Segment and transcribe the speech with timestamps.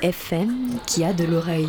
[0.00, 1.68] FM qui a de l'oreille.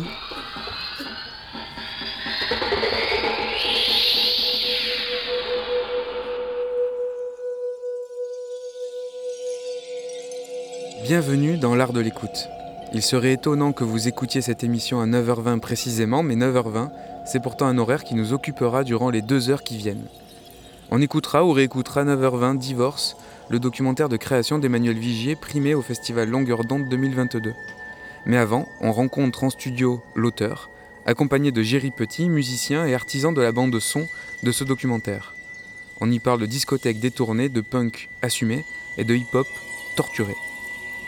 [11.02, 12.48] Bienvenue dans l'art de l'écoute.
[12.92, 16.90] Il serait étonnant que vous écoutiez cette émission à 9h20 précisément, mais 9h20,
[17.26, 20.06] c'est pourtant un horaire qui nous occupera durant les deux heures qui viennent.
[20.92, 23.16] On écoutera ou réécoutera 9h20 Divorce,
[23.48, 27.54] le documentaire de création d'Emmanuel Vigier primé au festival Longueur d'onde 2022.
[28.26, 30.70] Mais avant, on rencontre en studio l'auteur,
[31.06, 34.06] accompagné de Géry Petit, musicien et artisan de la bande son
[34.42, 35.34] de ce documentaire.
[36.00, 38.64] On y parle de discothèque détournée, de punk assumé
[38.96, 39.46] et de hip-hop
[39.96, 40.34] torturé.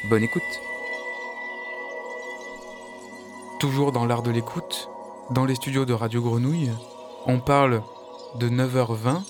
[0.05, 0.43] Bonne écoute.
[3.59, 4.89] Toujours dans l'art de l'écoute,
[5.31, 6.71] dans les studios de Radio Grenouille,
[7.27, 7.83] on parle
[8.39, 9.23] de 9h20.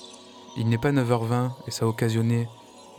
[0.57, 2.47] Il n'est pas 9h20 et ça a occasionné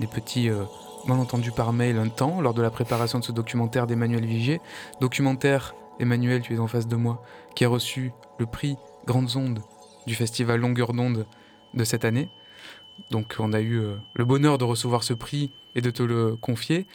[0.00, 0.64] des petits euh,
[1.06, 4.60] malentendus par mail un temps lors de la préparation de ce documentaire d'Emmanuel Vigier.
[5.00, 7.22] Documentaire, Emmanuel, tu es en face de moi,
[7.54, 8.76] qui a reçu le prix
[9.06, 9.60] Grandes Ondes
[10.06, 11.26] du festival Longueur d'onde
[11.74, 12.28] de cette année.
[13.10, 16.36] Donc on a eu euh, le bonheur de recevoir ce prix et de te le
[16.36, 16.86] confier.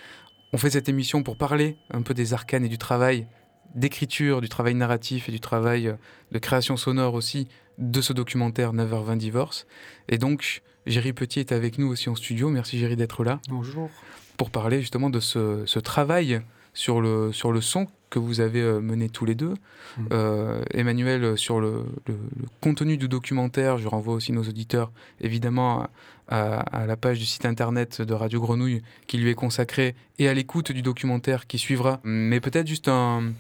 [0.54, 3.28] On fait cette émission pour parler un peu des arcanes et du travail
[3.76, 5.96] d'écriture, du travail narratif et du travail euh,
[6.32, 9.68] de création sonore aussi de ce documentaire 9h20 Divorce.
[10.08, 12.50] Et donc, Géry Petit est avec nous aussi en studio.
[12.50, 13.40] Merci Géry d'être là.
[13.50, 13.90] Bonjour.
[14.38, 16.42] Pour parler justement de ce, ce travail
[16.74, 19.54] sur le, sur le son que vous avez euh, mené tous les deux.
[19.98, 20.06] Mm.
[20.12, 24.92] Euh, Emmanuel, euh, sur le, le- le contenu du documentaire, je renvoie aussi nos auditeurs
[25.22, 25.88] évidemment
[26.28, 30.34] à, la page du site internet de Radio Grenouille qui lui est consacrée et à
[30.34, 32.00] l'écoute du documentaire qui suivra.
[32.04, 33.32] Mais peut-être juste un,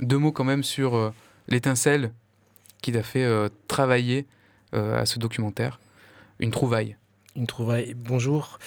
[0.00, 1.10] deux mots quand même sur euh,
[1.48, 2.12] l'étincelle
[2.82, 4.26] qui t'a fait euh, travailler
[4.72, 5.80] à ce documentaire.
[6.38, 6.96] Une trouvaille.
[7.34, 7.94] Une trouvaille.
[7.94, 8.58] Bonjour.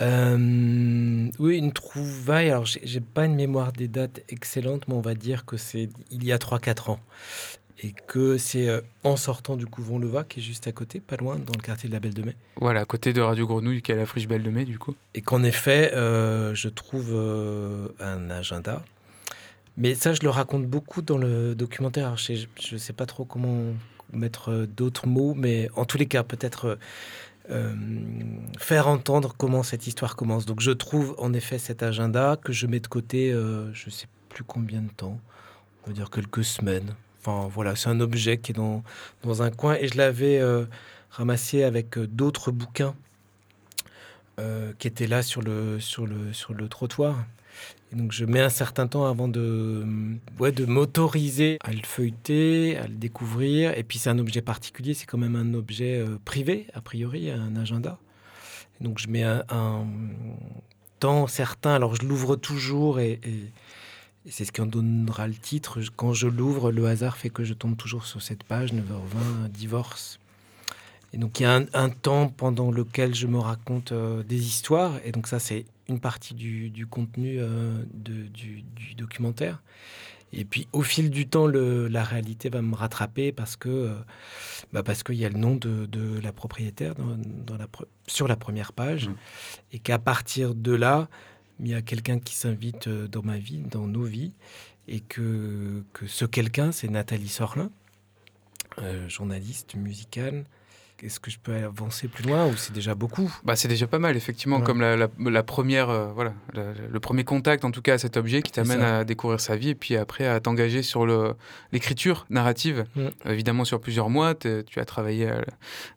[0.00, 2.50] Euh, oui, une trouvaille.
[2.50, 6.24] Alors, j'ai pas une mémoire des dates excellente, mais on va dire que c'est il
[6.24, 7.00] y a 3-4 ans.
[7.82, 11.16] Et que c'est euh, en sortant du couvent Leva, qui est juste à côté, pas
[11.16, 12.36] loin, dans le quartier de la Belle de Mai.
[12.56, 14.78] Voilà, à côté de Radio Grenouille qui est à la friche Belle de Mai du
[14.78, 14.94] coup.
[15.14, 17.14] Et qu'en effet, euh, je trouve
[18.00, 18.82] un agenda.
[19.76, 22.06] Mais ça, je le raconte beaucoup dans le documentaire.
[22.06, 23.74] Alors, je ne sais pas trop comment
[24.14, 26.76] mettre euh, d'autres mots, mais en tous les cas, peut-être euh,
[27.50, 27.74] euh,
[28.58, 30.46] faire entendre comment cette histoire commence.
[30.46, 34.06] Donc, je trouve en effet cet agenda que je mets de côté, je ne sais
[34.30, 35.20] plus combien de temps,
[35.84, 36.94] on va dire quelques semaines.
[37.20, 38.82] Enfin, voilà, c'est un objet qui est dans,
[39.22, 40.40] dans un coin et je l'avais
[41.10, 42.94] ramassé avec d'autres bouquins
[44.78, 47.26] qui étaient là sur le, sur le, sur le trottoir.
[47.94, 49.86] Donc je mets un certain temps avant de,
[50.40, 53.76] ouais, de m'autoriser à le feuilleter, à le découvrir.
[53.78, 57.30] Et puis c'est un objet particulier, c'est quand même un objet euh, privé, a priori,
[57.30, 57.98] un agenda.
[58.80, 59.86] Donc je mets un,
[60.98, 63.20] temps certain, alors je l'ouvre toujours et,
[64.28, 65.78] c'est ce qui en donnera le titre.
[65.96, 70.18] Quand je l'ouvre, le hasard fait que je tombe toujours sur cette page, 9h20, divorce.
[71.12, 74.46] Et donc il y a un, un temps pendant lequel je me raconte euh, des
[74.46, 74.94] histoires.
[75.04, 79.62] Et donc ça, c'est une partie du, du contenu euh, de- du, du documentaire.
[80.32, 83.94] Et puis au fil du temps, le- la réalité va me rattraper parce que euh,
[84.72, 87.16] bah, parce qu'il y a le nom de, de la propriétaire dans,
[87.46, 89.08] dans la pre- sur la première page.
[89.08, 89.16] Mhm.
[89.72, 91.08] Et qu'à partir de là,
[91.60, 94.32] il y a quelqu'un qui s'invite euh, dans ma vie, dans nos vies.
[94.88, 97.70] Et que, que ce quelqu'un, c'est Nathalie Sorlin,
[98.80, 100.44] euh, journaliste musicale.
[101.04, 103.30] Est-ce que je peux avancer plus loin ou c'est déjà beaucoup?
[103.44, 104.64] Bah, c'est déjà pas mal, effectivement, Ouais.
[104.64, 107.98] comme la, la- la première, euh, voilà, la- le premier contact, en tout cas, à
[107.98, 111.06] cet objet qui t'amène à découvrir sa vie et puis après à t'engager sur
[111.72, 113.08] l'écriture narrative, Mm.
[113.30, 114.34] évidemment sur plusieurs mois.
[114.34, 115.44] Tu as travaillé à,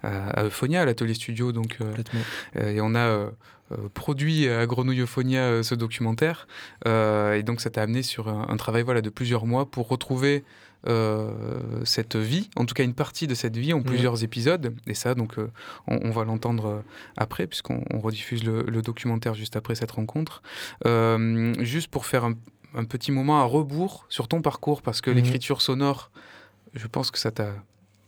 [0.04, 1.94] à, à Euphonia, à l'atelier studio, donc, euh,
[2.58, 3.30] euh, et on a euh,
[3.72, 6.48] euh, produit à Grenouille Euphonia euh, ce documentaire.
[6.88, 9.88] Euh, et donc, ça t'a amené sur un, un travail voilà, de plusieurs mois pour
[9.90, 10.42] retrouver euh,
[11.84, 14.74] cette vie, en tout cas une partie de cette vie en plusieurs épisodes.
[14.88, 15.50] Et ça, donc, euh,
[15.88, 16.80] on, on va l'entendre euh,
[17.18, 20.42] après, puisqu'on on rediffuse le, le documentaire juste après cette rencontre.
[20.86, 22.36] Euh, juste pour faire un,
[22.76, 25.18] un petit moment à rebours sur ton parcours, parce que Mhm.
[25.18, 26.12] l'écriture sonore,
[26.74, 27.54] je pense que ça t'a,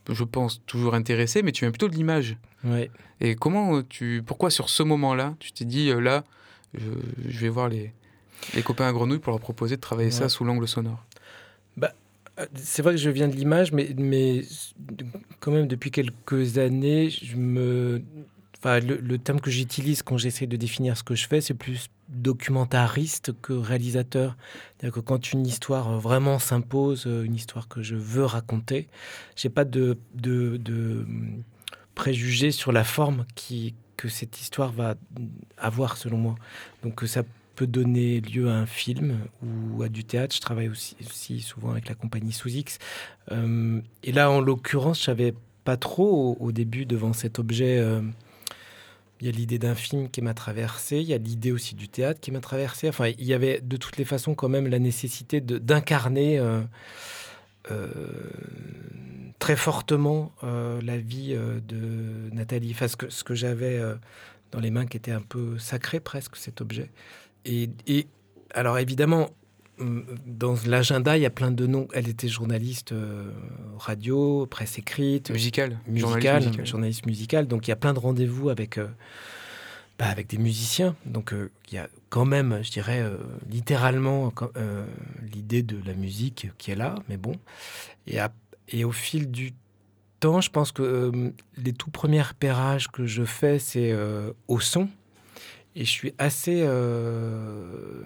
[0.08, 2.36] je pense, toujours intéressé, mais tu viens plutôt de l'image.
[2.64, 2.90] Ouais.
[3.20, 6.24] Et comment euh, tu, pourquoi sur ce moment-là, tu t'es dit euh, là,
[6.74, 6.88] je,
[7.28, 7.92] je vais voir les,
[8.54, 11.04] les copains à Grenouille pour leur proposer de travailler ça sous l'angle sonore?
[11.82, 11.88] Euh,
[12.54, 14.42] C'est vrai que je viens de l'image, mais, mais
[15.40, 18.02] quand même depuis quelques années, je me,
[18.58, 21.88] enfin, le, terme que j'utilise quand j'essaie de définir ce que je fais, c'est plus
[22.08, 24.36] documentariste que réalisateur.
[24.76, 28.88] C'est-à-dire que quand une histoire vraiment s'impose, une histoire que je veux raconter,
[29.36, 31.06] j'ai pas de, de, de
[31.94, 34.94] préjugés sur la forme qui, que cette histoire va
[35.58, 36.34] avoir, selon moi.
[36.82, 37.22] Donc ça
[37.66, 40.34] donner lieu à un film ou à du théâtre.
[40.34, 42.78] Je travaille aussi, souvent avec la compagnie Sous X.
[43.32, 45.34] Euh, et là, en l'occurrence, je savais
[45.64, 47.78] pas trop au, début devant cet objet.
[47.78, 48.02] euh,
[49.20, 51.88] il y a l'idée d'un film qui m'a traversé, il y a l'idée aussi du
[51.88, 52.88] théâtre qui m'a traversé.
[52.88, 56.62] Enfin, il y avait de toutes les façons quand même la nécessité d'incarner euh,
[59.38, 62.70] très fortement la vie de Nathalie.
[62.70, 63.78] Enfin, ce que, ce que j'avais
[64.52, 66.90] dans les mains qui était un peu sacré presque, cet objet.
[67.44, 68.06] Et, et
[68.54, 69.30] alors évidemment,
[69.78, 71.88] hum, dans l'agenda, il y a plein de noms.
[71.94, 73.30] Elle était journaliste euh,
[73.78, 76.66] radio, presse écrite, Musical, musical, journaliste musical.
[76.66, 77.46] journaliste musical.
[77.48, 78.88] Donc il y a plein de rendez-vous avec, euh,
[79.98, 80.94] bah, avec des musiciens.
[81.06, 83.04] Donc euh, il y a quand même, je dirais,
[83.48, 84.32] littéralement
[85.32, 87.32] l'idée de la musique qui est là, mais bon.
[88.06, 88.32] Et, à-
[88.68, 89.52] et au fil du
[90.20, 93.94] temps, je pense que euh, les tout premiers repérages que je fais, c'est
[94.48, 94.88] au son.
[95.76, 98.02] Et je suis assez, euh,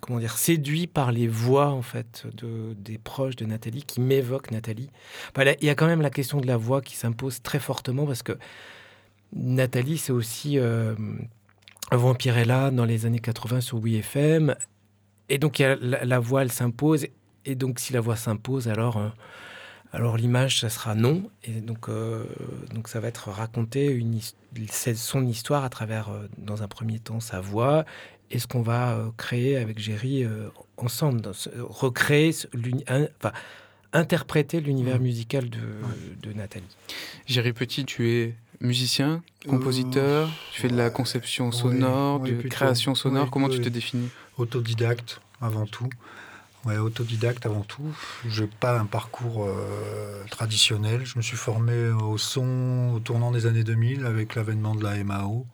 [0.00, 4.52] comment dire, séduit par les voix en fait de, des proches de Nathalie qui m'évoquent
[4.52, 4.90] Nathalie.
[5.36, 8.06] Là, il y a quand même la question de la voix qui s'impose très fortement
[8.06, 8.38] parce que
[9.32, 10.94] Nathalie, c'est aussi euh,
[11.90, 14.54] Vampirella dans les années 80 sur WeFM.
[15.28, 17.06] Et donc, la voix, elle s'impose.
[17.44, 19.08] Et donc, si la voix s'impose, alors, euh,
[19.92, 21.30] alors l'image, ça sera non.
[21.44, 22.24] Et donc, euh,
[22.74, 24.20] donc ça va être raconter une,
[24.94, 27.84] son histoire à travers, euh, dans un premier temps, sa voix.
[28.30, 32.34] Et ce qu'on va euh, créer avec Géry euh, ensemble, dans ce- recréer,
[32.88, 33.32] un- enfin,
[33.94, 35.02] interpréter l'univers Mhm.
[35.02, 35.58] musical de,
[36.22, 36.66] de Nathalie.
[37.26, 42.54] Géry Petit, tu es musicien, compositeur, tu fais de la conception sonore, ouais, de plutôt.
[42.54, 43.24] création sonore.
[43.24, 44.10] Ouais, Comment tu te définis?
[44.36, 45.88] Autodidacte avant tout.
[46.64, 47.94] Ouais, autodidacte avant tout.
[48.26, 51.04] Je n'ai pas un parcours euh, traditionnel.
[51.04, 55.02] Je me suis formé au son au tournant des années 2000 avec l'avènement de la
[55.04, 55.46] MAO.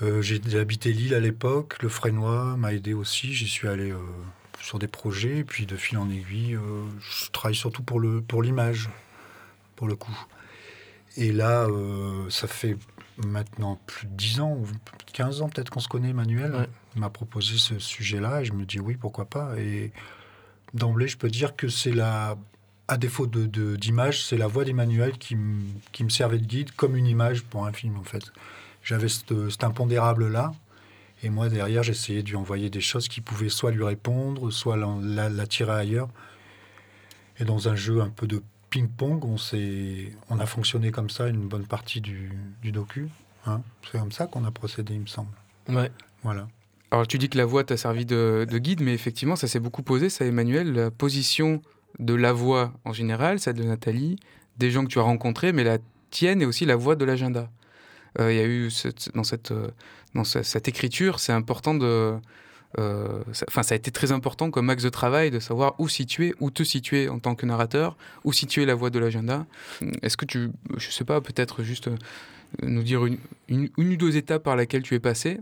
[0.00, 1.82] Euh, j'ai habité Lille à l'époque.
[1.82, 3.34] Le Frénois m'a aidé aussi.
[3.34, 3.98] J'y suis allé euh,
[4.60, 5.38] sur des projets.
[5.38, 6.58] Et puis de fil en aiguille,
[7.00, 8.88] je travaille surtout pour le pour l'image,
[9.76, 10.18] pour le coup.
[11.18, 11.68] Et là,
[12.30, 12.78] ça fait
[13.18, 14.66] maintenant plus de 10 ans ou
[15.12, 16.54] 15 ans peut-être qu'on se connaît, Emmanuel.
[16.54, 16.68] Ouais.
[16.96, 19.58] M'a proposé ce sujet-là et je me dis oui, pourquoi pas.
[19.58, 19.92] Et
[20.74, 22.36] d'emblée, je peux dire que c'est la,
[22.88, 25.62] à défaut de, d'image, c'est la voix d'Emmanuel qui, me-
[25.92, 28.24] qui me servait de guide comme une image pour un film en fait.
[28.82, 29.32] J'avais cet,
[29.62, 30.52] impondérable-là.
[31.22, 34.76] Et moi, derrière, j'essayais de lui envoyer des choses qui pouvaient soit lui répondre, soit
[34.76, 36.08] la- l'attirer ailleurs.
[37.38, 39.36] Et dans un jeu un peu de ping-pong, on,
[40.30, 43.08] on a fonctionné comme ça une bonne partie du, du docu.
[43.46, 43.60] hein.
[43.84, 45.30] C'est comme ça qu'on a procédé, il me semble.
[45.68, 45.90] Ouais.
[46.22, 46.48] Voilà.
[46.90, 49.60] Alors tu dis que la voix t'a servi de, de guide, mais effectivement, ça s'est
[49.60, 51.62] beaucoup posé, ça Emmanuel, la position
[51.98, 54.16] de la voix en général, celle de Nathalie,
[54.58, 55.78] des gens que tu as rencontrés, mais la
[56.10, 57.50] tienne et aussi la voix de l'agenda.
[58.18, 59.68] Euh, Il y a eu cette- dans, cette, euh,
[60.14, 62.14] dans ce- cette écriture, c'est important de...
[62.78, 66.50] euh, ça- a été très important comme axe de travail de savoir où situer, où
[66.50, 69.46] te situer en tant que narrateur, où situer la voix de l'agenda.
[70.02, 71.96] Est-ce que tu, je sais pas, peut-être juste euh,
[72.62, 75.40] nous dire une, une, ou deux étapes par laquelle tu es passé?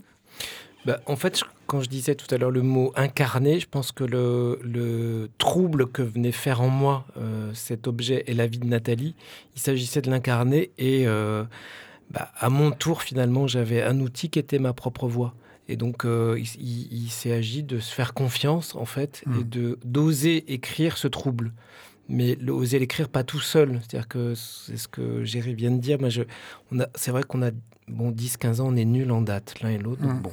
[0.87, 4.02] Bah, en fait, quand je disais tout à l'heure le mot incarné, je pense que
[4.02, 8.66] le, le trouble que venait faire en moi euh, cet objet et la vie de
[8.66, 9.14] Nathalie,
[9.56, 11.44] il s'agissait de l'incarner et euh,
[12.10, 15.34] bah, à mon tour, finalement, j'avais un outil qui était ma propre voix.
[15.69, 19.45] Et donc, euh, il, il- il s'est agi de se faire confiance, en fait, et
[19.45, 21.52] de d'oser écrire ce trouble.
[22.09, 23.81] Mais le- oser l'écrire pas tout seul.
[23.83, 26.00] C'est-à-dire que c'est ce que Géry vient de dire.
[26.00, 26.23] Moi, je,
[26.73, 27.50] on a, c'est vrai qu'on a
[27.87, 30.02] bon 10-15 ans, on est nuls en date, l'un et l'autre.
[30.02, 30.23] donc Mm.
[30.23, 30.31] bon.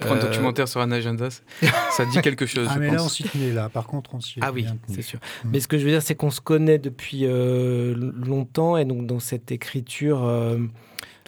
[0.00, 3.02] Pour un Euh, documentaire sur un agenda, ça- dit quelque chose, Ah, je mais là,
[3.02, 3.68] on s'y tenait là.
[3.68, 5.18] Par contre, on s'y Ah oui, c'est sûr.
[5.44, 5.48] Mm.
[5.52, 9.06] Mais ce que je veux dire, c'est qu'on se connaît depuis euh, longtemps et donc
[9.06, 10.58] dans cette écriture, euh,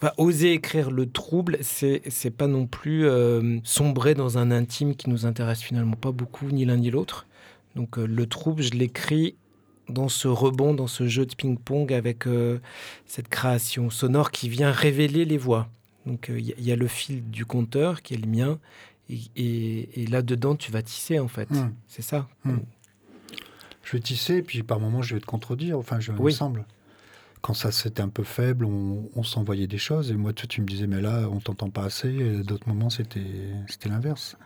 [0.02, 4.94] enfin, oser écrire le trouble, c'est c'est pas non plus euh, sombrer dans un intime
[4.96, 7.26] qui nous intéresse finalement pas beaucoup, ni l'un ni l'autre.
[7.76, 9.36] Donc euh, le trouble, je l'écris
[9.88, 12.60] dans ce rebond, dans ce jeu de ping-pong avec euh,
[13.06, 15.68] cette création sonore qui vient révéler les voix.
[16.06, 18.58] Donc il y, y, a le fil du compteur qui est le mien,
[19.10, 21.50] et, et, et là-dedans tu vas tisser en fait.
[21.50, 21.72] Mm.
[21.88, 22.28] C'est ça.
[22.44, 22.56] Mm.
[23.82, 26.32] Je vais tisser, puis par moments je vais te contredire, enfin je Oui.
[26.32, 26.64] me semble.
[27.42, 30.86] Quand ça c'était un peu faible, on, s'envoyait des choses, et moi tu me disais
[30.86, 33.24] mais là on t'entend pas assez, et d'autres moments c'était
[33.86, 34.36] l'inverse.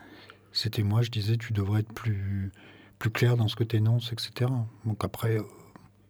[0.55, 2.49] C'était moi, je disais tu devrais être plus,
[2.97, 4.49] plus clair dans ce que tu énonces, etc.
[4.85, 5.37] Donc après,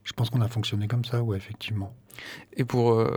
[0.05, 1.93] je pense qu'on a fonctionné comme ça, ouais, effectivement.
[2.55, 3.13] Et pour euh,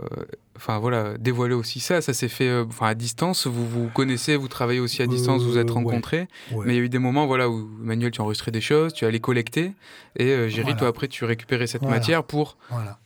[0.57, 4.49] enfin voilà, dévoiler aussi ça, ça s'est fait euh, à distance, vous vous connaissez, vous
[4.49, 5.83] travaillez aussi à distance, vous vous êtes Euh, ouais.
[5.85, 6.65] rencontrés, Ouais.
[6.65, 9.05] mais il y a eu des moments voilà où Manuel tu enregistrais des choses, tu
[9.05, 9.71] allais collecter
[10.17, 10.77] et euh, Géry Voilà.
[10.79, 11.95] toi après tu récupérais cette Voilà.
[11.95, 12.99] matière pour Voilà,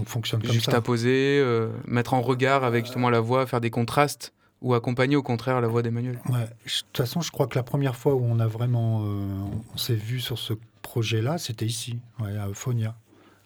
[0.00, 0.54] on fonctionne comme ça.
[0.54, 1.44] juxtaposer,
[1.86, 5.68] mettre en regard avec justement la voix, faire des contrastes ou accompagner au contraire la
[5.68, 6.18] voix d'Emmanuel.
[6.30, 6.44] Ouais.
[6.44, 9.26] De toute façon, je crois que la première fois où on a vraiment, euh,
[9.74, 12.94] on s'est vu sur ce projet-là, c'était ici, ouais, à Euphonia.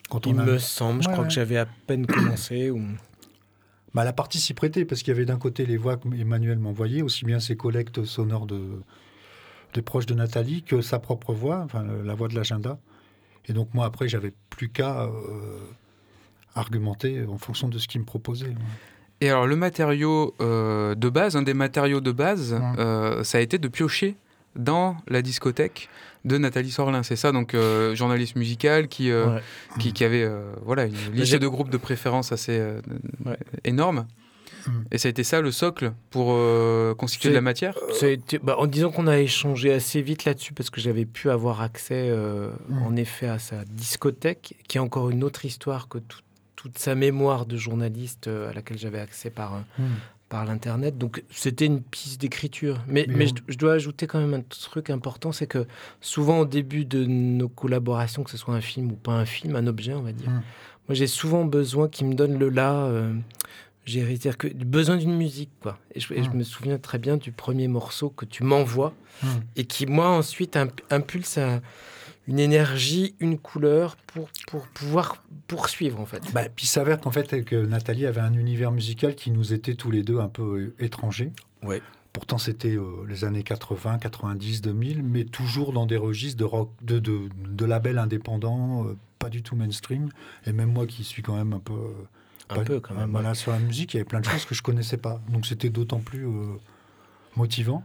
[0.09, 0.45] Quand Il on a...
[0.45, 1.29] me semble, je Ouais, crois ouais.
[1.29, 2.71] que j'avais à peine commencé.
[2.71, 2.81] Ou...
[3.95, 7.03] Bah, la partie s'y prêtait parce qu'il y avait d'un côté les voix qu'Emmanuel m'envoyait,
[7.03, 8.61] aussi bien ses collectes sonores de,
[9.75, 12.79] des proches de Nathalie que sa propre voix, enfin la voix de l'agenda.
[13.47, 15.11] Et donc moi après, j'avais plus qu'à euh,
[16.55, 18.55] argumenter en fonction de ce qu'il me proposait.
[19.21, 22.61] Et alors le matériau euh, de base, un des matériaux de base, Ouais.
[22.79, 24.17] euh, ça a été de piocher
[24.57, 25.89] dans la discothèque
[26.25, 27.03] de Nathalie Sorlin.
[27.03, 29.43] C'est ça, donc euh, journaliste musicale qui, euh, Ouais.
[29.79, 32.81] qui, qui avait euh, voilà, une liste de groupes de préférence assez euh,
[33.25, 33.39] Ouais.
[33.65, 34.07] énorme.
[34.67, 34.71] Mm.
[34.91, 37.75] Et ça a été ça le socle pour euh, constituer de la matière?
[38.03, 41.61] été- bah, en disant qu'on a échangé assez vite là-dessus parce que j'avais pu avoir
[41.63, 42.83] accès euh, Mm.
[42.83, 46.19] en effet à sa discothèque, qui est encore une autre histoire que tout-
[46.57, 49.85] toute sa mémoire de journaliste euh, à laquelle j'avais accès par, Hmm.
[50.29, 50.99] Par l'internet.
[50.99, 52.81] Donc c'était une piste d'écriture.
[52.89, 55.67] Mais, Mais je, je dois ajouter quand même un truc important, c'est que
[56.01, 59.55] souvent au début de nos collaborations, que ce soit un film ou pas un film,
[59.57, 60.43] un objet, on va dire, Mm.
[60.89, 62.73] moi j'ai souvent besoin qu'il me donne le là.
[62.87, 63.15] euh,
[63.85, 65.79] j'ai c'est-à-dire que besoin d'une musique quoi.
[65.95, 66.35] Et je, et je Mm.
[66.39, 68.93] me souviens très bien du premier morceau que tu m'envoies
[69.23, 69.29] Hmm.
[69.57, 71.63] et qui moi ensuite imp- impulse un-
[72.29, 76.23] une énergie, une couleur pour pour pouvoir poursuivre en fait.
[76.33, 79.75] Bah, puis il s'avère qu'en fait que Nathalie avait un univers musical qui nous était
[79.75, 81.33] tous les deux un peu euh, étranger.
[81.63, 81.81] Ouais.
[82.13, 86.71] Pourtant c'était euh, les années 80, 90, 2000, mais toujours dans des registres de rock,
[86.83, 90.09] de, de, de labels indépendants, euh, pas du tout mainstream.
[90.47, 91.93] Et même moi qui suis quand même un peu, euh,
[92.49, 93.11] un pas- peu quand même.
[93.11, 95.21] voilà, sur la musique, il y avait plein de choses que je connaissais pas.
[95.29, 96.57] Donc c'était d'autant plus euh,
[97.37, 97.85] motivant.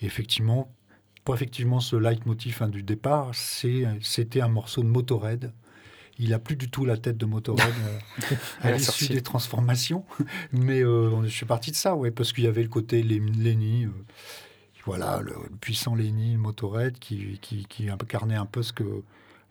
[0.00, 0.68] Et effectivement,
[1.28, 5.52] pour effectivement ce leitmotiv hein, du départ, c'était un morceau de Motorhead.
[6.18, 7.74] Il a plus du tout la tête de Motorhead
[8.32, 10.06] euh, À l'issue des transformations.
[10.52, 13.84] Mais euh, je suis parti de ça, ouais, parce qu'il y avait le côté Lenny,
[13.84, 13.90] euh,
[14.86, 19.02] voilà, le puissant Lenny, le Motorhead, qui, qui, qui incarnait un peu ce que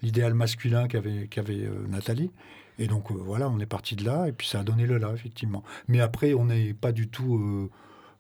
[0.01, 2.31] l'idéal masculin qu'avait qu'avait euh, Nathalie.
[2.79, 5.12] Et donc voilà, on est parti de là, et puis ça a donné le là,
[5.13, 5.63] effectivement.
[5.88, 7.69] Mais après, on n'est pas du tout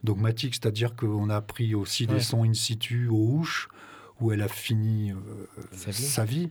[0.03, 2.15] dogmatique, c'est-à-dire qu'on a pris aussi Ouais.
[2.15, 3.69] des sons in situ aux houches,
[4.19, 5.15] où elle a fini euh,
[5.91, 6.49] Sa vie.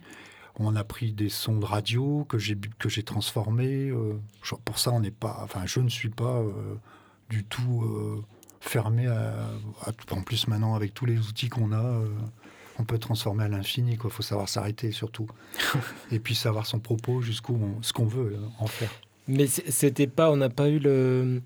[0.58, 3.90] On a pris des sons de radio que j'ai que j'ai transformés.
[3.90, 4.14] euh,
[4.64, 5.40] pour ça, on n'est pas.
[5.42, 6.76] Enfin, je ne suis pas euh,
[7.28, 7.84] du tout
[8.60, 9.34] fermé à,
[9.84, 12.00] à- En plus, maintenant, avec tous les outils qu'on a,
[12.78, 13.98] on peut transformer à l'infini.
[14.02, 15.26] Il faut savoir s'arrêter surtout,
[16.10, 18.90] et puis savoir son propos jusqu'où ce qu'on veut en faire.
[19.28, 21.42] Mais c'était pas, on n'a pas eu le,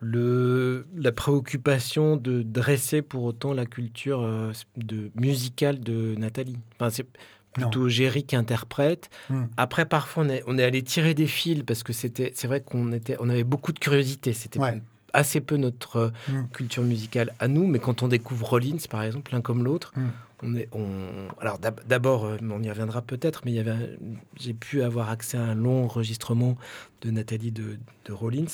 [0.00, 6.56] le, la préoccupation de dresser pour autant la culture euh, de, musicale de Nathalie.
[6.78, 7.06] Enfin, c'est
[7.52, 9.10] plutôt Géry qui interprète.
[9.28, 9.44] Hmm.
[9.56, 12.60] Après, parfois, on est, on est allé tirer des fils parce que c'était, c'est vrai
[12.60, 14.32] qu'on était, on avait beaucoup de curiosité.
[14.32, 14.80] C'était Ouais.
[15.12, 16.46] assez peu notre euh, Hmm.
[16.52, 20.08] culture musicale à nous, mais quand on découvre Rollins, par exemple, l'un comme l'autre, Hmm.
[20.44, 20.86] on est, on...
[21.40, 23.98] alors d'ab- d'abord, euh, on y reviendra peut-être, mais il y avait,
[24.38, 26.56] j'ai pu avoir accès à un long enregistrement
[27.02, 28.46] de Nathalie de, de Rollins.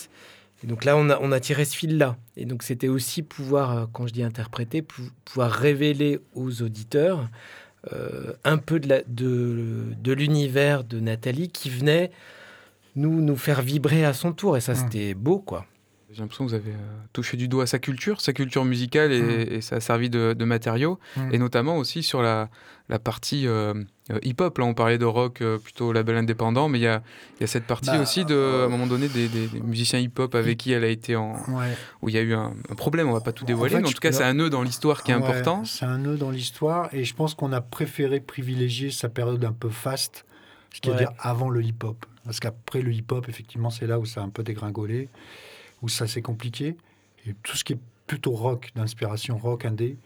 [0.65, 2.17] Et donc là, on a, on a tiré ce fil-là.
[2.37, 7.29] Et donc c'était aussi pouvoir, euh, quand je dis interpréter, pou- pouvoir révéler aux auditeurs
[7.93, 12.11] euh, un peu de, la- de, de l'univers de Nathalie qui venait
[12.97, 14.57] nous, nous faire vibrer à son tour.
[14.57, 14.77] Et ça, Mm.
[14.77, 15.67] c'était beau, quoi.
[16.17, 16.77] J'ai l'impression que vous avez euh,
[17.13, 19.53] touché du doigt sa culture, sa culture musicale et, Mm.
[19.53, 20.99] et ça a servi de, de matériau.
[21.17, 21.35] Mm.
[21.35, 22.49] Et notamment aussi sur la,
[22.89, 23.75] la partie euh,
[24.11, 24.57] euh, hip-hop.
[24.57, 27.03] Là, on parlait de rock euh, plutôt label indépendant, mais il y a,
[27.39, 29.61] il y a cette partie Bah, aussi de, à un moment donné, des, des- des
[29.61, 31.35] musiciens hip-hop avec qui elle a été en.
[31.49, 31.77] Ouais.
[32.01, 33.83] où il y a eu un, un problème, on va pas tout En dévoiler, fait,
[33.83, 35.67] mais en tout cas, c'est un nœud dans l'histoire qui est Ouais, important.
[35.67, 39.53] C'est un nœud dans l'histoire et je pense qu'on a préféré privilégier sa période un
[39.53, 40.25] peu faste,
[40.73, 41.01] ce qui veut Ouais.
[41.01, 42.07] dire avant le hip-hop.
[42.25, 45.09] Parce qu'après le hip-hop, effectivement, c'est là où ça a un peu dégringolé,
[45.87, 46.77] où ça c'est compliqué.
[47.27, 47.79] Et tout ce qui est
[48.09, 49.97] plutôt rock, d'inspiration rock, indé,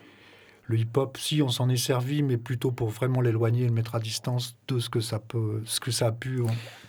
[0.65, 3.95] le hip-hop, si on s'en est servi, mais plutôt pour vraiment l'éloigner et le mettre
[3.95, 6.43] à distance de ce que ça peut, ce que ça a pu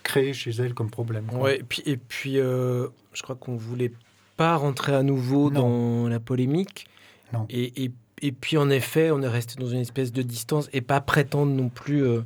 [0.04, 1.26] créer chez elle comme problème.
[1.26, 1.40] quoi.
[1.40, 3.92] Ouais, et puis, et puis euh, je crois qu'on voulait
[4.36, 6.02] pas rentrer à nouveau Non.
[6.02, 6.86] dans la polémique.
[7.32, 7.46] Non.
[7.50, 10.80] Et, et, et puis, en effet, on est resté dans une espèce de distance et
[10.80, 12.20] pas prétendre non plus euh,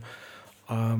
[0.70, 0.96] euh,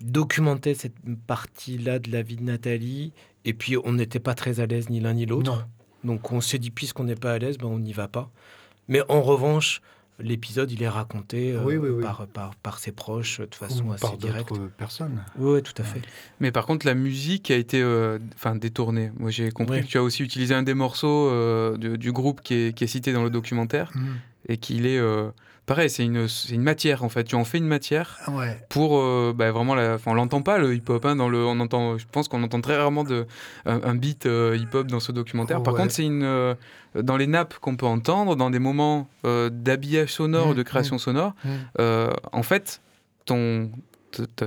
[0.00, 0.94] documenter cette
[1.26, 3.12] partie-là de la vie de Nathalie.
[3.46, 5.50] Et puis, on n'était pas très à l'aise ni l'un ni l'autre.
[5.50, 5.62] Non.
[6.12, 8.30] Donc, on s'est dit, puisqu'on n'est pas à l'aise, ben, on n'y va pas.
[8.88, 9.80] Mais en revanche,
[10.18, 12.02] l'épisode, il est raconté euh, Oui, oui, oui.
[12.02, 14.48] Par, par, par ses proches de façon Ou assez par directe.
[14.50, 15.22] d'autres personnes.
[15.38, 16.00] Oui, tout à fait.
[16.40, 19.10] Mais par contre, la musique a été euh, enfin, détournée.
[19.18, 19.82] Moi, j'ai compris Ouais.
[19.82, 22.88] que tu as aussi utilisé un des morceaux euh, du groupe qui est, qui est
[22.88, 24.06] cité dans le documentaire Mm.
[24.48, 25.00] et qu'il est.
[25.66, 26.26] pareil, c'est une,
[26.62, 27.24] matière en fait.
[27.24, 28.58] Tu en fais une matière Ouais.
[28.68, 29.98] pour euh, bah, vraiment la.
[30.06, 31.04] On l'entend pas le hip-hop.
[31.04, 33.26] hein, dans le, on entend, je pense qu'on entend très rarement de,
[33.66, 35.62] un, un beat euh, hip-hop dans ce documentaire.
[35.62, 35.80] Par Ouais.
[35.80, 36.22] contre, c'est une.
[36.22, 36.54] euh,
[36.94, 40.96] dans les nappes qu'on peut entendre, dans des moments d'habillage sonore, Mm, ou de création
[40.98, 41.48] sonore, Mm.
[41.80, 42.80] euh, en fait,
[43.26, 43.70] ton,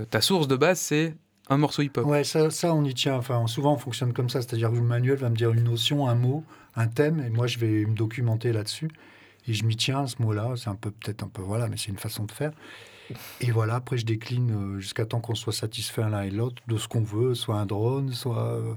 [0.09, 1.15] ta source de base, c'est
[1.49, 2.05] un morceau hip-hop.
[2.05, 3.15] Ouais, ça, ça, on y tient.
[3.15, 4.41] Enfin, souvent, on fonctionne comme ça.
[4.41, 6.43] C'est-à-dire que le manuel va me dire une notion, un mot,
[6.75, 8.89] un thème, et moi, je vais me documenter là-dessus.
[9.49, 10.53] Et je m'y tiens à ce mot-là.
[10.55, 12.51] C'est un peu, peut-être un peu, voilà, mais c'est une façon de faire.
[13.41, 16.77] Et voilà, après, je décline euh, jusqu'à temps qu'on soit satisfait l'un et l'autre de
[16.77, 18.75] ce qu'on veut, soit un drone, soit euh,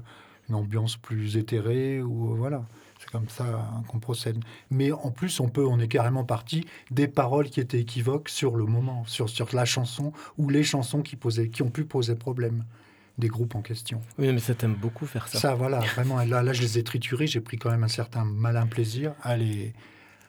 [0.49, 2.65] une ambiance plus éthérée, ou euh, voilà.
[2.99, 4.43] C'est comme ça hein, qu'on procède.
[4.71, 8.55] Mais en plus, on peut, on est carrément parti des paroles qui étaient équivoques sur
[8.55, 12.15] le moment, sur, sur la chanson ou les chansons qui, posaient, qui ont pu poser
[12.15, 12.63] problème
[13.17, 14.01] des groupes en question.
[14.17, 15.37] Oui, mais ça t'aime beaucoup faire ça.
[15.37, 16.23] Ça, voilà, vraiment.
[16.23, 17.27] Là, là, je les ai triturés.
[17.27, 19.73] J'ai pris quand même un certain malin plaisir à les.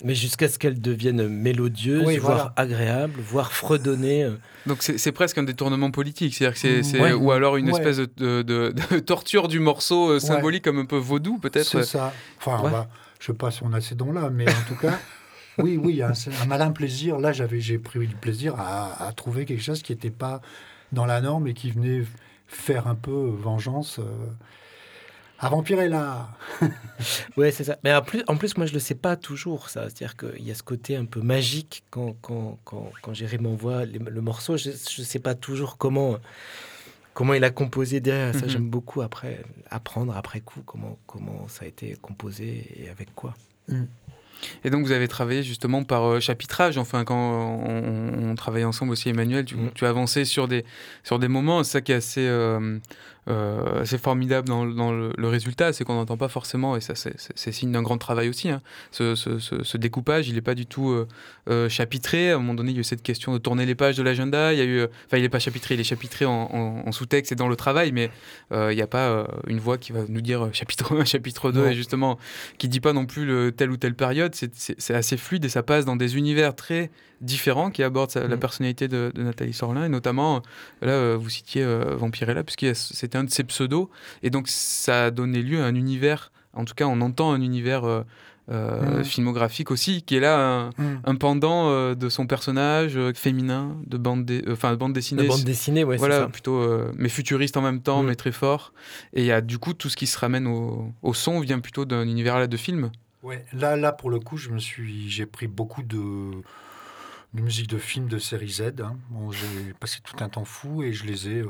[0.04, 2.52] Mais jusqu'à ce qu'elles deviennent mélodieuses, Oui, voire voilà.
[2.56, 4.24] agréables, voire fredonnées.
[4.24, 4.36] euh.
[4.66, 7.12] Donc c'est presque un détournement politique, c'est-à-dire que c'est, Ouais.
[7.14, 7.78] ou alors une Ouais.
[7.78, 11.66] espèce de, de- de- de torture du morceau euh, symbolique comme un peu vaudou peut-être.
[11.66, 12.12] C'est ça.
[12.38, 14.98] Enfin, va- je sais pas si on a ces dons-là, mais en tout cas,
[15.58, 17.18] oui, oui, un, un malin plaisir.
[17.18, 20.42] Là, j'avais, j'ai pris du plaisir à, à trouver quelque chose qui n'était pas
[20.92, 22.02] dans la norme et qui venait
[22.46, 23.98] faire un peu vengeance.
[24.00, 24.02] euh,
[25.44, 26.28] à Vampirella.
[27.36, 27.76] Ouais, c'est ça.
[27.84, 29.82] Mais en plus, en plus, moi, je le sais pas toujours, ça.
[29.90, 33.84] C'est-à-dire qu'il y a ce côté un peu magique quand, quand, quand, quand Jerry m'envoie
[33.84, 34.56] les- le morceau.
[34.56, 36.16] Je ne sais pas toujours comment,
[37.12, 38.32] comment il a composé derrière.
[38.34, 38.48] Ça, Mhm.
[38.48, 43.34] j'aime beaucoup après apprendre après coup comment, comment ça a été composé et avec quoi.
[44.62, 48.92] Et donc vous avez travaillé justement par euh, chapitrage, enfin quand on, on travaillait ensemble
[48.92, 49.70] aussi Emmanuel, tu, Mm.
[49.74, 50.64] tu as avancé sur des,
[51.02, 52.78] sur des moments, c'est ça qui est assez, euh,
[53.28, 56.94] euh, assez formidable dans, dans le, le résultat, c'est qu'on n'entend pas forcément, et ça
[56.94, 58.60] c'est- c'est c'est signe d'un grand travail aussi, hein.
[58.90, 61.08] ce, ce- ce- ce découpage, il n'est pas du tout euh,
[61.48, 63.74] euh, chapitré, à un moment donné il y a eu cette question de tourner les
[63.74, 66.24] pages de l'agenda, il y a eu, enfin il n'est pas chapitré, il est chapitré
[66.26, 68.10] en, en- en sous-texte et dans le travail, mais
[68.52, 71.68] il n'y a pas une voix qui va nous dire chapitre 1, chapitre 2, Non.
[71.70, 72.18] et justement
[72.58, 75.44] qui dit pas non plus le, telle ou telle période, c'est- c'est c'est assez fluide
[75.44, 78.40] et ça passe dans des univers très différents qui abordent sa- la Mm.
[78.40, 80.42] personnalité de, de Nathalie Sorlin et notamment
[80.82, 83.88] là vous citiez Vampirella puisque c'était un de ses pseudos
[84.22, 87.40] et donc ça a donné lieu à un univers, en tout cas on entend un
[87.40, 88.02] univers euh,
[88.50, 89.04] euh, Mm.
[89.04, 90.70] filmographique aussi qui est là un,
[91.06, 95.22] un pendant euh, de son personnage euh, féminin de bande, dé- euh, enfin bande dessinée.
[95.22, 96.28] La bande dessinée, ouais, voilà, c'est ça.
[96.28, 98.06] plutôt, euh, mais futuriste en même temps, Mm.
[98.08, 98.74] mais très fort.
[99.14, 101.58] Et il y a du coup tout ce qui se ramène au, au son vient
[101.60, 102.90] plutôt d'un univers là de film.
[103.22, 106.30] Ouais, là, là, pour le coup, je me suis, j'ai pris beaucoup de,
[107.34, 108.62] de musique de films de série Z.
[108.82, 108.96] hein.
[109.10, 111.48] Bon, j'ai passé tout un temps fou et je les ai, euh,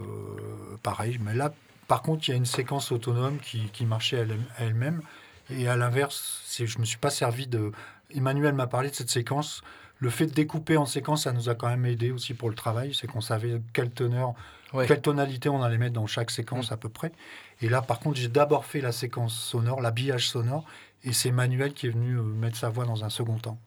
[0.83, 1.18] pareil.
[1.23, 1.53] Mais là,
[1.88, 5.03] par contre, il y a une séquence autonome qui, qui marchait à elle-même.
[5.51, 7.70] Et à l'inverse, c'est, je me suis pas servi de.
[8.14, 9.62] Emmanuel m'a parlé de cette séquence.
[9.99, 12.55] Le fait de découper en séquence, ça nous a quand même aidé aussi pour le
[12.55, 12.94] travail.
[12.94, 14.35] C'est qu'on savait quelle teneur,
[14.73, 14.87] Ouais.
[14.88, 17.12] quelle tonalité on allait mettre dans chaque séquence à peu près.
[17.61, 20.64] Et là, par contre, j'ai d'abord fait la séquence sonore, l'habillage sonore,
[21.05, 23.59] et c'est Manuel qui est venu euh, mettre sa voix dans un second temps.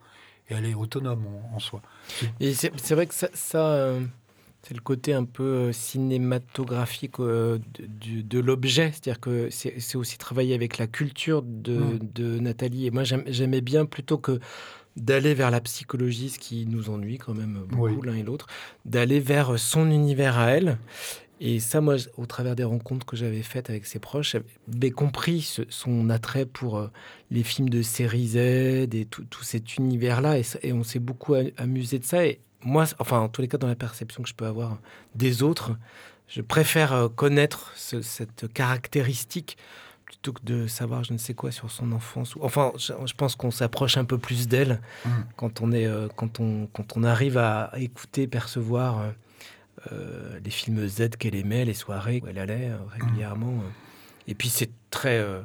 [0.49, 1.81] Et elle est autonome en, en soi.
[2.39, 3.99] Et c'est vrai que ça, ça, euh,
[4.67, 8.91] c'est le côté un peu euh, cinématographique euh, de, l'objet.
[8.91, 12.87] C'est-à-dire que c'est aussi travailler avec la culture de, de Nathalie.
[12.87, 14.39] Et moi, j'aimais bien plutôt que
[14.97, 17.99] d'aller vers la psychologie, ce qui nous ennuie quand même beaucoup Oui.
[18.03, 18.47] l'un et l'autre,
[18.83, 20.79] d'aller vers son univers à elle.
[21.39, 24.35] Et ça, moi, au travers des rencontres que j'avais faites avec ses proches,
[24.71, 26.87] j'avais compris ce- son attrait pour euh,
[27.29, 30.39] les films de série Z et tout, tout cet univers-là.
[30.63, 32.25] Et, on s'est beaucoup amusé de ça.
[32.25, 34.79] Et moi, enfin, en tous les cas, dans la perception que je peux avoir
[35.15, 35.77] des autres,
[36.27, 39.57] je préfère euh, connaître ce- cette caractéristique
[40.05, 42.33] plutôt que de savoir je ne sais quoi sur son enfance.
[42.41, 45.09] Enfin, je, je pense qu'on s'approche un peu plus d'elle Mm.
[45.35, 49.01] quand on est, euh, quand on, quand on arrive à écouter, percevoir
[49.91, 53.53] euh, les films Z qu'elle aimait, les soirées où elle allait euh, régulièrement.
[53.59, 53.69] euh.
[54.27, 55.41] Et puis c'est très, euh,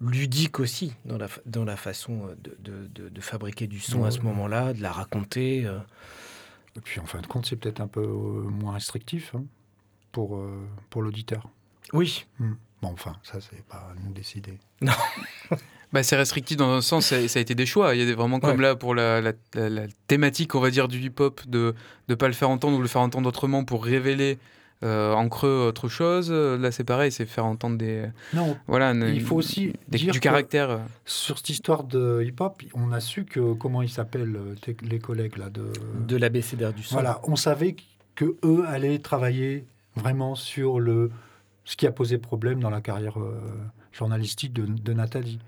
[0.00, 4.08] ludique aussi dans la, dans la façon de, de- de- de fabriquer du son Ouais,
[4.08, 4.24] à ce ouais.
[4.24, 5.62] moment-là, de la raconter.
[6.76, 9.44] Et puis en fin de compte, c'est peut-être un peu moins restrictif hein,
[10.12, 10.38] pour,
[10.90, 11.48] pour l'auditeur.
[11.94, 12.26] Oui,
[12.82, 14.58] Bon, enfin, ça, c'est pas à nous décider.
[15.92, 17.94] Bah, c'est restrictif dans un sens, ça, ça a été des choix.
[17.94, 18.62] Il y a des, vraiment comme Ouais.
[18.62, 21.74] là pour la, la- la- la thématique, on va dire, du hip-hop, de
[22.08, 24.38] ne pas le faire entendre ou le faire entendre autrement pour révéler
[24.82, 26.30] euh, en creux autre chose.
[26.30, 28.04] Là, c'est pareil, c'est faire entendre des.
[28.34, 30.80] Non, Voilà, une- il faut aussi des- dire du caractère.
[31.06, 35.38] sur cette histoire de hip-hop, on a su que, comment ils s'appellent, euh, les collègues
[35.38, 35.72] là, de...
[36.06, 36.96] de l'ABCDR du son.
[36.96, 37.74] Voilà, on savait
[38.16, 41.10] que eux allaient travailler vraiment sur le
[41.64, 43.32] ce qui a posé problème dans la carrière euh,
[43.96, 45.38] journalistique de, de Nathalie.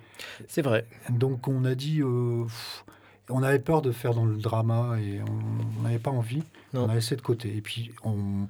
[0.49, 0.87] C'est vrai.
[1.11, 2.85] Donc on a dit, euh, pff,
[3.29, 6.43] on avait peur de faire dans le drama et on n'avait pas envie.
[6.73, 6.85] Non.
[6.85, 7.57] On a laissé de côté.
[7.57, 8.47] Et puis on,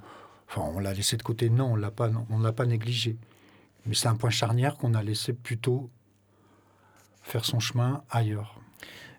[0.47, 1.49] enfin on l'a laissé de côté.
[1.49, 3.17] Non, on l'a pas, on l'a pas négligé.
[3.85, 5.89] Mais c'est un point charnière qu'on a laissé plutôt
[7.21, 8.58] faire son chemin ailleurs.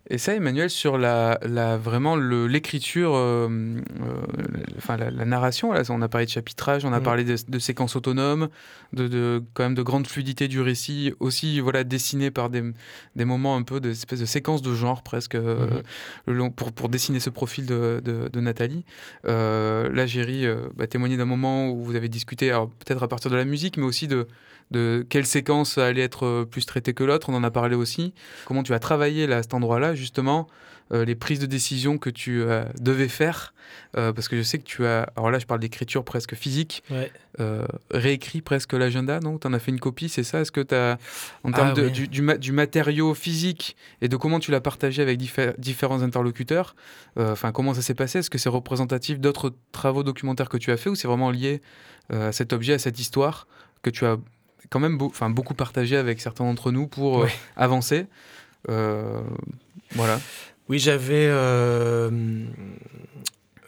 [0.09, 3.81] Et ça, Emmanuel, sur la, la vraiment l'écriture, euh, euh,
[4.77, 7.05] enfin la, la narration, là, on a parlé de chapitrage, on a Mhm.
[7.05, 8.49] parlé de, de séquences autonomes,
[8.93, 12.63] de, de quand même de grande fluidité du récit, aussi voilà dessiné par des,
[13.15, 15.83] des moments un peu de espèce de séquences de genre presque euh, Mhm.
[16.27, 18.01] le long- pour, pour dessiner ce profil de,
[18.41, 18.85] Nathalie.
[19.25, 22.51] Là, Géry bah, témoigner d'un moment où vous avez discuté,
[22.85, 24.27] peut-être à partir de la musique, mais aussi de
[24.71, 28.15] de quelle séquence allait être euh, plus traitée que l'autre, on en a parlé aussi.
[28.45, 30.47] Comment tu as travaillé là, à cet endroit-là, justement,
[30.93, 33.55] euh, les prises de décision que tu euh, devais faire,
[33.97, 36.83] euh, parce que je sais que tu as, alors là je parle d'écriture presque physique,
[36.91, 37.11] Ouais.
[37.91, 39.39] réécrit presque l'agenda, non?
[39.39, 40.41] Tu en as fait une copie, c'est ça?
[40.41, 40.99] Est-ce que tu as,
[41.45, 44.61] en termes Ah de- du, du ma- du matériau physique et de comment tu l'as
[44.61, 46.75] partagé avec diffé- différents interlocuteurs,
[47.17, 48.19] enfin comment ça s'est passé?
[48.21, 51.61] Est-ce que c'est représentatif d'autres travaux documentaires que tu as fait ou c'est vraiment lié
[52.11, 53.47] à cet objet, à cette histoire
[53.83, 54.17] que tu as
[54.71, 57.33] quand même beau- beaucoup partagé avec certains d'entre nous pour euh, Ouais.
[57.57, 58.07] avancer
[58.69, 59.23] Euh,
[59.93, 60.21] Voilà.
[60.69, 62.45] Oui, j'avais euh,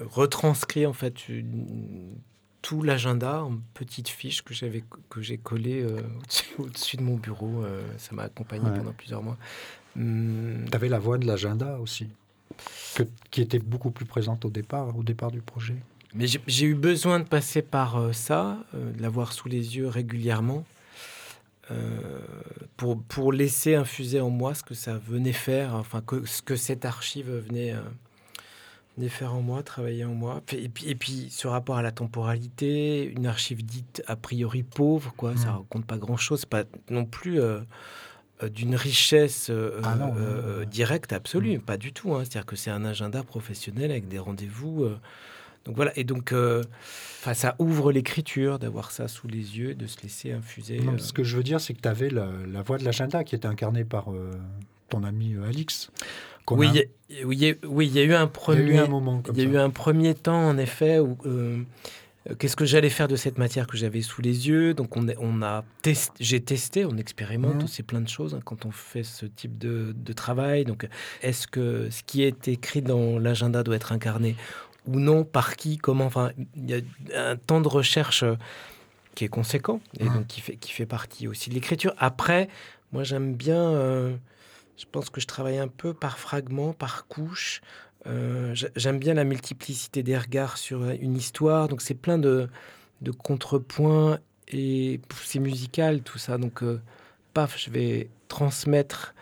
[0.01, 2.15] retranscrit en fait une-
[2.61, 6.01] tout l'agenda en petites fiches que j'avais que j'ai collé euh,
[6.59, 7.65] au-dessus, de mon bureau.
[7.65, 8.77] euh, ça m'a accompagné Ouais.
[8.77, 9.37] pendant plusieurs mois.
[9.97, 12.07] Hum, Tu avais la voix de l'agenda aussi,
[12.95, 15.77] que- qui était beaucoup plus présente au départ, au départ du projet.
[16.15, 19.77] Mais j'ai- j'ai eu besoin de passer par euh, ça, euh, de l'avoir sous les
[19.77, 20.65] yeux régulièrement,
[21.71, 22.21] euh,
[22.77, 26.57] pour, pour laisser infuser en moi ce que ça venait faire, enfin que, ce que
[26.57, 27.81] cette archive venait, euh,
[28.97, 30.43] venait faire en moi, travailler en moi.
[30.53, 35.15] Et puis, et puis ce rapport à la temporalité, une archive dite a priori pauvre,
[35.17, 35.57] quoi, ça Mm.
[35.57, 37.41] raconte pas grand-chose, pas non plus...
[37.41, 37.61] euh,
[38.43, 42.13] euh, d'une richesse euh, Ah non, euh, euh, directe, absolue, pas du tout.
[42.15, 42.21] hein.
[42.25, 44.89] C'est-à-dire que c'est un agenda professionnel avec des rendez-vous.
[45.65, 46.63] Donc voilà, et donc euh,
[47.21, 50.79] enfin, ça ouvre l'écriture d'avoir ça sous les yeux, de se laisser infuser.
[50.81, 50.99] Non, euh.
[50.99, 53.35] ce que je veux dire, c'est que tu avais la, la voix de l'agenda qui
[53.35, 54.31] était incarnée par euh,
[54.89, 55.91] ton ami euh, Alix.
[56.51, 58.17] Oui, a- il y a- oui, il y a- oui, il y a eu un
[58.17, 58.63] il y a premier.
[58.75, 59.55] eu un moment comme Il y a ça.
[59.55, 61.63] eu un premier temps, en effet, où euh,
[62.41, 64.75] qu'est-ce que j'allais faire de cette matière que j'avais sous les yeux?
[64.75, 68.73] Donc, on, a testé, j'ai testé, on expérimente aussi plein de choses hein, quand on
[68.73, 70.65] fait ce type de, de travail.
[70.65, 70.89] Donc,
[71.23, 74.35] est-ce que ce qui est écrit dans l'agenda doit être incarné
[74.87, 76.81] ou non Par qui Comment Enfin, il y a
[77.31, 78.35] un temps de recherche euh,
[79.15, 81.95] qui est conséquent et donc qui fait, qui fait partie aussi de l'écriture.
[81.99, 82.49] Après,
[82.93, 83.61] moi, j'aime bien.
[83.71, 84.17] euh,
[84.79, 87.61] je pense que je travaille un peu par fragments, par couches.
[88.07, 91.69] Euh, j'a- J'aime bien la multiplicité des regards sur une histoire.
[91.69, 92.49] Donc, c'est plein de,
[93.03, 94.19] de contrepoints
[94.49, 96.37] et c'est musical, tout ça.
[96.39, 96.81] Donc, euh,
[97.35, 99.15] paf, je vais transmettre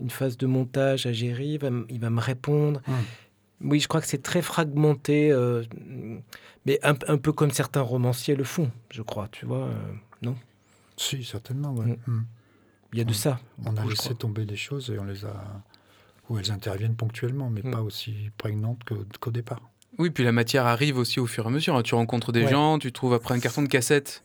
[0.00, 1.54] une phase de montage à Géry.
[1.54, 2.80] Il va, m- il va me répondre.
[3.62, 5.62] Oui, je crois que c'est très fragmenté, euh,
[6.66, 9.28] mais un, un peu comme certains romanciers le font, je crois.
[9.32, 9.92] Tu vois, euh,
[10.22, 10.36] non?
[10.96, 11.86] Si, certainement, ouais.
[11.86, 11.96] Mm.
[12.06, 12.24] Mm.
[12.92, 13.40] Il y a de ça.
[13.64, 15.62] On a laissé tomber des choses et on les a.
[16.28, 17.70] où elles interviennent ponctuellement, mais Mm.
[17.70, 18.80] pas aussi prégnantes
[19.20, 19.60] qu'au départ.
[19.98, 21.76] Oui, puis la matière arrive aussi au fur et à mesure.
[21.76, 21.82] hein.
[21.84, 22.50] Tu rencontres des Ouais.
[22.50, 24.24] gens, tu trouves après un carton de cassette.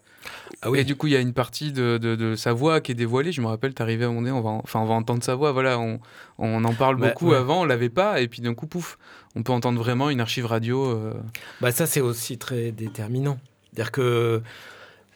[0.61, 2.91] Ah Et du coup, il y a une partie de, de- de sa voix qui
[2.91, 3.31] est dévoilée.
[3.31, 5.33] Je me rappelle, t'arrivais à moment donné, on va, en- enfin, on va entendre sa
[5.35, 5.51] voix.
[5.51, 5.99] Voilà, on,
[6.37, 7.37] on en parle Bah, beaucoup ouais.
[7.37, 8.97] avant, on l'avait pas, et puis d'un coup, pouf,
[9.35, 10.85] on peut entendre vraiment une archive radio.
[10.85, 11.13] euh,
[11.61, 13.39] Bah ça c'est aussi très déterminant.
[13.73, 14.41] C'est-à-dire que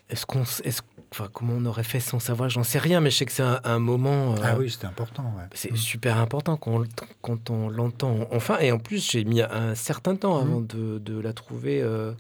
[0.10, 3.18] est-ce qu'on est-ce enfin comment on aurait fait sans savoir, j'en sais rien mais je
[3.18, 5.24] sais que c'est un, un moment euh, Ah oui, c'était important.
[5.38, 5.44] ouais.
[5.54, 5.76] c'est Mm.
[5.78, 6.89] super important quand on, l-
[7.22, 10.68] quand on l'entend enfin et en plus j'ai mis un certain temps avant Mhm.
[10.68, 12.12] de, de la trouver euh,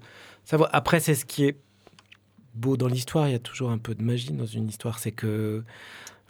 [0.45, 1.57] savoir après c'est ce qui est
[2.55, 5.11] beau dans l'histoire, il y a toujours un peu de magie dans une histoire, c'est
[5.11, 5.63] que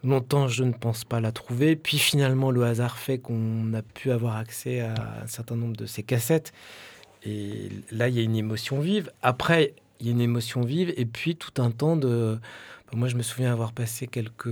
[0.03, 4.11] longtemps je ne pense pas la trouver, puis finalement le hasard fait qu'on a pu
[4.11, 6.53] avoir accès à un certain nombre de ces cassettes
[7.23, 9.11] et là, il y a une émotion vive.
[9.23, 12.37] Après, il y a une émotion vive et puis tout un temps de
[12.95, 14.49] moi, je me souviens avoir passé quelques,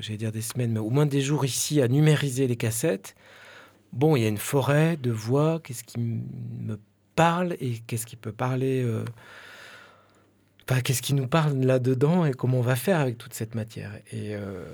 [0.00, 3.14] j'allais dire des semaines, mais au moins des jours ici à numériser les cassettes.
[3.92, 5.60] Bon, il y a une forêt de voix.
[5.62, 6.78] Qu'est-ce qui me
[7.14, 9.04] parle et qu'est-ce qui peut parler euh,
[10.68, 13.92] enfin, Qu'est-ce qui nous parle là-dedans et comment on va faire avec toute cette matière?
[14.12, 14.64] Et euh,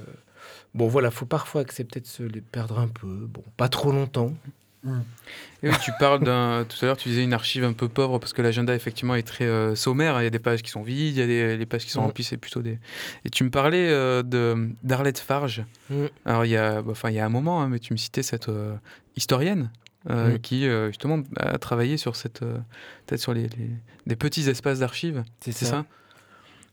[0.74, 3.06] bon, voilà, faut parfois accepter de se les perdre un peu.
[3.06, 4.32] Bon, pas trop longtemps.
[5.62, 6.64] Et oui, tu parles d'un.
[6.68, 9.22] Tout à l'heure, tu disais une archive un peu pauvre parce que l'agenda, effectivement, est
[9.22, 10.20] très euh, sommaire.
[10.20, 11.90] Il y a des pages qui sont vides, il y a des les pages qui
[11.90, 12.78] sont remplies, c'est plutôt des.
[13.24, 15.64] Et tu me parlais euh, de d'Arlette Farge.
[15.88, 16.06] Mm.
[16.24, 18.24] Alors, il y, a, enfin, il y a un moment, hein, mais tu me citais
[18.24, 18.74] cette euh,
[19.16, 19.70] historienne
[20.10, 20.38] euh, Mm.
[20.40, 22.42] qui, euh, justement, a travaillé sur cette.
[22.42, 22.58] euh,
[23.06, 23.70] Peut-être sur les, les-
[24.06, 25.22] des petits espaces d'archives.
[25.40, 25.66] C'est ça.
[25.66, 25.86] ça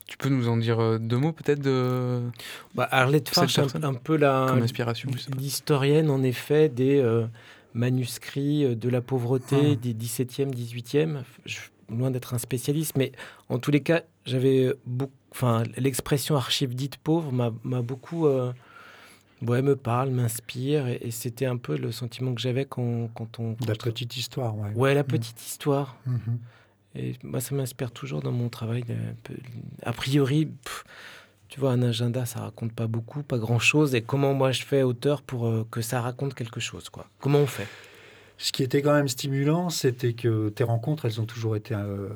[0.07, 2.21] Tu peux nous en dire deux mots, peut-être, de...
[2.73, 7.03] Bah, Arlette Farge, un, un peu la comme inspiration l'historienne, en effet, des
[7.73, 9.75] manuscrits de la pauvreté Ah.
[9.75, 11.23] des 17e, 18e.
[11.45, 13.11] Je suis loin d'être un spécialiste, mais
[13.49, 15.13] en tous les cas, j'avais beaucoup.
[15.31, 18.27] Enfin, l'expression archive dite pauvre m'a beaucoup.
[19.45, 23.39] Ouais, me parle, m'inspire, et, et c'était un peu le sentiment que j'avais quand, quand
[23.39, 23.55] on.
[23.67, 24.71] La petite histoire, ouais.
[24.75, 25.97] Ouais, la petite histoire.
[26.05, 26.39] Mhm.
[26.95, 28.83] Et moi, ça m'inspire toujours dans mon travail.
[29.83, 30.83] A priori, pff,
[31.47, 33.93] tu vois, un agenda, ça raconte pas beaucoup, pas grand-chose.
[33.95, 37.39] Et comment moi je fais auteur pour euh, que ça raconte quelque chose, quoi Comment
[37.39, 37.67] on fait?
[38.37, 42.09] Ce qui était quand même stimulant, c'était que tes rencontres, elles ont toujours été euh,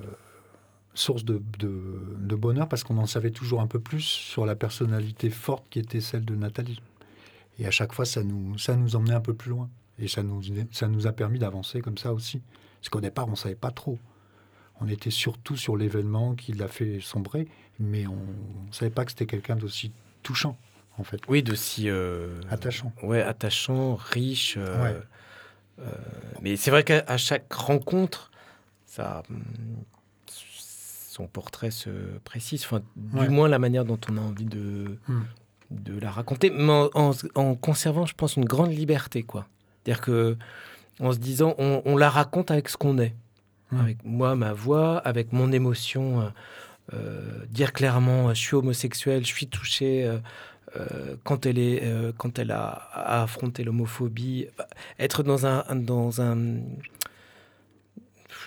[0.93, 4.55] source de, de- de bonheur parce qu'on en savait toujours un peu plus sur la
[4.55, 6.81] personnalité forte qui était celle de Nathalie.
[7.59, 9.69] Et à chaque fois, ça nous, ça nous emmenait un peu plus loin.
[9.99, 12.41] Et ça nous, ça nous a permis d'avancer comme ça aussi.
[12.79, 13.99] Parce qu'au départ, on ne savait pas trop.
[14.81, 17.47] On était surtout sur l'événement qui l'a fait sombrer,
[17.79, 19.91] mais on ne savait pas que c'était quelqu'un d'aussi
[20.23, 20.57] touchant,
[20.97, 21.21] en fait.
[21.27, 22.91] Oui, d'aussi euh, Attachant.
[23.03, 24.55] Ouais, attachant, riche.
[24.57, 24.99] euh, Ouais.
[25.79, 25.91] euh,
[26.41, 28.31] mais c'est vrai qu'à chaque rencontre,
[28.87, 29.43] ça, hum,
[30.27, 31.89] son portrait se
[32.23, 32.63] précise.
[32.65, 32.81] Enfin,
[33.13, 33.25] Ouais.
[33.27, 35.21] du moins la manière dont on a envie de, Hmm.
[35.73, 39.47] De la raconter, mais en, en- en conservant, je pense, une grande liberté, quoi.
[39.83, 40.37] C'est-à-dire que
[40.99, 43.13] en se disant, on, on la raconte avec ce qu'on est,
[43.71, 43.79] Hmm.
[43.79, 46.21] avec moi, ma voix, avec mon émotion.
[46.21, 46.25] euh,
[46.93, 50.05] euh, dire clairement, euh, je suis homosexuel, je suis touché.
[50.05, 50.17] euh,
[50.75, 51.83] euh, quand elle est,
[52.17, 54.67] quand elle a, a affronté l'homophobie, bah,
[54.99, 56.37] être dans un, dans un,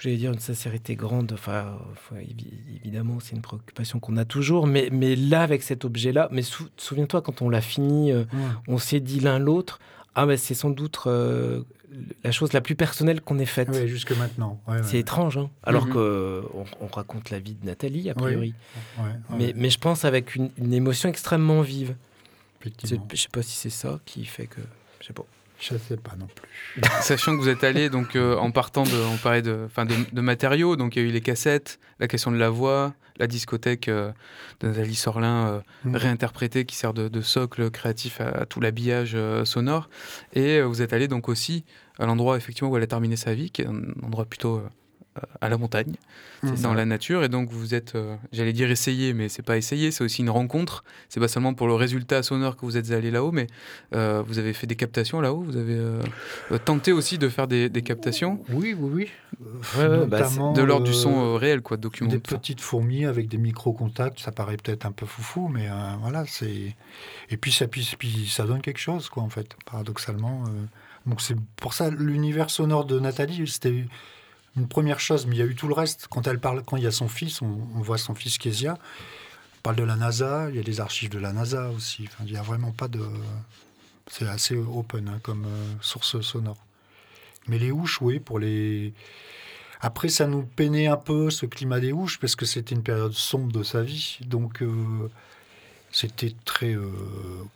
[0.00, 1.32] j'allais dire une sincérité grande.
[1.32, 5.84] Enfin, enfin, évi- évidemment, c'est une préoccupation qu'on a toujours, mais, mais là avec cet
[5.84, 8.24] objet-là, mais sou- souviens-toi quand on l'a fini, euh,
[8.68, 9.78] on s'est dit l'un l'autre,
[10.14, 11.62] ah ben c'est sans doute euh,
[12.24, 13.68] la chose la plus personnelle qu'on ait faite.
[13.72, 14.60] Oui, jusque maintenant.
[14.66, 14.98] Ouais, C'est ouais.
[15.00, 15.92] étrange, hein alors Mhm.
[15.92, 18.54] que on, on raconte la vie de Nathalie a priori,
[18.98, 21.94] Ouais, ouais, mais, mais je pense avec une, une émotion extrêmement vive.
[22.64, 24.60] Je sais pas si c'est ça qui fait que.
[25.00, 25.24] Je sais pas.
[25.58, 26.82] Je ne sais pas non plus.
[27.00, 29.94] Sachant que vous êtes allé donc euh, en partant de, on parlait de, enfin de,
[30.12, 33.26] de matériaux, donc il y a eu les cassettes, la question de la voix, la
[33.26, 34.12] discothèque euh,
[34.60, 35.96] de Nathalie Sorlin euh, Mm.
[35.96, 39.88] réinterprétée qui sert de, de socle créatif à, à tout l'habillage sonore.
[40.34, 41.64] Et vous êtes allé donc aussi
[41.98, 44.62] à l'endroit effectivement où elle a terminé sa vie, qui est un endroit plutôt
[45.40, 45.94] à la montagne,
[46.62, 47.24] dans la nature.
[47.24, 50.30] Et donc vous êtes, euh, j'allais dire essayer, mais c'est pas essayer, c'est aussi une
[50.30, 50.84] rencontre.
[51.08, 53.46] C'est pas seulement pour le résultat sonore que vous êtes allé là-haut, mais
[53.94, 55.40] euh, vous avez fait des captations là-haut.
[55.42, 56.00] Vous avez euh,
[56.52, 59.10] euh, tenté aussi de faire des, des captations Oui, oui, oui.
[59.78, 62.20] Ouais, bah, Notamment, de l'ordre du euh, son euh, réel, quoi, Des documentaire.
[62.20, 66.74] petites fourmis avec des micro-contacts, ça paraît peut-être un peu foufou, mais euh, voilà, c'est.
[67.30, 70.44] Et puis ça, puis, puis ça donne quelque chose, quoi, en fait, paradoxalement.
[70.48, 70.64] euh.
[71.06, 73.84] Donc c'est pour ça l'univers sonore de Nathalie, c'était
[74.56, 76.06] une première chose, mais il y a eu tout le reste.
[76.08, 78.78] Quand elle parle, quand il y a son fils, on, voit son fils Kezia.
[79.58, 82.08] On parle de la NASA, il y a des archives de la NASA aussi.
[82.20, 83.02] Il n'y a vraiment pas de.
[84.08, 86.64] C'est assez open hein, comme euh, source sonore.
[87.48, 88.92] Mais les houches, oui, pour les.
[89.80, 93.12] Après, ça nous peinait un peu ce climat des houches parce que c'était une période
[93.12, 94.18] sombre de sa vie.
[94.22, 95.10] Donc, euh,
[95.92, 96.90] c'était très euh,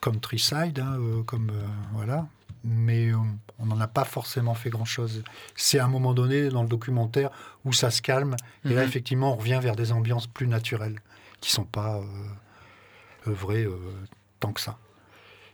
[0.00, 1.50] countryside, hein, euh, comme
[1.94, 2.26] voilà.
[2.64, 3.16] Mais euh,
[3.58, 5.22] on n'en a pas forcément fait grand-chose.
[5.56, 7.30] C'est à un moment donné dans le documentaire
[7.64, 8.36] où ça se calme.
[8.64, 8.88] Et là, Mhm.
[8.88, 11.00] effectivement, on revient vers des ambiances plus naturelles
[11.40, 13.76] qui sont pas euh, œuvrées euh,
[14.40, 14.78] tant que ça.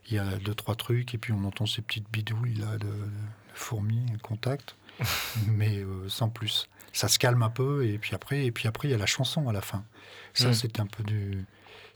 [0.08, 2.86] Il y a deux, trois trucs, et puis on entend ces petites bidouilles là, de,
[2.86, 2.92] de
[3.54, 4.76] fourmis, contact,
[5.48, 6.68] mais euh, sans plus.
[6.96, 9.06] Ça se calme un peu, et puis après, et puis après, il y a la
[9.06, 9.84] chanson à la fin.
[10.32, 10.54] Ça, Mm.
[10.54, 11.44] c'est un peu du,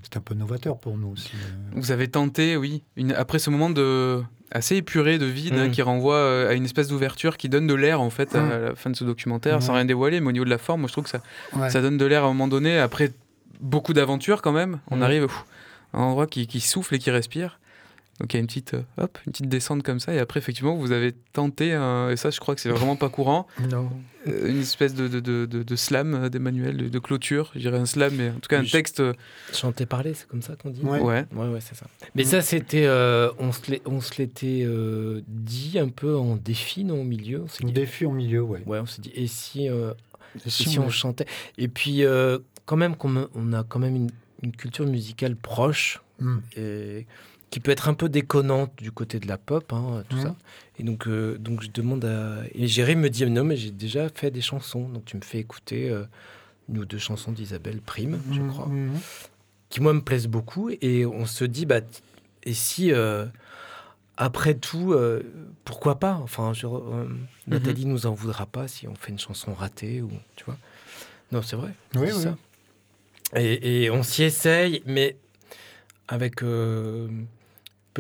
[0.03, 1.31] c'est un peu novateur pour nous aussi.
[1.35, 1.71] euh.
[1.75, 5.71] Vous avez tenté, oui, une, après ce moment de assez épuré, de vide, hein, Mm.
[5.71, 8.49] qui renvoie euh, à une espèce d'ouverture qui donne de l'air en fait à Mm.
[8.51, 10.89] la fin de ce documentaire, sans rien dévoiler, mais au niveau de la forme, moi
[10.89, 11.23] je trouve que ça,
[11.57, 11.71] Ouais.
[11.71, 12.79] ça donne de l'air à un moment donné.
[12.79, 13.13] Après
[13.61, 15.45] beaucoup d'aventures quand même, on arrive pff,
[15.93, 17.60] à un endroit qui, qui souffle et qui respire.
[18.21, 20.13] Donc il y a une petite, euh, hop, une petite descente comme ça.
[20.15, 23.09] Et après, effectivement, vous avez tenté, un- et ça, je crois que c'est vraiment pas
[23.09, 23.89] courant, Non.
[24.29, 27.51] euh, une espèce de, de, de, de- de slam euh, d'Emmanuel, de, de clôture.
[27.55, 29.03] Je dirais un slam, mais en tout cas un Je- texte.
[29.55, 31.01] Chanter, parler, c'est comme ça qu'on dit Ouais.
[31.01, 31.25] Ouais.
[31.35, 31.87] Ouais, ouais, c'est ça.
[32.15, 32.85] Mais ça, c'était.
[32.87, 37.45] euh, on se l'était euh, dit un peu en défi, non, au milieu.
[37.63, 38.63] On dit, Défi au milieu, ouais.
[38.67, 39.95] ouais, on s'est dit, et si, euh,
[40.45, 41.27] Et si on chantait?
[41.57, 44.11] Et puis, euh, quand même, qu'on- on a quand même une,
[44.43, 46.41] une culture musicale proche, Hmm.
[46.55, 47.07] et
[47.51, 50.37] qui peut être un peu déconnante du côté de la pop, hein, tout ça.
[50.79, 52.43] Et donc, euh, donc, je demande à.
[52.55, 55.39] Et Jérémy me dit, non, mais j'ai déjà fait des chansons, donc tu me fais
[55.39, 56.05] écouter euh,
[56.69, 58.99] une ou deux chansons d'Isabelle Prime, je Mhm, crois mhm.
[59.69, 61.81] qui moi me plaisent beaucoup et on se dit bah
[62.45, 63.27] et si euh,
[64.17, 65.23] après tout euh,
[65.65, 66.15] pourquoi pas?
[66.23, 67.07] Enfin je, euh,
[67.49, 70.57] Nathalie nous en voudra pas si on fait une chanson ratée ou tu vois
[71.33, 72.23] non c'est vrai Oui, oui.
[72.23, 72.37] ça.
[73.37, 75.17] Et, et on s'y essaye mais
[76.09, 76.43] avec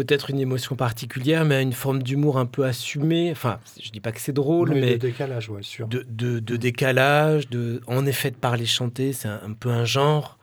[0.04, 4.12] peut-être une émotion particulière mais une forme d'humour un peu assumée enfin je dis pas
[4.12, 5.86] que c'est drôle mais le décalage, ouais, sûr.
[5.88, 9.84] de, de- de décalage de en effet de parler chanter c'est un, un peu un
[9.84, 10.36] genre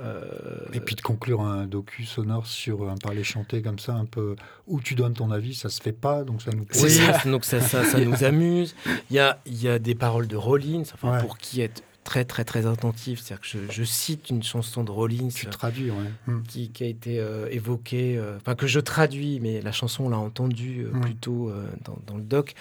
[0.00, 0.24] Euh,
[0.72, 4.36] Et puis de conclure un docu sonore sur un parler chanté comme ça, un peu
[4.68, 6.80] où tu donnes ton avis, ça se fait pas, donc ça nous plaît.
[6.80, 7.18] Oui, ça.
[7.28, 8.76] donc ça, ça, ça nous amuse.
[9.10, 11.20] Il y a, y a des paroles de Rollins, enfin, Ouais.
[11.20, 13.20] pour qui est très, très, très attentif.
[13.20, 16.10] C'est-à-dire que je, je cite une chanson de Rollins traduis, ouais.
[16.26, 16.42] Hmm.
[16.48, 20.08] qui, qui a été euh, évoquée, euh, enfin, que je traduis, mais la chanson, on
[20.08, 21.00] l'a entendue euh, Mm.
[21.02, 21.52] plutôt
[21.84, 22.54] dans, dans le doc.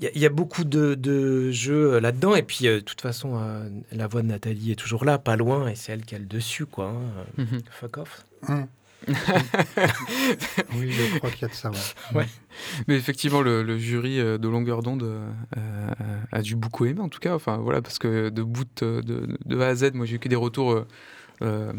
[0.00, 2.34] Il y, a- il y a beaucoup de, de jeux là-dedans.
[2.34, 3.40] Et puis, de toute façon,
[3.92, 6.24] la voix de Nathalie est toujours là, pas loin, et c'est elle qui a le
[6.26, 6.88] dessus, quoi.
[6.88, 7.24] hein.
[7.38, 7.60] Mhm.
[7.70, 8.26] Fuck off.
[8.48, 8.64] Hmm.
[10.76, 11.70] oui, je crois qu'il y a de ça.
[12.88, 15.90] Mais effectivement, le, jury euh, de longueur d'onde euh, euh,
[16.30, 17.34] a dû beaucoup aimer, en tout cas.
[17.34, 20.28] Enfin, voilà, parce que de bout de, de- A à Z, moi, j'ai eu que
[20.28, 20.86] des retours euh,
[21.42, 21.72] euh,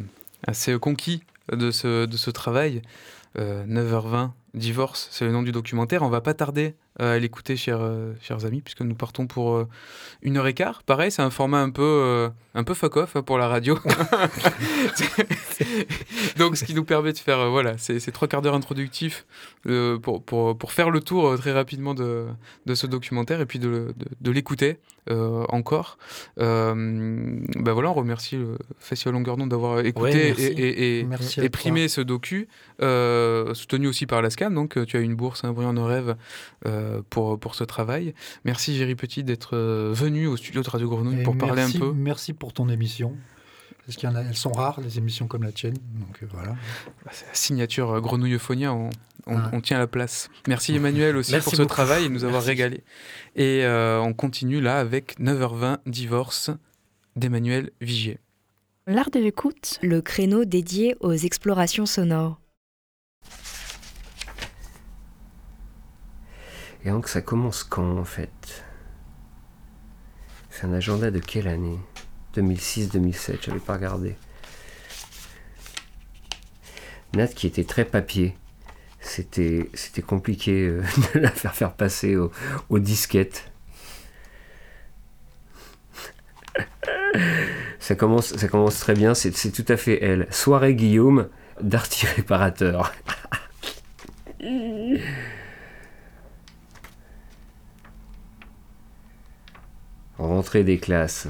[0.45, 2.81] assez conquis de ce, travail.
[3.39, 6.03] Euh, 9h20, Divorce, c'est le nom du documentaire.
[6.03, 9.55] On va pas tarder euh, à l'écouter, chers, euh, chers amis, puisque nous partons pour
[9.55, 9.67] euh,
[10.21, 10.83] une heure et quart.
[10.83, 13.77] Pareil, c'est un format un peu, euh, un peu fuck off hein, pour la radio.
[16.37, 19.25] Donc, ce qui nous permet de faire, voilà, ces, ces trois quarts d'heure introductifs
[20.01, 22.25] pour, pour, pour faire le tour très rapidement de,
[22.65, 24.77] de ce documentaire et puis de, de, de l'écouter
[25.09, 25.97] euh, encore.
[26.39, 26.73] Euh,
[27.57, 30.43] ben voilà, on remercie le Festival Longueur d'onde d'avoir écouté merci.
[30.43, 32.47] et, et, et, Merci à et primé ce docu,
[32.81, 34.53] euh, soutenu aussi par la SCAM.
[34.53, 36.15] Donc, tu as une bourse, un brillant nos rêves
[36.65, 38.13] euh, pour, pour ce travail.
[38.45, 41.71] Merci, Géry Petit, d'être euh, venu au studio de Radio Grenouille Et pour parler un
[41.71, 41.91] peu.
[41.93, 43.15] Merci pour ton émission.
[43.85, 45.75] Parce qu'il y en a, elles sont rares, les émissions comme la tienne.
[45.99, 46.55] Donc euh, voilà.
[47.03, 48.89] Bah, c'est la signature euh, Grenouillephonia, on,
[49.25, 50.29] on, tient la place.
[50.47, 52.49] Merci Emmanuel aussi Merci pour ce travail et nous avoir Merci.
[52.49, 52.83] régalé.
[53.35, 56.49] Et euh, on continue là avec 9h20, Divorce
[57.17, 58.19] d'Emmanuel Vigier.
[58.87, 62.39] L'art de l'écoute, Le créneau dédié aux explorations sonores.
[66.85, 68.63] Et donc ça commence quand en fait?
[70.49, 71.79] C'est un agenda de quelle année?
[72.35, 74.15] 2006-2007, j'avais pas regardé.
[77.15, 78.35] Nat qui était très papier.
[78.99, 80.81] C'était, c'était compliqué euh,
[81.13, 82.31] de la faire faire passer au-
[82.69, 83.51] aux disquettes.
[87.79, 90.25] Ça commence, ça commence très bien, c'est, c'est tout à fait elle.
[90.31, 91.27] Soirée Guillaume,
[91.61, 92.93] d'Arty Réparateur.
[100.27, 101.27] Rentrée des classes.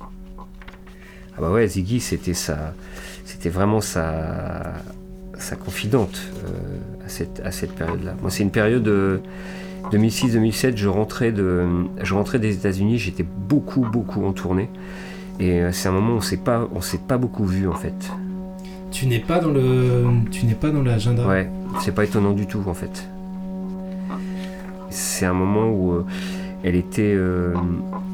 [0.00, 2.74] Ah bah ouais, Ziggy, c'était sa,
[3.24, 4.72] c'était vraiment sa,
[5.38, 8.16] sa confidente euh, à cette, à cette période-là.
[8.20, 9.20] Moi, c'est une période de
[9.92, 10.76] 2006-2007.
[10.76, 11.64] Je rentrais de,
[12.02, 12.98] je rentrais des États-Unis.
[12.98, 14.68] J'étais beaucoup, beaucoup en tournée.
[15.38, 17.74] Et euh, c'est un moment où on s'est pas, on s'est pas beaucoup vu en
[17.74, 18.10] fait.
[18.90, 21.24] Tu n'es pas dans le, tu n'es pas dans l'agenda.
[21.28, 21.48] Ouais,
[21.80, 23.08] c'est pas étonnant du tout en fait.
[24.90, 26.06] C'est un moment où euh,
[26.62, 27.54] elle était, euh,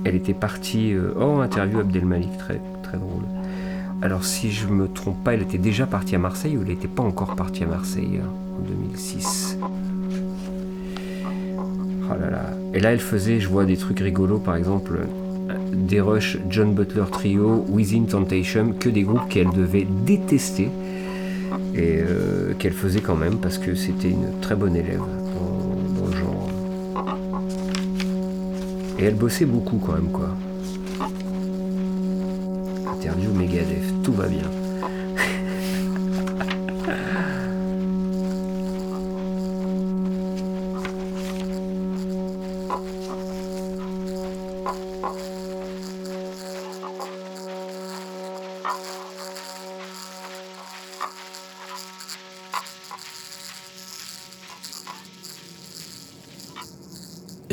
[0.05, 0.95] elle était partie.
[1.19, 3.23] Oh, interview Abdelmalik, très très drôle.
[4.03, 6.89] Alors si je me trompe pas, elle était déjà partie à Marseille ou elle n'était
[6.89, 9.59] pas encore partie à Marseille hein, en 2006.
[12.07, 12.51] Oh là là.
[12.75, 15.07] Et là, elle faisait, je vois des trucs rigolos, par exemple,
[15.73, 20.69] des rushs John Butler Trio, Within Temptation, que des groupes qu'elle devait détester
[21.75, 26.07] et euh, qu'elle faisait quand même parce que c'était une très bonne élève dans, dans
[26.07, 26.49] le genre.
[28.99, 30.37] Et elle bossait beaucoup quand même quoi.
[32.93, 34.51] Interview Megadeth, tout va bien.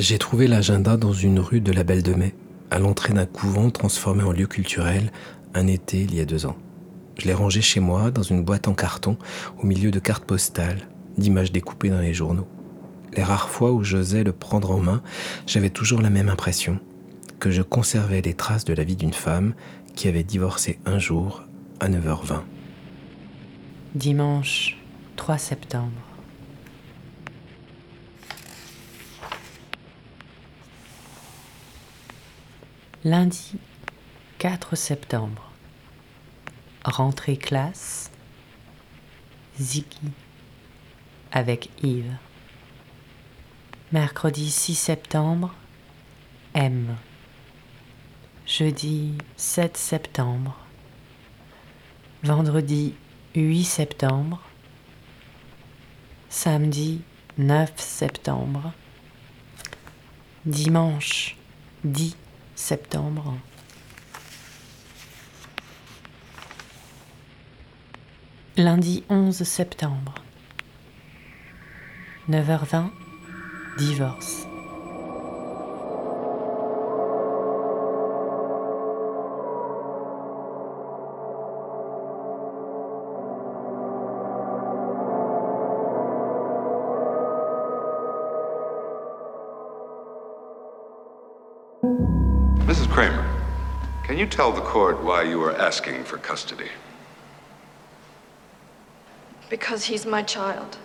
[0.01, 2.33] J'ai trouvé l'agenda dans une rue de la Belle de Mai,
[2.71, 5.11] à l'entrée d'un couvent transformé en lieu culturel
[5.53, 6.57] un été il y a deux ans.
[7.19, 9.15] Je l'ai rangé chez moi dans une boîte en carton
[9.61, 10.87] au milieu de cartes postales,
[11.19, 12.47] d'images découpées dans les journaux.
[13.15, 15.03] Les rares fois où j'osais le prendre en main,
[15.45, 16.79] j'avais toujours la même impression,
[17.39, 19.53] que je conservais les traces de la vie d'une femme
[19.93, 21.43] qui avait divorcé un jour
[21.79, 22.41] à 9h20.
[23.93, 24.79] Dimanche
[25.15, 26.10] 3 septembre.
[33.03, 33.53] Lundi
[34.37, 35.49] 4 septembre.
[36.85, 38.11] Rentrée classe.
[39.59, 40.11] Ziggy
[41.31, 42.15] avec Yves.
[43.91, 45.51] Mercredi 6 septembre.
[46.53, 46.95] M.
[48.45, 50.55] Jeudi 7 septembre.
[52.21, 52.93] Vendredi
[53.33, 54.39] 8 septembre.
[56.29, 57.01] Samedi
[57.39, 58.73] 9 septembre.
[60.45, 61.35] Dimanche
[61.83, 62.15] 10
[62.61, 63.33] septembre.
[68.55, 70.13] Lundi 11 septembre.
[72.29, 72.91] 9h20,
[73.79, 74.50] divorce.
[93.01, 93.25] Kramer,
[94.03, 96.69] can you tell the court why you are asking for custody?
[99.49, 100.77] Because he's my child.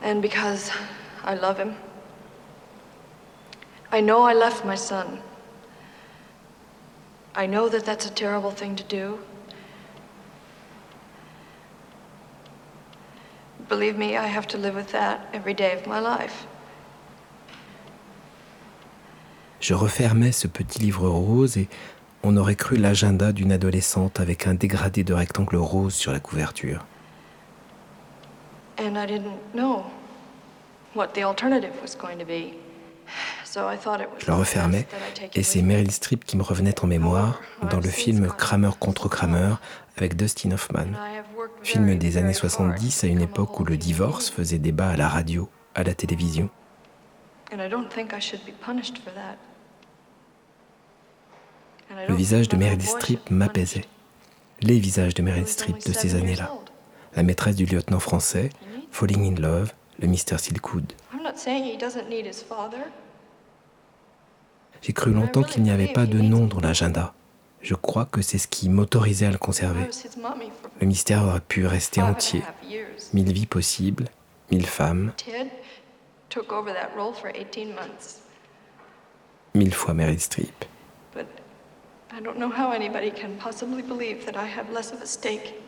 [0.00, 0.70] And because
[1.24, 1.74] I love him.
[3.90, 5.18] I know I left my son.
[7.34, 9.18] I know that that's a terrible thing to do.
[13.68, 16.46] Believe me, I have to live with that every day of my life.
[19.64, 21.70] Je refermais ce petit livre rose et
[22.22, 26.84] on aurait cru l'agenda d'une adolescente avec un dégradé de rectangle rose sur la couverture.
[28.78, 29.84] And I didn't know
[30.94, 32.52] what the alternative was going to be.
[33.46, 34.86] So I thought it was Je le refermais
[35.34, 37.40] et c'est Meryl Streep qui me revenait en mémoire
[37.70, 39.54] dans le film Kramer contre Kramer
[39.96, 40.88] avec Dustin Hoffman.
[41.62, 45.48] Film des années 70 à une époque où le divorce faisait débat à la radio,
[45.74, 46.50] à la télévision.
[47.50, 49.38] And I don't think I should be punished for that.
[52.08, 53.84] Le visage de Meryl Streep m'apaisait.
[54.60, 56.50] Les visages de Meryl Streep de ces années-là.
[57.16, 58.50] La maîtresse du lieutenant français,
[58.90, 60.38] Falling in Love, le Mr.
[60.38, 60.92] Silkwood.
[64.82, 67.14] J'ai cru longtemps qu'il n'y avait pas de nom dans l'agenda.
[67.62, 69.88] Je crois que c'est ce qui m'autorisait à le conserver.
[69.90, 70.34] For
[70.80, 72.42] Le mystère aurait pu rester entier.
[73.14, 74.08] Mille vies possibles,
[74.50, 75.50] mille femmes, Ted
[76.28, 78.22] took over that role for 18 months.
[79.54, 80.66] mille fois Meryl Streep.
[82.16, 85.60] I don't know how anybody can possibly believe that I have less of a stake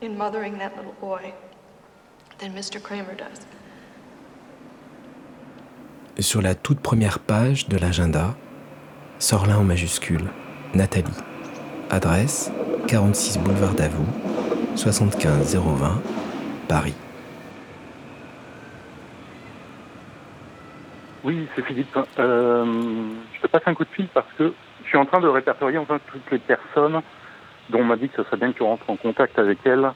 [0.00, 1.34] in mothering that little boy
[2.38, 2.82] than Mr.
[2.82, 3.46] Kramer does.
[6.18, 8.34] Sur la toute première page de l'agenda,
[9.18, 10.30] sort là en majuscule,
[10.72, 11.12] Nathalie.
[11.90, 12.50] Adresse
[12.88, 14.06] 46 boulevard Davout,
[14.76, 16.02] 75 020,
[16.66, 16.94] Paris.
[21.24, 21.98] Oui, c'est Philippe.
[22.18, 22.64] Euh,
[23.34, 24.54] je te passe un coup de fil parce que
[24.94, 27.00] suis en train de répertorier enfin toutes les personnes
[27.70, 29.90] dont on m'a dit que ce serait bien que tu rentres en contact avec elles,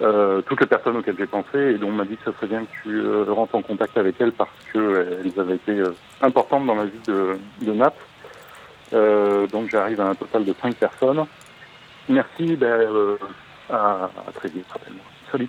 [0.00, 2.46] euh, toutes les personnes auxquelles j'ai pensé et dont on m'a dit que ce serait
[2.46, 6.66] bien que tu euh, rentres en contact avec elles parce qu'elles avaient été euh, importantes
[6.66, 7.82] dans la vie de, de.
[8.92, 11.24] Euh, donc j'arrive à un total de 5 personnes.
[12.08, 13.16] Merci, ben, euh,
[13.70, 15.04] à, très vite, rappelle-moi.
[15.32, 15.48] Salut.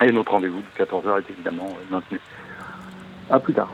[0.00, 2.20] Et notre rendez-vous de 14h est évidemment euh, maintenu.
[3.30, 3.70] À plus tard.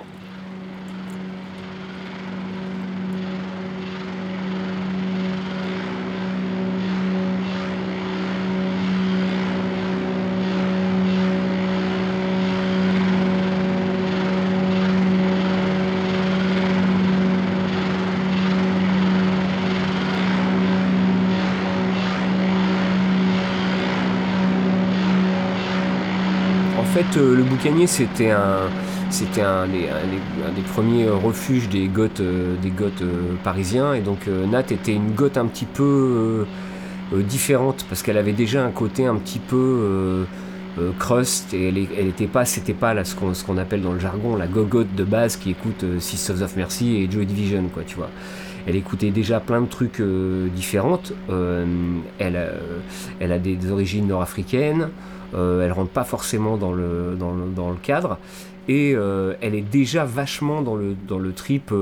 [26.78, 26.84] En
[29.11, 33.94] c'était un, des- premiers refuges des goths, euh, des goths euh, parisiens.
[33.94, 36.46] Et donc, euh, Nat était une goth un petit peu
[37.12, 40.26] différente parce qu'elle avait déjà un côté un petit peu
[40.98, 44.36] crust et elle, elle était pas, c'était pas là, ce qu'on, appelle dans le jargon
[44.36, 47.96] la gogotte de base qui écoute Six Sons of Mercy et Joy Division, quoi, tu
[47.96, 48.11] vois.
[48.68, 51.14] Elle écoutait déjà plein de trucs euh, différentes.
[51.30, 51.64] Euh,
[52.18, 52.48] elle, a,
[53.18, 54.90] elle a des, origines nord-africaines.
[55.32, 57.16] Euh, elle rentre pas forcément dans le,
[57.82, 58.18] cadre.
[58.68, 61.72] Et elle est déjà vachement dans le, trip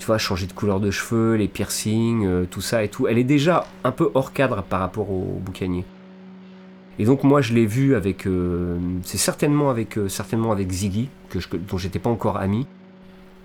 [0.00, 3.06] tu vois, changer de couleur de cheveux, les piercings, tout ça et tout.
[3.06, 5.84] Elle est déjà un peu hors cadre par rapport au, boucanier.
[6.98, 8.26] Et donc moi je l'ai vu avec,
[9.04, 12.66] c'est certainement avec, certainement avec Ziggy, que je, dont j'étais pas encore ami.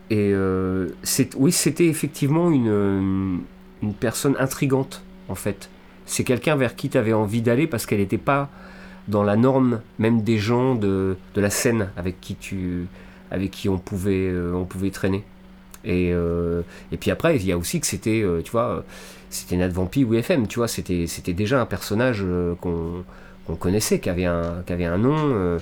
[0.09, 0.89] Et euh,
[1.35, 3.37] oui, c'était effectivement une, euh,
[3.81, 5.69] une, personne intrigante, en fait.
[6.05, 8.49] C'est quelqu'un vers qui tu avais envie d'aller parce qu'elle n'était pas
[9.09, 12.87] dans la norme même des gens de, de, la scène avec qui, tu,
[13.31, 15.23] avec qui on, pouvait, euh, on pouvait traîner.
[15.83, 18.83] Et, et puis après, il y a aussi que c'était, tu vois,
[19.29, 22.25] c'était Nat Vampi ou FM, tu vois, c'était déjà un personnage
[22.59, 25.57] qu'on connaissait, qui avait un, qui avait un nom.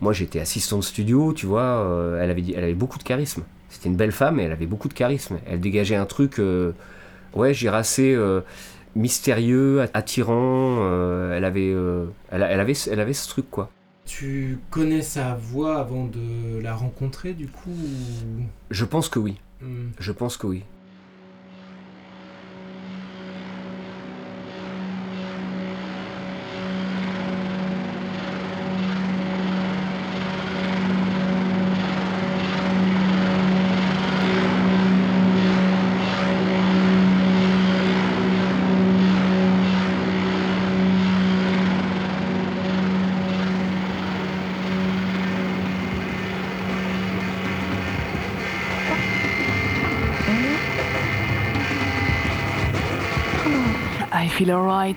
[0.00, 3.42] moi, j'étais assistant de studio, tu vois, elle, avait, elle avait beaucoup de charisme.
[3.74, 5.38] C'était une belle femme et elle avait beaucoup de charisme.
[5.46, 6.70] Elle dégageait un truc, euh,
[7.34, 8.40] ouais, j'irais assez euh,
[8.94, 10.76] mystérieux, attirant.
[10.78, 11.74] Euh, elle, avait,
[12.30, 13.70] elle, avait, elle avait ce truc, quoi.
[14.06, 17.76] Tu connais sa voix avant de la rencontrer, du coup
[18.70, 19.40] Je pense que oui.
[19.60, 19.88] Hmm.
[19.98, 20.62] Je pense que oui.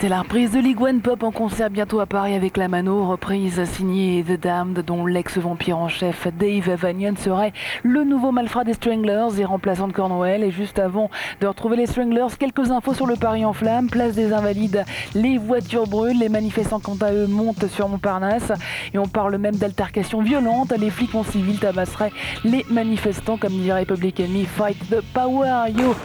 [0.03, 3.07] Et la reprise de League One Pop en concert bientôt à Paris avec la Mano,
[3.07, 8.73] reprise signée The Damned dont l'ex-vampire en chef Dave Vanian serait le nouveau malfrat des
[8.73, 10.43] Stranglers et remplaçant de Cornwell.
[10.43, 11.09] Et juste avant
[11.41, 14.85] de retrouver les Stranglers, quelques infos sur le Paris en flammes, place des Invalides,
[15.15, 18.51] les voitures brûlent, les manifestants quant à eux montent sur Montparnasse.
[18.93, 23.85] Et on parle même d'altercations violentes, les flics en civil tabasseraient les manifestants comme dirait
[23.85, 25.95] Public Enemy, fight the power, yo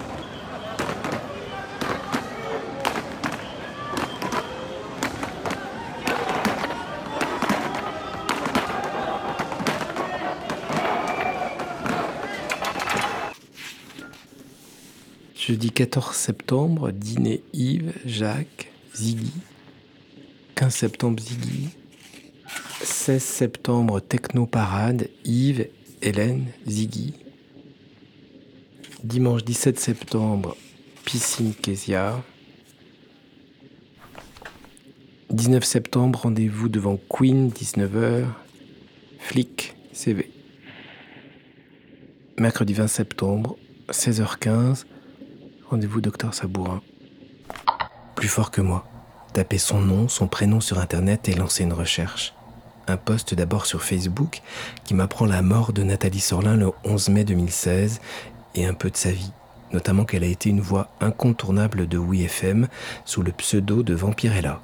[15.53, 19.31] Jeudi 14 septembre, dîner Yves, Jacques, Ziggy.
[20.55, 21.69] 15 septembre, Ziggy.
[22.83, 25.69] 16 septembre, techno parade, Yves,
[26.01, 27.13] Hélène, Ziggy.
[29.05, 30.57] Dimanche 17 septembre,
[31.05, 32.25] piscine Késia.
[35.29, 38.25] 19 septembre, rendez-vous devant Queen, 19h.
[39.19, 40.31] Flic, CV.
[42.39, 43.59] Mercredi 20 septembre,
[43.91, 44.87] 16h15,
[45.73, 46.83] Rendez-vous docteur Sabourin.
[48.15, 48.85] Plus fort que moi.
[49.33, 52.35] Tapez son nom, son prénom sur Internet et lancez une recherche.
[52.89, 54.43] Un post d'abord sur Facebook
[54.85, 58.03] qui m'apprend la mort de Nathalie Sorlin le 11 mai 2016
[58.55, 59.33] et un peu de sa vie,
[59.73, 62.69] notamment qu'elle a été une voix incontournable de WeFM
[63.07, 64.61] sous le pseudo de Vampirella.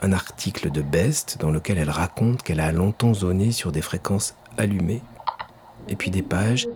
[0.00, 4.34] Un article de Best dans lequel elle raconte qu'elle a longtemps zoné sur des fréquences
[4.58, 5.02] allumées,
[5.86, 6.66] et puis des pages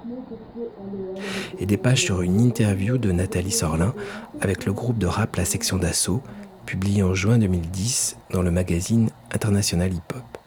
[1.58, 3.94] et des pages sur une interview de Nathalie Sorlin
[4.40, 6.22] avec le groupe de rap La Section d'Assaut,
[6.66, 10.38] publié en juin 2010 dans le magazine International Hip Hop.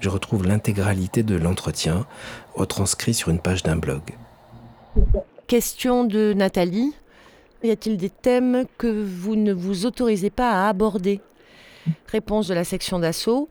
[0.00, 2.06] Je retrouve l'intégralité de l'entretien
[2.54, 4.02] retranscrit sur une page d'un blog.
[5.46, 6.94] Question de Nathalie.
[7.64, 11.20] Y a-t-il des thèmes que vous ne vous autorisez pas à aborder?
[12.06, 13.48] Réponse de la section d'assaut.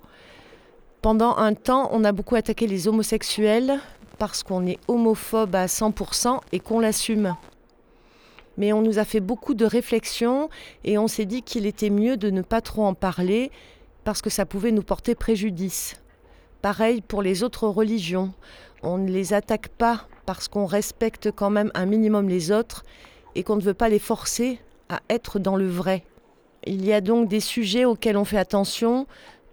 [1.01, 3.79] Pendant un temps, on a beaucoup attaqué les homosexuels,
[4.17, 7.35] parce qu'on est homophobe à 100% et qu'on l'assume.
[8.57, 10.49] Mais on nous a fait beaucoup de réflexions
[10.83, 13.51] et on s'est dit qu'il était mieux de ne pas trop en parler
[14.03, 15.95] parce que ça pouvait nous porter préjudice.
[16.61, 18.33] Pareil pour les autres religions.
[18.81, 22.83] On ne les attaque pas parce qu'on respecte quand même un minimum les autres
[23.35, 24.59] et qu'on ne veut pas les forcer
[24.89, 26.03] à être dans le vrai.
[26.65, 29.07] Il y a donc des sujets auxquels on fait attention,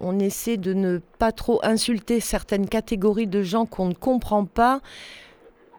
[0.05, 4.81] on essaie de ne pas trop insulter certaines catégories de gens qu'on ne comprend pas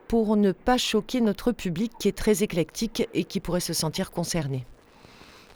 [0.08, 4.10] pour ne pas choquer notre public qui est très éclectique et qui pourrait se sentir
[4.10, 4.66] concerné.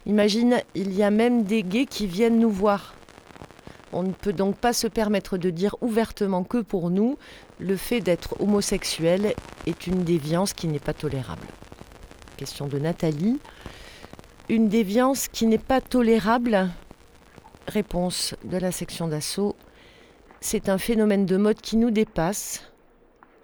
[0.06, 2.94] Imagine, il y a même des gays qui viennent nous voir.
[3.92, 7.18] On ne peut donc pas se permettre de dire ouvertement que pour nous,
[7.58, 9.34] le fait d'être homosexuel
[9.66, 11.46] est une déviance qui n'est pas tolérable.
[12.36, 13.40] Question de Nathalie.
[14.48, 16.70] Une déviance qui n'est pas tolérable,
[17.68, 19.54] Réponse de la section d'assaut.
[20.40, 22.64] C'est un phénomène de mode qui nous dépasse.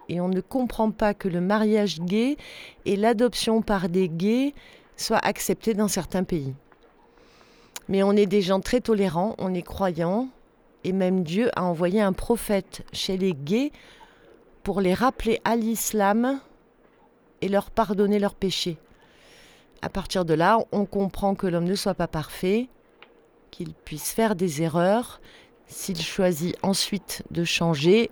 [0.09, 2.37] et on ne comprend pas que le mariage gay
[2.85, 4.55] et l'adoption par des gays
[4.97, 6.55] soient acceptés dans certains pays.
[7.89, 10.29] Mais on est des gens très tolérants, on est croyants,
[10.85, 13.73] et même Dieu a envoyé un prophète chez les gays
[14.63, 16.41] pour les rappeler à l'islam
[17.41, 18.79] et leur pardonner leurs péchés.
[19.83, 22.69] À partir de là, on comprend que l'homme ne soit pas parfait,
[23.57, 25.23] qu'il puisse faire des erreurs,
[25.67, 28.11] s'il choisit ensuite de changer,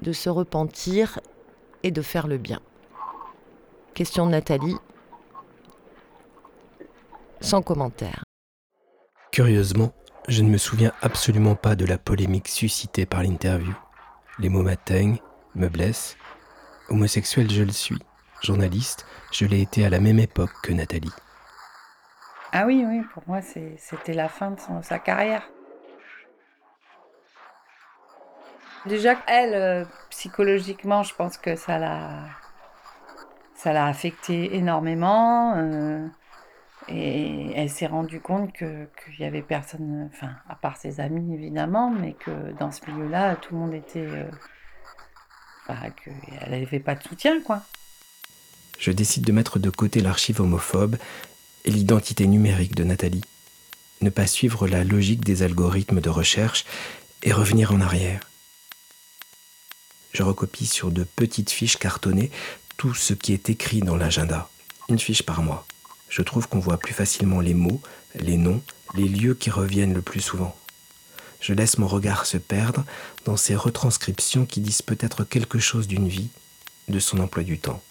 [0.00, 1.20] de se repentir
[1.82, 2.60] et de faire le bien.
[3.94, 4.76] Question de Nathalie.
[7.40, 8.24] Sans commentaire.
[9.32, 9.94] Curieusement,
[10.28, 13.74] je ne me souviens absolument pas de la polémique suscitée par l'interview.
[14.38, 15.18] Les mots m'atteignent,
[15.54, 16.18] me blessent.
[16.90, 17.98] Homosexuel, je le suis.
[18.42, 21.12] Journaliste, je l'ai été à la même époque que Nathalie.
[22.56, 25.42] Ah oui, oui, pour moi, c'était la fin de sa carrière.
[28.86, 32.28] Déjà, elle, euh, psychologiquement, je pense que ça l'a,
[33.56, 35.56] ça l'a affecté énormément.
[35.56, 36.06] Euh,
[36.86, 38.86] et elle s'est rendue compte qu'il
[39.18, 43.54] y avait personne, enfin, à part ses amis évidemment, mais que dans ce milieu-là, tout
[43.54, 44.06] le monde était.
[44.06, 44.30] Euh,
[45.66, 47.62] qu'elle n'avait pas de soutien, quoi.
[48.78, 50.96] Je décide de mettre de côté l'archive homophobe
[51.64, 53.24] l'identité numérique de Nathalie.
[54.00, 56.64] Ne pas suivre la logique des algorithmes de recherche
[57.22, 58.20] et revenir en arrière
[60.14, 62.30] je recopie sur de petites fiches cartonnées
[62.76, 64.48] tout ce qui est écrit dans l'agenda.
[64.88, 65.66] Une fiche par mois.
[66.08, 67.82] Je trouve qu'on voit plus facilement les mots,
[68.14, 68.62] les noms,
[68.94, 70.56] les lieux qui reviennent le plus souvent.
[71.40, 72.84] Je laisse mon regard se perdre
[73.24, 76.28] dans ces retranscriptions qui disent peut-être quelque chose d'une vie,
[76.88, 77.82] de son emploi du temps.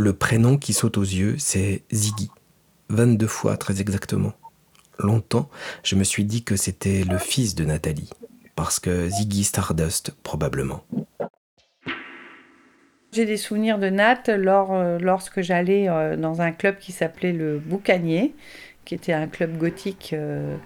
[0.00, 2.30] Le prénom qui saute aux yeux, c'est Ziggy.
[2.88, 4.32] 22 fois très exactement.
[4.98, 5.50] Longtemps,
[5.84, 8.08] je me suis dit que c'était le fils de Nathalie,
[8.56, 10.86] parce que Ziggy Stardust, probablement.
[13.12, 17.58] J'ai des souvenirs de Nat euh, lorsque j'allais euh, dans un club qui s'appelait le
[17.58, 18.34] Boucanier,
[18.86, 20.56] qui était un club gothique euh,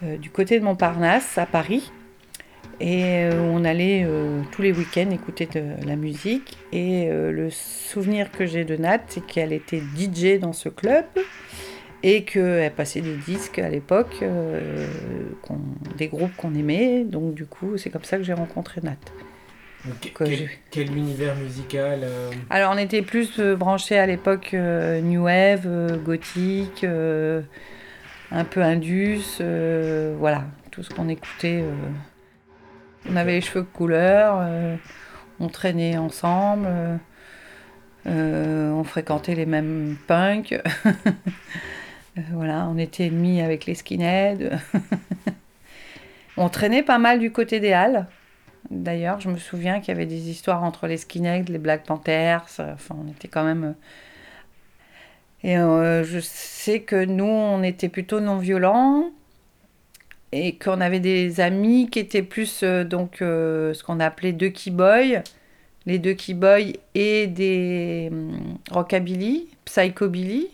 [0.00, 1.92] du côté de Montparnasse, à Paris.
[2.80, 4.06] Et on allait
[4.52, 6.58] tous les week-ends écouter de la musique.
[6.72, 11.04] Et le souvenir que j'ai de Nat, c'est qu'elle était DJ dans ce club
[12.04, 14.86] et qu'elle passait des disques à l'époque, euh,
[15.96, 17.02] des groupes qu'on aimait.
[17.02, 18.98] Donc du coup, c'est comme ça que j'ai rencontré Nat.
[20.70, 26.84] quel, univers musical euh Alors on était plus euh, branchés à l'époque New Wave, gothique,
[26.84, 29.40] un peu Indus,
[30.18, 31.64] voilà, tout ce qu'on écoutait.
[33.10, 34.46] On avait les cheveux de couleur,
[35.38, 36.68] on traînait ensemble,
[38.06, 40.60] on fréquentait les mêmes punks.
[42.18, 44.58] Euh, voilà, on était ennemis avec les skinheads.
[46.36, 48.06] on traînait pas mal du côté des Halles.
[48.70, 52.44] D'ailleurs, je me souviens qu'il y avait des histoires entre les skinheads, les Black Panthers.
[52.58, 53.64] Enfin, on était quand même.
[53.64, 53.72] Euh,
[55.42, 59.10] et euh, je sais que nous, on était plutôt non violents
[60.34, 65.22] et qu'on avait des amis qui étaient plus donc ce qu'on appelait deux keyboys,
[65.86, 70.48] les deux keyboys et des hum, rockabilly, psychobilly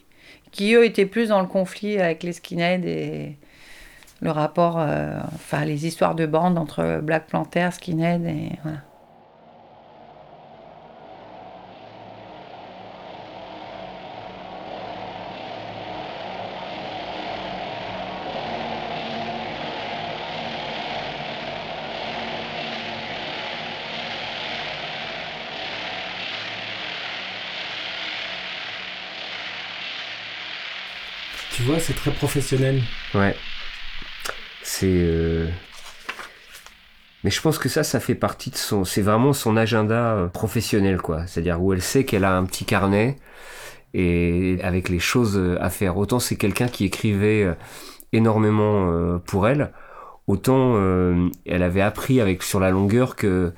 [0.53, 3.37] qui eux étaient plus dans le conflit avec les skinheads et
[4.21, 8.79] le rapport, euh, enfin les histoires de bande entre Black Panther, skinhead et voilà.
[31.60, 32.83] Tu c'est très professionnel.
[33.15, 33.35] Ouais.
[34.63, 34.87] C'est.
[34.89, 35.47] Euh,
[37.23, 38.85] mais je pense que ça, ça fait partie de son.
[38.85, 41.27] C'est vraiment son agenda euh, professionnel, quoi.
[41.27, 43.17] C'est-à-dire où elle sait qu'elle a un petit carnet
[43.93, 45.97] et avec les choses euh, à faire.
[45.97, 47.49] Autant c'est quelqu'un qui écrivait
[48.13, 49.73] énormément pour elle,
[50.27, 50.77] autant
[51.47, 53.53] elle avait appris avec sur la longueur que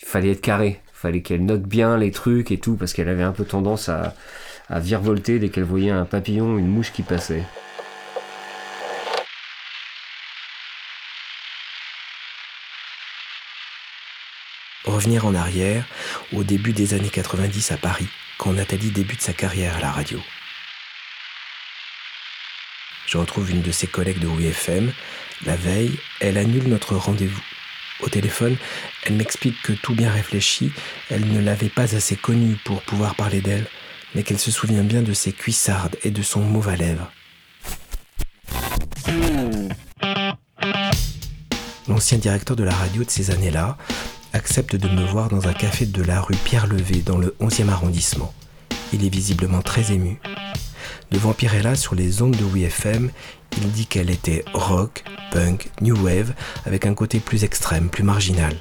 [0.00, 3.08] il fallait être carré, il fallait qu'elle note bien les trucs et tout parce qu'elle
[3.08, 4.14] avait un peu tendance à
[4.68, 7.44] à virevolter dès qu'elle voyait un papillon ou une mouche qui passait.
[14.84, 15.84] Revenir en arrière,
[16.32, 18.08] au début des années 90 à Paris,
[18.38, 20.20] quand Nathalie débute sa carrière à la radio.
[23.06, 24.92] Je retrouve une de ses collègues de WFM.
[25.44, 27.42] La veille, elle annule notre rendez-vous.
[28.00, 28.56] Au téléphone,
[29.04, 30.72] elle m'explique que tout bien réfléchi,
[31.10, 33.66] elle ne l'avait pas assez connue pour pouvoir parler d'elle
[34.14, 37.10] mais qu'elle se souvient bien de ses cuissardes et de son mauve à lèvres.
[42.02, 43.76] l'ancien directeur de la radio de ces années-là,
[44.32, 48.32] accepte de me voir dans un café de la rue Pierre-Levé dans le 11e arrondissement.
[48.92, 50.18] Il est visiblement très ému.
[51.10, 53.10] Devant Pirella sur les ondes de WFM,
[53.58, 56.32] il dit qu'elle était rock, punk, new wave,
[56.64, 58.56] avec un côté plus extrême, plus marginal.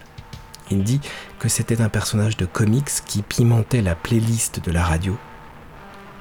[0.69, 0.99] Il dit
[1.39, 5.17] que c'était un personnage de comics qui pimentait la playlist de la radio.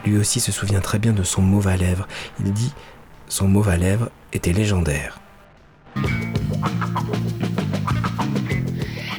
[0.05, 2.07] Lui aussi se souvient très bien de son mauve à lèvres.
[2.45, 2.73] Il dit
[3.29, 5.21] son mauve à lèvres était légendaire.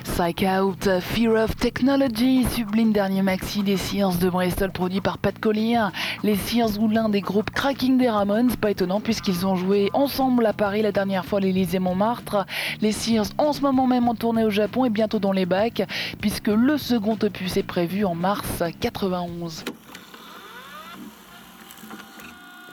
[0.03, 5.37] Psych Out, Fear of Technology, sublime dernier maxi des sciences de Bristol produit par Pat
[5.39, 5.87] Collier.
[6.23, 10.45] Les sciences ou l'un des groupes cracking des Ramones, pas étonnant puisqu'ils ont joué ensemble
[10.45, 12.45] à Paris la dernière fois à l'Élysée Montmartre.
[12.81, 15.83] Les sciences en ce moment même en tournée au Japon et bientôt dans les bacs
[16.19, 19.63] puisque le second opus est prévu en mars 91.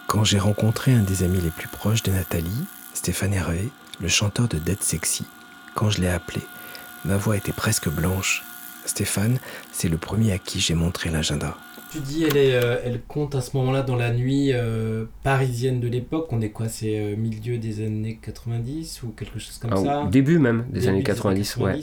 [0.08, 3.68] Quand j'ai rencontré un des amis les plus proches de Nathalie, Stéphane Hervé,
[4.00, 5.26] le chanteur de Dead Sexy,
[5.74, 6.40] quand je l'ai appelé,
[7.04, 8.42] Ma voix était presque blanche.
[8.86, 9.38] Stéphane,
[9.70, 11.58] c'est le premier à qui j'ai montré l'agenda.
[11.92, 15.78] Tu dis elle, est, euh, elle compte à ce moment-là dans la nuit euh, parisienne
[15.78, 16.28] de l'époque.
[16.32, 20.08] On est quoi C'est euh, milieu des années 90 ou quelque chose comme Ah, ça
[20.10, 21.80] début même des Début années 90, ouais.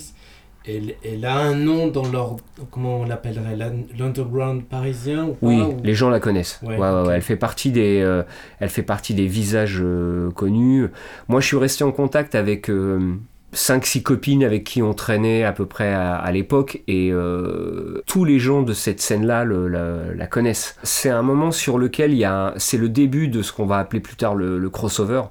[0.68, 2.38] Elle, elle a un nom dans leur.
[2.72, 6.60] Comment on l'appellerait l'un- L'underground parisien ou pas, Oui, ou- les gens la connaissent.
[6.64, 7.14] Ouais, Ouais.
[7.16, 8.24] Elle fait partie des, euh,
[8.60, 10.88] elle fait partie des visages euh, connus.
[11.28, 13.14] Moi, je suis resté en contact avec euh,
[13.54, 18.26] 5-6 copines avec qui on traînait à peu près à, à l'époque et euh, tous
[18.26, 20.76] les gens de cette scène-là la, la connaissent.
[20.84, 23.78] C'est un moment sur lequel il y a, c'est le début de ce qu'on va
[23.78, 25.22] appeler plus tard le, le crossover.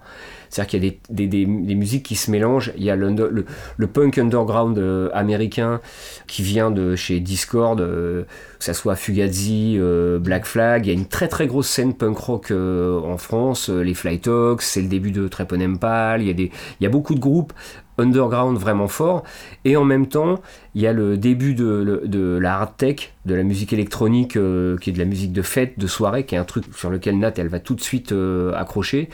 [0.54, 2.72] C'est-à-dire qu'il y a des, des, des- musiques qui se mélangent.
[2.76, 5.80] Il y a le, punk underground euh, américain
[6.28, 8.22] qui vient de chez Discord, euh,
[8.60, 10.86] que ça soit Fugazi, euh, Black Flag.
[10.86, 13.68] Il y a une très très grosse scène punk rock en France.
[13.68, 16.22] les Fly Talks, c'est le début de Trepon Empal.
[16.22, 16.50] Il y, a il
[16.84, 17.52] y a beaucoup de groupes
[17.98, 19.24] underground vraiment forts.
[19.64, 20.40] Et en même temps,
[20.76, 24.90] il y a le début de, de la hard tech, de la musique électronique, qui
[24.90, 27.32] est de la musique de fête, de soirée, qui est un truc sur lequel Nat,
[27.38, 28.14] elle va tout de suite
[28.56, 29.08] accrocher.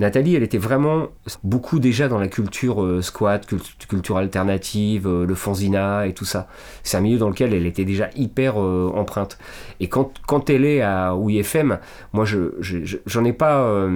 [0.00, 1.06] Nathalie, elle était vraiment
[1.44, 6.24] beaucoup déjà dans la culture euh, squat, cult- culture alternative, euh, le fanzina et tout
[6.24, 6.48] ça.
[6.82, 9.38] C'est un milieu dans lequel elle était déjà hyper euh, empreinte.
[9.78, 11.78] Et quand, quand elle est à OIFM,
[12.12, 13.88] moi, je, je- je- j'en ai pas.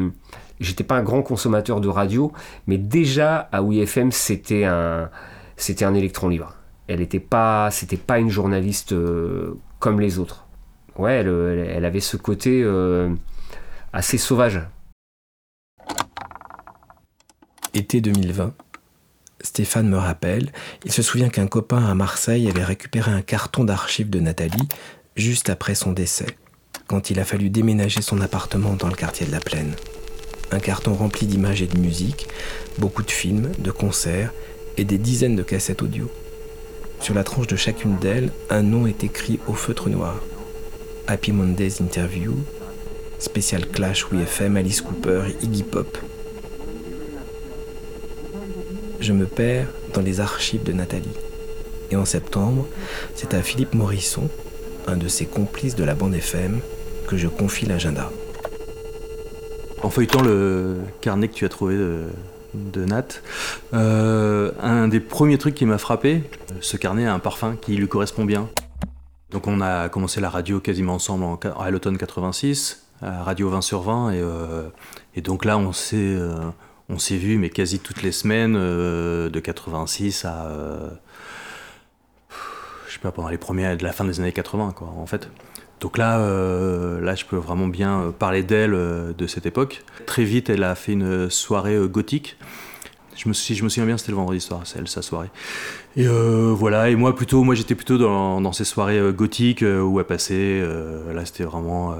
[0.60, 2.32] J'étais pas un grand consommateur de radio,
[2.66, 5.08] mais déjà à OIFM, c'était un,
[5.56, 6.54] c'était un électron libre.
[6.88, 8.94] Elle était pas, c'était pas une journaliste
[9.78, 10.46] comme les autres.
[10.96, 11.28] Ouais, elle,
[11.76, 12.64] elle- avait ce côté
[13.92, 14.60] assez sauvage.
[17.78, 18.54] Été 2020.
[19.40, 20.50] Stéphane me rappelle,
[20.84, 24.66] il se souvient qu'un copain à Marseille avait récupéré un carton d'archives de Nathalie
[25.14, 26.26] juste après son décès,
[26.88, 29.76] quand il a fallu déménager son appartement dans le quartier de la Plaine.
[30.50, 32.26] Un carton rempli d'images et de musique,
[32.78, 34.32] beaucoup de films, de concerts
[34.76, 36.10] et des dizaines de cassettes audio.
[36.98, 40.16] Sur la tranche de chacune d'elles, un nom est écrit au feutre noir.
[41.06, 42.34] Happy Mondays Interview,
[43.20, 45.96] spécial Clash WFM, Alice Cooper, Iggy Pop.
[49.00, 51.08] Je me perds dans les archives de Nathalie.
[51.90, 52.66] Et en septembre,
[53.14, 54.28] c'est à Philippe Morisson,
[54.86, 56.60] un de ses complices de la bande FM,
[57.06, 58.10] que je confie l'agenda.
[59.82, 63.06] En feuilletant le carnet que tu as trouvé de, Nat,
[63.74, 66.22] euh, un des premiers trucs qui m'a frappé,
[66.60, 68.48] ce carnet a un parfum qui lui correspond bien.
[69.30, 73.60] Donc on a commencé la radio quasiment ensemble en, à l'automne 86, à Radio 20
[73.60, 74.68] sur 20, et, euh,
[75.14, 76.34] et donc là on s'est euh,
[76.88, 80.88] on s'est vu mais quasi toutes les semaines euh, de 86 à euh,
[82.86, 85.28] je sais pas pendant les premiers de la fin des années 80 quoi en fait.
[85.80, 89.84] Donc là, euh, là, je peux vraiment bien parler d'elle de cette époque.
[90.06, 92.36] Très vite, elle a fait une soirée gothique.
[93.14, 95.28] Je me, si je me souviens bien, c'était le vendredi soir, c'est elle, sa soirée.
[95.98, 99.80] Et euh, voilà, et moi plutôt, moi j'étais plutôt dans, ces soirées euh, gothiques euh,
[99.80, 100.34] où passait.
[100.36, 101.92] euh, là, c'était vraiment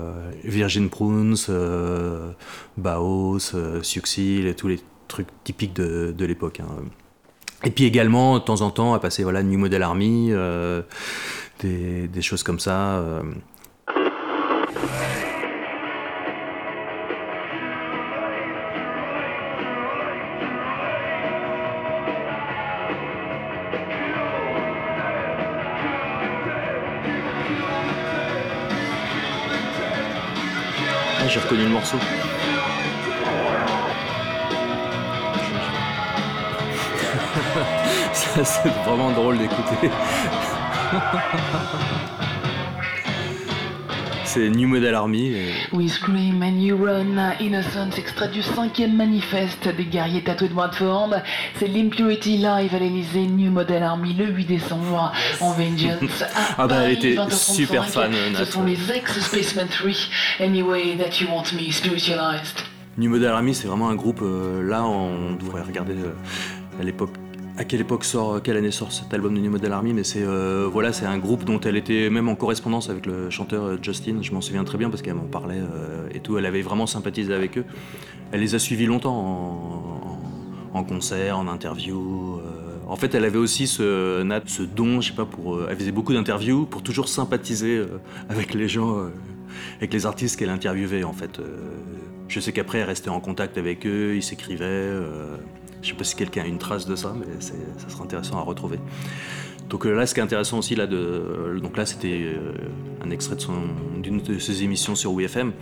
[0.45, 1.35] Virgin Prunes,
[2.77, 3.41] Baos,
[3.83, 4.79] Suxil et tous les
[5.09, 6.61] trucs typiques de, l'époque.
[6.61, 6.85] hein.
[7.65, 10.33] Et puis également, de temps en temps, elle passait voilà, New Model Army,
[11.61, 13.03] des choses comme ça.
[31.65, 31.99] Le morceau.
[38.13, 39.91] Ça, c'est vraiment drôle d'écouter.
[44.39, 45.33] C'est New Model Army.
[45.33, 50.55] et- We Scream and You Run, Innocence, extrait du cinquième manifeste des guerriers tatoués de
[50.55, 51.11] Bradford.
[51.59, 56.23] C'est l'Impurity Live à l'Elysée New Model Army le 8 décembre en Vengeance.
[56.57, 57.55] Ah bah, elle était 20h35.
[57.55, 58.39] super fan, Nat.
[58.39, 59.91] Ce sont les ex-Spaceman 3,
[60.41, 62.59] Anyway That You Want Me Spiritualized.
[62.97, 64.21] New Model Army, c'est vraiment un groupe.
[64.23, 67.11] euh, là, on devrait regarder euh, à l'époque.
[67.61, 70.23] À quelle époque sort, quelle année sort cet album de New Model Army Mais c'est
[70.23, 73.77] euh, voilà, c'est un groupe dont elle était même en correspondance avec le chanteur euh,
[73.83, 74.19] Justin.
[74.23, 76.39] Je m'en souviens très bien parce qu'elle m'en parlait euh, et tout.
[76.39, 77.65] Elle avait vraiment sympathisé avec eux.
[78.31, 79.19] Elle les a suivis longtemps
[80.73, 82.39] en, en concert, en interview.
[82.39, 82.77] euh.
[82.87, 85.57] En fait, elle avait aussi ce, ce don, je sais pas, pour.
[85.57, 87.99] euh, elle faisait beaucoup d'interviews pour toujours sympathiser euh,
[88.29, 89.09] avec les gens, euh,
[89.79, 91.03] avec les artistes qu'elle interviewait.
[91.03, 91.45] En fait, Euh,
[92.29, 94.93] je sais qu'après, elle restait en contact avec eux, ils s'écrivaient.
[95.89, 97.55] Je sais pas si quelqu'un a une trace de ça, mais ça
[97.89, 98.79] sera intéressant à retrouver.
[99.69, 102.53] Donc euh, là, ce qui est intéressant aussi, là, donc là, c'était euh,
[103.05, 103.37] un extrait
[104.03, 105.53] d'une de, ses émissions sur WFM,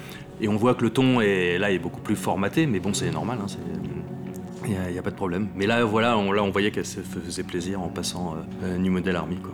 [0.40, 3.10] et on voit que le ton est là est beaucoup plus formaté, mais bon, c'est
[3.10, 3.46] normal, hein,
[4.68, 5.48] il n'y a pas de problème.
[5.54, 8.78] Mais là, voilà, on, là, on voyait qu'elle se faisait plaisir en passant euh, euh,
[8.78, 9.52] New Model Army, quoi.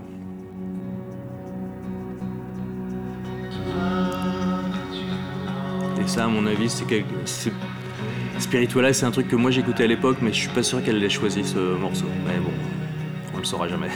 [6.00, 7.14] Et ça, à mon avis, c'est quelque...
[8.42, 11.02] Spiritualize, c'est un truc que moi j'écoutais à l'époque, mais je suis pas sûr qu'elle
[11.02, 12.04] ait choisi ce morceau.
[12.26, 12.50] Mais bon,
[13.34, 13.88] on le saura jamais.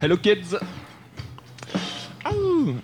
[0.00, 0.58] Hello kids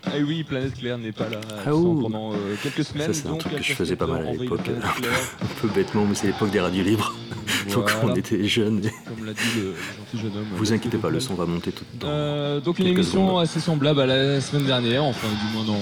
[0.07, 2.01] Ah oui, Planète Claire n'est pas là Ah ouh.
[2.03, 3.13] pendant euh, quelques semaines.
[3.13, 4.69] Ça, c'est un donc truc que je casse faisait pas mal à l'époque.
[5.43, 7.15] Un peu bêtement, mais c'est l'époque des radios libres.
[7.75, 8.13] Donc Voilà.
[8.13, 8.85] on était jeunes.
[8.85, 10.47] et- Comme l'a dit le gentil jeune homme.
[10.57, 13.43] Vous inquiétez pas, le son va monter tout dans Euh, donc une émission secondes.
[13.43, 15.81] assez semblable à la semaine dernière, enfin du moins dans,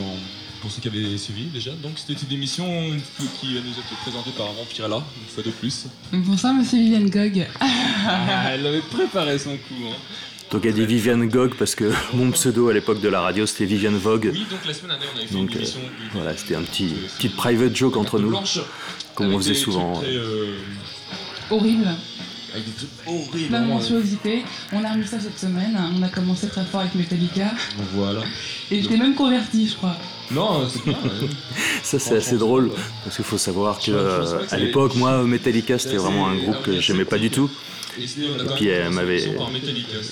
[0.62, 1.72] pour ceux qui avaient suivi déjà.
[1.82, 2.64] Donc c'était une émission
[3.40, 5.86] qui nous a été présentée par Vampirella, une fois de plus.
[6.12, 7.46] Bonsoir, monsieur Viviane Gog.
[7.60, 9.74] Ah, elle avait préparé son coup.
[9.88, 9.96] Hein.
[10.50, 13.64] Donc elle dit Viviane Gog parce que mon pseudo à l'époque de la radio c'était
[13.64, 14.30] Viviane Vogue.
[14.32, 15.80] Oui, donc la semaine dernière on avait fait Donc une euh, émission
[16.12, 18.32] voilà, c'était un petit petite private joke entre nous,
[19.14, 20.00] comme on faisait souvent.
[20.00, 20.56] très, euh,
[21.50, 21.88] Horrible.
[22.52, 23.48] avec des trucs horribles.
[23.48, 24.40] Plein de euh.
[24.72, 25.76] On a remis ça cette semaine.
[25.96, 27.52] On a commencé très fort avec Metallica.
[27.94, 28.22] Voilà.
[28.70, 29.96] Et j'étais même converti, je crois.
[30.30, 30.94] Non, c'est bien.
[30.94, 31.28] ouais.
[31.82, 32.72] Ça c'est assez drôle
[33.04, 36.80] parce qu'il faut savoir que euh, à l'époque moi Metallica c'était vraiment un groupe que
[36.80, 37.48] j'aimais pas du tout.
[37.96, 39.20] A Et puis elle m'avait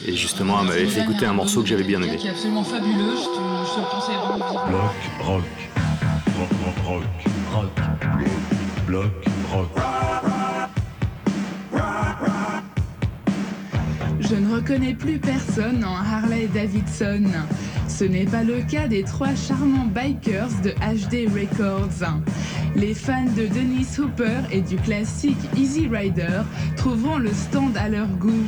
[0.09, 2.17] justement elle m'avait fait écouter un morceau que j'avais bien aimé.
[2.17, 3.15] Qui est absolument fabuleux.
[3.15, 4.81] Je te, je te le conseille vraiment vivement.
[5.21, 5.45] rock,
[6.39, 6.51] rock,
[6.85, 7.05] rock, rock,
[7.53, 7.71] rock,
[8.87, 9.13] bloc,
[9.53, 10.34] rock.
[14.29, 17.25] Je ne reconnais plus personne en Harley Davidson.
[17.89, 22.09] Ce n'est pas le cas des trois charmants bikers de HD Records.
[22.75, 26.41] Les fans de Dennis Hooper et du classique Easy Rider
[26.77, 28.47] trouveront le stand à leur goût.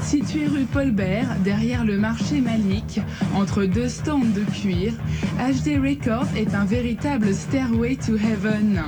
[0.00, 3.00] Situé rue Paulbert, derrière le marché Malik,
[3.34, 4.92] entre deux stands de cuir,
[5.38, 8.82] HD Records est un véritable stairway to heaven.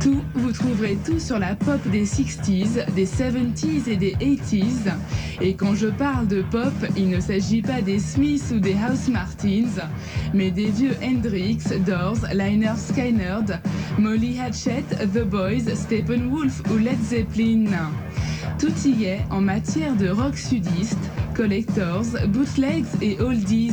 [0.00, 4.92] Tout, vous trouverez tout sur la pop des 60s, des 70s et des 80s.
[5.40, 9.08] Et quand je parle de pop, il ne s'agit pas des Smiths ou des House
[9.08, 9.88] Martins,
[10.32, 13.60] mais des vieux Hendrix, Doors, Liner Skynyrd,
[13.98, 17.64] Molly Hatchet, The Boys, Steppenwolf ou Led Zeppelin.
[18.58, 20.98] Tout y est en matière de rock sudiste,
[21.34, 23.72] collectors, bootlegs et oldies.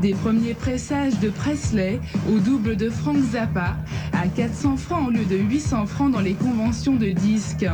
[0.00, 1.98] Des premiers pressages de Presley
[2.32, 3.76] au double de Frank Zappa
[4.12, 7.66] à 400 francs au lieu de 800 francs dans les conventions de disques.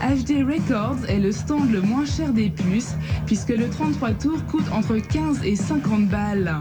[0.00, 2.94] HD Records est le stand le moins cher des puces
[3.26, 6.58] puisque le 33 tours coûte entre 15 et 50 balles.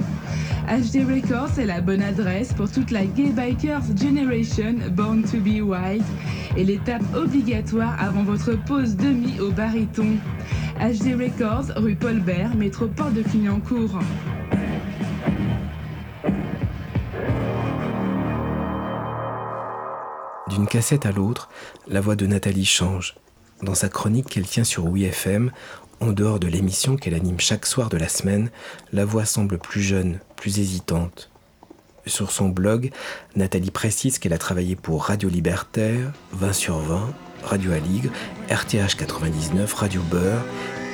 [0.67, 5.61] HD Records est la bonne adresse pour toute la Gay Bikers Generation Born to be
[5.61, 6.03] Wild
[6.57, 10.17] et l'étape obligatoire avant votre pause demi au baryton.
[10.79, 13.99] HD Records, rue Paulbert, métropole de Clignancourt.
[20.49, 21.49] D'une cassette à l'autre,
[21.87, 23.15] la voix de Nathalie change.
[23.61, 25.51] Dans sa chronique qu'elle tient sur WeFM,
[25.99, 28.49] en dehors de l'émission qu'elle anime chaque soir de la semaine,
[28.91, 31.29] la voix semble plus jeune, plus hésitante.
[32.07, 32.89] Sur son blog,
[33.35, 38.11] Nathalie précise qu'elle a travaillé pour Radio Libertaire, 20 sur 20, Radio Aligre,
[38.49, 40.43] RTH 99, Radio Beurre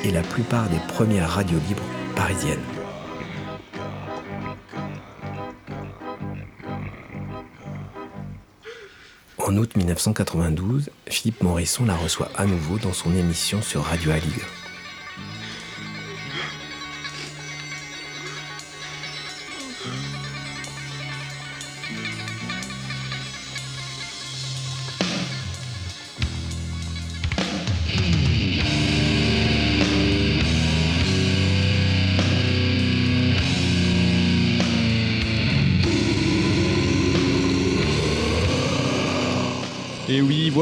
[0.04, 1.84] et la plupart des premières radios libres
[2.16, 2.75] parisiennes.
[9.48, 14.65] En août 1992, Philippe Morisson la reçoit à nouveau dans son émission sur Radio Aligre.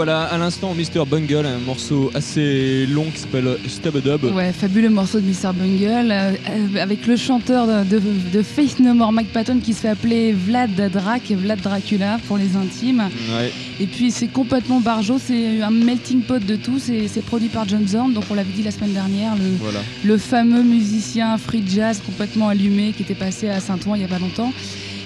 [0.06, 1.06] Voilà, à l'instant, Mr.
[1.10, 4.26] Bungle, un morceau assez long qui s'appelle Stub Dub.
[4.36, 5.54] Ouais, fabuleux morceau de Mr.
[5.54, 6.34] Bungle, euh,
[6.82, 8.02] avec le chanteur de, de,
[8.34, 12.38] de Faith No More, Mike Patton, qui se fait appeler Vlad Drac, Vlad Dracula pour
[12.38, 13.04] les intimes.
[13.34, 13.54] Ouais.
[13.80, 17.66] Et puis c'est complètement barjo, c'est un melting pot de tout, c'est c'est produit par
[17.66, 19.80] John Zorn, donc on l'avait dit la semaine dernière, le, Voilà.
[20.04, 24.10] le fameux musicien free jazz complètement allumé qui était passé à Saint-Ouen il n'y a
[24.10, 24.52] pas longtemps.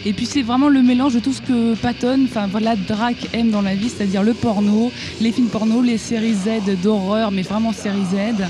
[0.07, 3.51] Et puis c'est vraiment le mélange de tout ce que Patton, enfin voilà, Drac aime
[3.51, 4.89] dans la vie, c'est-à-dire le porno,
[5.19, 8.45] les films porno, les séries Z d'horreur, mais vraiment séries Z,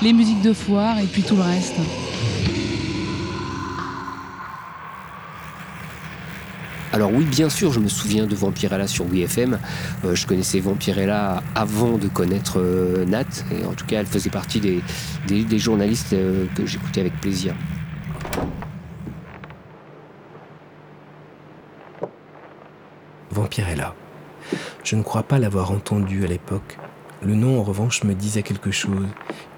[0.00, 1.74] les musiques de foire et puis tout le reste.
[6.94, 9.58] Alors oui, bien sûr, je me souviens de Vampirella sur WeFM.
[10.06, 14.30] Euh, je connaissais Vampirella avant de connaître euh, Nat, et en tout cas, elle faisait
[14.30, 17.54] partie des journalistes euh, que j'écoutais avec plaisir.
[23.42, 23.96] Vampirella.
[24.84, 26.78] Je ne crois pas l'avoir entendu à l'époque.
[27.22, 29.08] Le nom, en revanche, me disait quelque chose.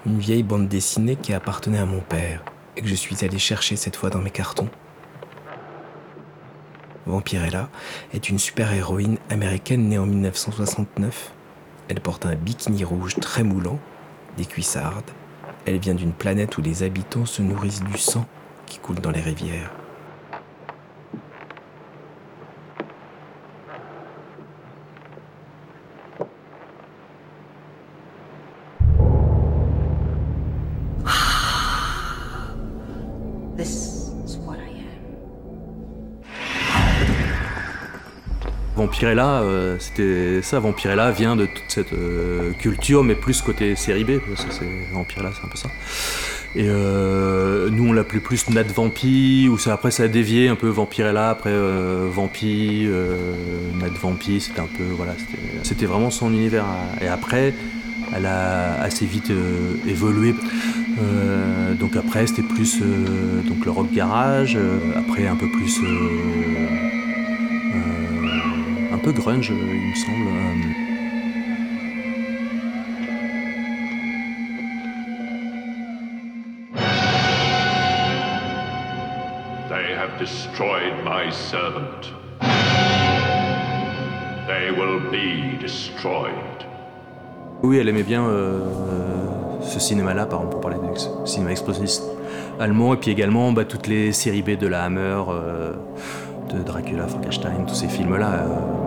[0.07, 2.43] Une vieille bande dessinée qui appartenait à mon père
[2.75, 4.69] et que je suis allé chercher cette fois dans mes cartons.
[7.05, 7.69] Vampirella
[8.11, 11.31] est une super-héroïne américaine née en 1969.
[11.87, 13.77] Elle porte un bikini rouge très moulant,
[14.35, 15.11] des cuissardes.
[15.67, 18.25] Elle vient d'une planète où les habitants se nourrissent du sang
[18.65, 19.84] qui coule dans les rivières.
[38.75, 40.59] Vampirella, euh, c'était ça.
[40.59, 45.31] Vampirella vient de toute cette euh, culture, mais plus côté série B, parce que Vampirella,
[45.33, 45.69] c'est un peu ça.
[46.57, 50.55] Et euh, nous, on l'appelait plus Nat Vampi, ou ça, après ça a dévié un
[50.55, 52.87] peu Vampirella, après euh, Vampi,
[53.79, 55.13] Nat Vampi, c'était un peu, voilà,
[55.63, 56.65] c'était- vraiment son univers.
[57.01, 57.53] Et après,
[58.15, 59.31] elle a assez vite
[59.87, 60.33] évolué.
[61.79, 64.57] Donc après, c'était plus donc le rock garage,
[64.97, 65.79] après un peu plus.
[69.07, 70.27] Un peu grunge, euh, il me semble.
[70.27, 71.95] euh.
[79.69, 82.11] They have destroyed my servant.
[84.47, 86.33] They will be destroyed.
[87.63, 88.59] Oui, elle aimait bien euh,
[89.61, 91.99] ce cinéma-là, par exemple, pour parler du cinéma explosif
[92.59, 95.73] allemand, et puis également bah, toutes les séries B de la Hammer, euh,
[96.53, 98.31] de Dracula, Frankenstein, tous ces films-là.
[98.33, 98.84] euh.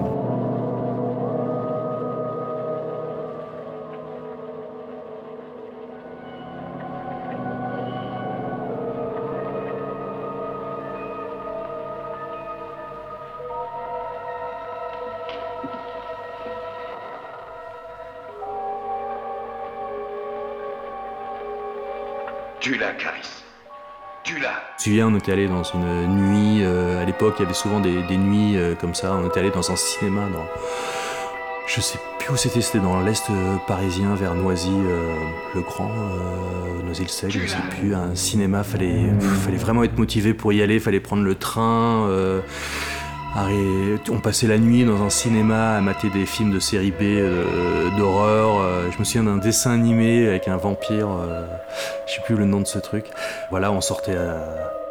[24.78, 27.80] Me souviens, on était allé dans une nuit, euh, à l'époque, il y avait souvent
[27.80, 30.46] des, des nuits euh, comme ça, on était allé dans un cinéma dans...
[31.66, 36.82] Je sais plus où c'était, c'était dans l'est euh, parisien, vers Noisy, euh, Grand, euh,
[36.84, 39.10] Noisy-le-Sec, je ne sais plus, un cinéma, fallait,
[39.44, 42.08] fallait vraiment être motivé pour y aller, fallait prendre le train.
[44.10, 47.90] On passait la nuit dans un cinéma à mater des films de série B euh,
[47.96, 48.60] d'horreur.
[48.60, 51.44] euh, je me souviens d'un dessin animé avec un vampire, euh,
[52.06, 53.06] je sais plus le nom de ce truc.
[53.50, 54.38] Voilà, on sortait à,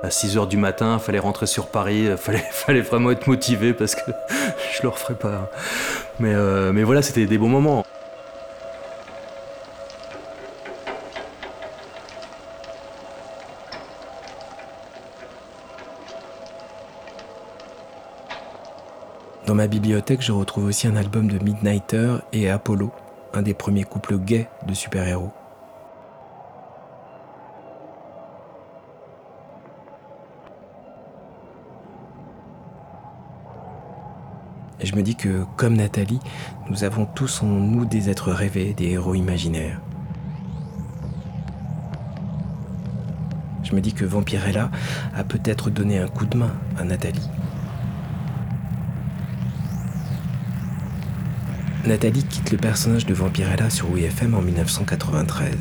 [0.03, 4.11] à 6h du matin, fallait rentrer sur Paris, fallait, vraiment être motivé parce que
[4.77, 5.49] je le referais pas.
[6.21, 7.85] Euh, mais voilà, c'était des bons moments.
[19.47, 22.91] Dans ma bibliothèque, je retrouve aussi un album de Midnighter et Apollo,
[23.33, 25.31] un des premiers couples gays de super-héros.
[34.81, 36.19] Et je me dis que, comme Nathalie,
[36.69, 39.79] nous avons tous en nous des êtres rêvés, des héros imaginaires.
[43.63, 44.69] Je me dis que Vampirella
[45.15, 47.29] a peut-être donné un coup de main à Nathalie.
[51.87, 55.55] Nathalie quitte le personnage de Vampirella sur WeFM en 1993.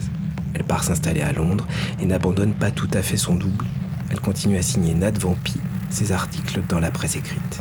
[0.55, 1.69] Elle part s'installer à Londres
[2.01, 3.65] et n'abandonne pas tout à fait son double.
[4.11, 7.61] Elle continue à signer Nat Vampi, ses articles dans la presse écrite.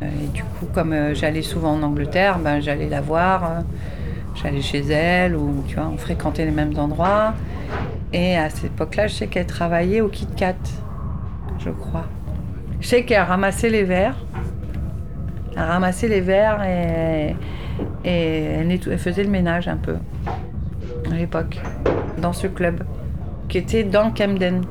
[0.00, 3.60] Et du coup, comme euh, j'allais souvent en Angleterre, ben, j'allais la voir, euh,
[4.40, 7.34] j'allais chez elle, ou tu vois, on fréquentait les mêmes endroits.
[8.12, 10.54] Et à cette époque-là, je sais qu'elle travaillait au Kit Kat,
[11.58, 12.04] je crois.
[12.80, 14.24] Je sais qu'elle ramassait les verres.
[15.56, 17.34] Elle ramassait les verres et,
[18.04, 19.96] elle faisait le ménage un peu
[21.10, 21.60] à l'époque,
[22.18, 22.84] dans ce club,
[23.48, 24.62] qui était dans Camden.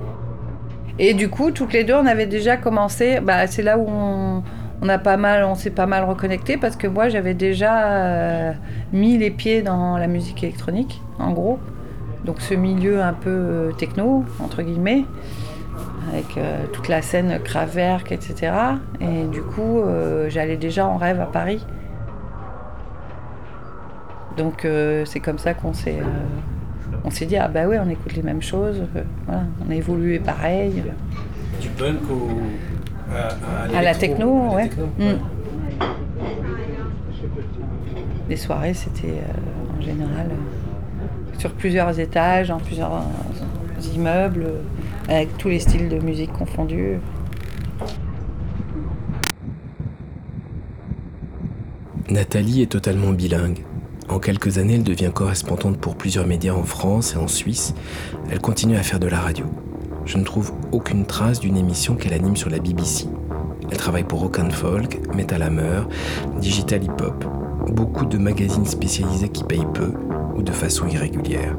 [0.99, 3.20] Et du coup, toutes les deux, on avait déjà commencé.
[3.20, 4.43] Bah, c'est là où on,
[4.82, 8.53] on a pas mal, on s'est pas mal reconnecté parce que moi, j'avais déjà euh,
[8.93, 11.59] mis les pieds dans la musique électronique, en gros.
[12.25, 15.05] Donc ce milieu un peu euh, techno, entre guillemets,
[16.11, 18.53] avec euh, toute la scène Kraftwerk, etc.
[18.99, 19.82] Et du coup,
[20.28, 21.65] j'allais déjà en rêve à Paris.
[24.38, 24.67] Donc
[25.05, 25.97] c'est comme ça qu'on s'est,
[27.03, 28.84] on s'est dit ah bah ouais, on écoute les mêmes choses.
[29.28, 30.84] on a évolué pareil.
[31.59, 32.30] Du punk au.
[33.14, 34.70] À, À la techno, ouais.
[34.70, 35.20] techno, Mm.
[38.30, 44.62] Les soirées, c'était euh, en général euh, sur plusieurs étages, dans plusieurs euh, immeubles, euh,
[45.08, 46.97] avec tous les styles de musique confondus.
[52.10, 53.64] Nathalie est totalement bilingue.
[54.10, 57.74] En quelques années, elle devient correspondante pour plusieurs médias en France et en Suisse.
[58.32, 59.45] Elle continue à faire de la radio.
[60.08, 63.08] Je ne trouve aucune trace d'une émission qu'elle anime sur la BBC.
[63.70, 65.82] Elle travaille pour Rock and Folk, Metal Hammer,
[66.39, 67.26] Digital Hip Hop,
[67.74, 69.91] beaucoup de magazines spécialisés qui payent peu
[70.34, 71.58] ou de façon irrégulière.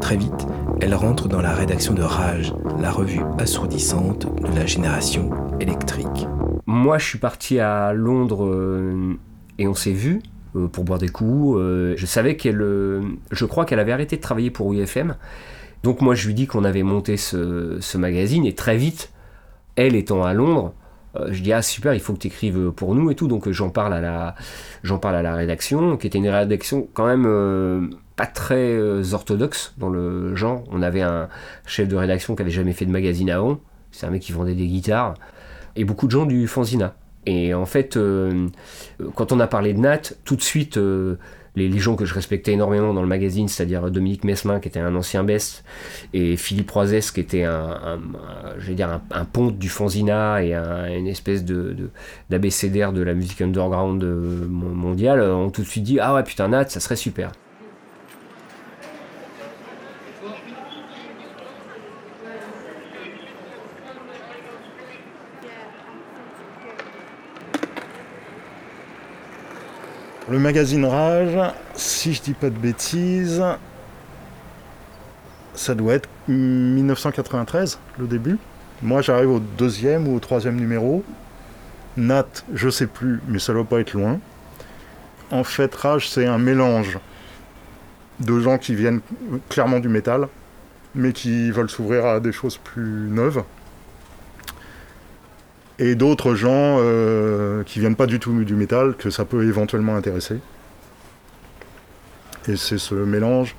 [0.00, 0.46] Très vite,
[0.80, 6.28] elle rentre dans la rédaction de Rage, la revue assourdissante de la génération électrique.
[6.66, 9.18] Moi, je suis parti à Londres euh,
[9.58, 10.22] et on s'est vu
[10.54, 11.58] euh, pour boire des coups.
[11.58, 12.64] Euh, je savais qu'elle,
[13.32, 15.16] je crois qu'elle avait arrêté de travailler pour UFM.
[15.82, 19.10] Donc moi, je lui dis qu'on avait monté ce, magazine et très vite,
[19.76, 20.74] elle étant à Londres,
[21.16, 23.28] euh, je dis ah super, il faut que tu écrives pour nous et tout.
[23.28, 24.34] Donc euh, j'en parle à la,
[24.82, 29.02] j'en parle à la rédaction, qui était une rédaction quand même euh, pas très euh,
[29.12, 30.64] orthodoxe dans le genre.
[30.70, 31.28] On avait un
[31.66, 33.58] chef de rédaction qui avait jamais fait de magazine avant.
[33.90, 35.14] C'est un mec qui vendait des guitares
[35.76, 36.94] et beaucoup de gens du Fanzina.
[37.26, 37.96] Et en fait,
[39.14, 40.76] quand on a parlé de Nat, tout de suite,
[41.56, 44.80] les, les gens que je respectais énormément dans le magazine, c'est-à-dire Dominique Mesmin, qui était
[44.80, 45.64] un ancien best,
[46.14, 47.52] et Philippe Roisès, qui était un,
[47.84, 51.76] un- dire un, ponte du Fanzina et un- une espèce de,
[52.30, 56.22] d'abécédaire de la musique underground euh, mon- mondiale, ont tout de suite dit Ah ouais,
[56.24, 57.32] putain, Nat, ça serait super.
[70.28, 71.36] Le magazine Rage,
[71.74, 73.42] si je dis pas de bêtises,
[75.52, 78.38] ça doit être 1993, le début.
[78.82, 81.04] Moi, j'arrive au deuxième ou au troisième numéro.
[81.96, 84.20] Nat, je sais plus, mais ça doit pas être loin.
[85.32, 87.00] En fait, Rage, c'est un mélange
[88.20, 89.00] de gens qui viennent
[89.48, 90.28] clairement du métal,
[90.94, 93.42] mais qui veulent s'ouvrir à des choses plus neuves.
[95.78, 99.96] Et d'autres gens euh, qui viennent pas du tout du métal, que ça peut éventuellement
[99.96, 100.38] intéresser.
[102.48, 103.56] Et c'est ce mélange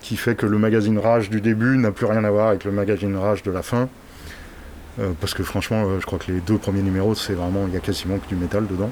[0.00, 2.72] qui fait que le magazine Rage du début n'a plus rien à voir avec le
[2.72, 3.88] magazine Rage de la fin.
[4.98, 7.74] Euh, parce que franchement, euh, je crois que les deux premiers numéros, c'est vraiment, il
[7.74, 8.90] y a quasiment que du métal dedans.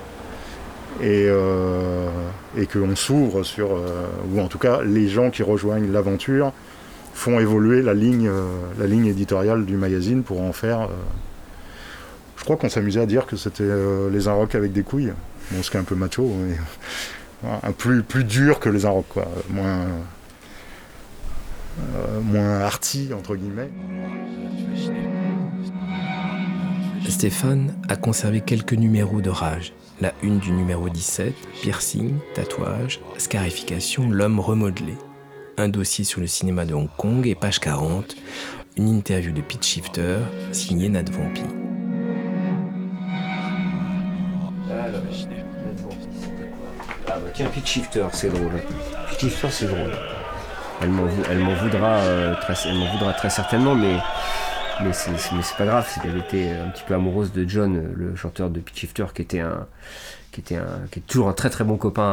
[1.01, 2.09] Et, euh,
[2.73, 3.71] qu'on s'ouvre sur,
[4.33, 6.53] ou en tout cas, les gens qui rejoignent l'aventure
[7.15, 8.31] font évoluer la ligne,
[8.79, 10.89] la ligne éditoriale du magazine pour en faire.
[12.49, 15.13] Crois qu'on s'amusait à dire que c'était euh, les Inrocks avec des couilles.
[15.51, 16.57] Bon, ce qui est un peu macho, mais
[17.63, 19.29] un plus, plus dur que les Inrocks, quoi.
[19.51, 19.85] Moins,
[21.79, 23.69] euh, moins arty, entre guillemets.
[27.07, 29.75] Stéphane a conservé quelques numéros de Rage.
[30.01, 34.95] La une du numéro 17, piercing, tatouage, scarification, l'homme remodelé.
[35.59, 38.17] Un dossier sur le cinéma de Hong Kong et page 40,
[38.79, 40.21] une interview de Pete Shifter
[40.53, 41.68] signée Nat Vampi.
[47.11, 48.53] Ah bah tiens, Shifter, c'est drôle.
[49.11, 49.93] Pitch Shifter, c'est drôle.
[50.81, 53.97] Elle m'en voudra, euh, très, elle m'en voudra très certainement, mais,
[54.83, 55.89] mais c'est pas grave.
[55.89, 59.07] C'est qu'elle était un petit peu amoureuse de John, euh, le chanteur de Pitch Shifter,
[59.15, 59.67] qui était un,
[60.31, 62.05] qui était un, qui est toujours un très très bon copain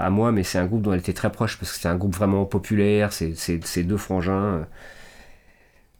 [0.00, 1.96] à, moi, mais c'est un groupe dont elle était très proche parce que c'est un
[1.96, 3.12] groupe vraiment populaire.
[3.12, 4.66] C'est deux frangins.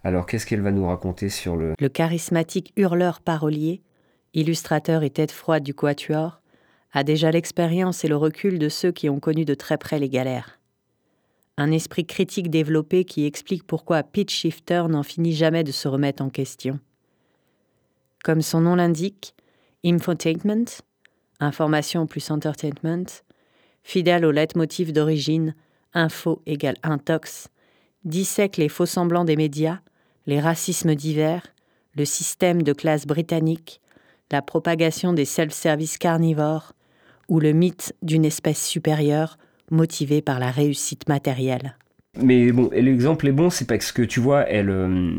[0.06, 3.80] Alors, qu'est-ce qu'elle va nous raconter sur le Le charismatique hurleur parolier,
[4.34, 6.40] illustrateur et tête froide du quatuor,
[6.92, 10.08] a déjà l'expérience et le recul de ceux qui ont connu de très près les
[10.08, 10.60] galères.
[11.56, 16.22] Un esprit critique développé qui explique pourquoi Pitch Shifter n'en finit jamais de se remettre
[16.22, 16.80] en question.
[18.24, 19.34] Comme son nom l'indique,
[19.84, 20.82] Infotainment,
[21.40, 23.04] information plus entertainment,
[23.82, 25.54] fidèle au leitmotiv d'origine,
[25.92, 27.48] info égale intox,
[28.04, 29.80] dissèque les faux semblants des médias,
[30.26, 31.42] les racismes divers,
[31.96, 33.82] le système de classe britannique,
[34.34, 36.72] la propagation des self-service carnivores
[37.28, 39.38] ou le mythe d'une espèce supérieure
[39.70, 41.76] motivée par la réussite matérielle.
[42.20, 44.70] Mais bon, l'exemple est bon, c'est parce que tu vois, elle.
[44.70, 45.12] Euh,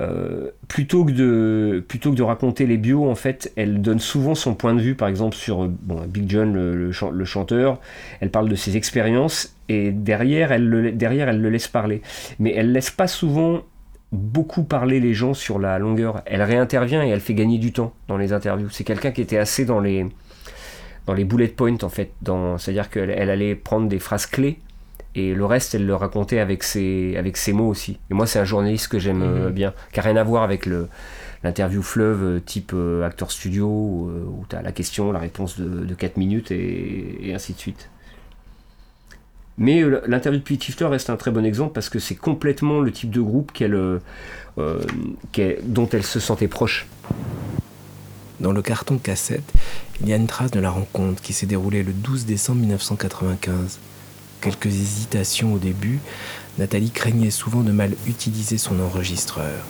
[0.00, 4.34] euh, plutôt, que de, plutôt que de raconter les bios, en fait, elle donne souvent
[4.34, 7.78] son point de vue, par exemple sur bon, Big John, le, le, chanteur,
[8.20, 12.00] elle parle de ses expériences, et derrière elle, le, derrière, elle le laisse parler.
[12.38, 13.62] Mais elle laisse pas souvent
[14.14, 16.22] beaucoup parler les gens sur la longueur.
[16.26, 18.70] Elle réintervient et elle fait gagner du temps dans les interviews.
[18.70, 20.06] C'est quelqu'un qui était assez dans les,
[21.06, 22.12] dans les bullet points, en fait.
[22.58, 24.58] C'est-à-dire qu'elle elle allait prendre des phrases clés
[25.14, 27.98] et le reste, elle le racontait avec ses, avec ses mots aussi.
[28.10, 29.54] Et moi, c'est un journaliste que j'aime euh, mhm.
[29.54, 30.88] bien, qui n'a rien à voir avec le,
[31.44, 35.84] l'interview fleuve euh, type euh, acteur studio, où, tu as la question, la réponse de,
[35.84, 37.90] de 4 minutes et, ainsi de suite.
[39.56, 42.90] Mais l'interview de Pete Shifter reste un très bon exemple parce que c'est complètement le
[42.90, 44.00] type de groupe qu'elle,
[44.56, 46.86] dont elle se sentait proche.
[48.40, 49.52] Dans le carton cassette,
[50.00, 53.78] il y a une trace de la rencontre qui s'est déroulée le 12 décembre 1995
[54.44, 56.00] quelques hésitations au début,
[56.58, 59.64] Nathalie craignait souvent de mal utiliser son enregistreur.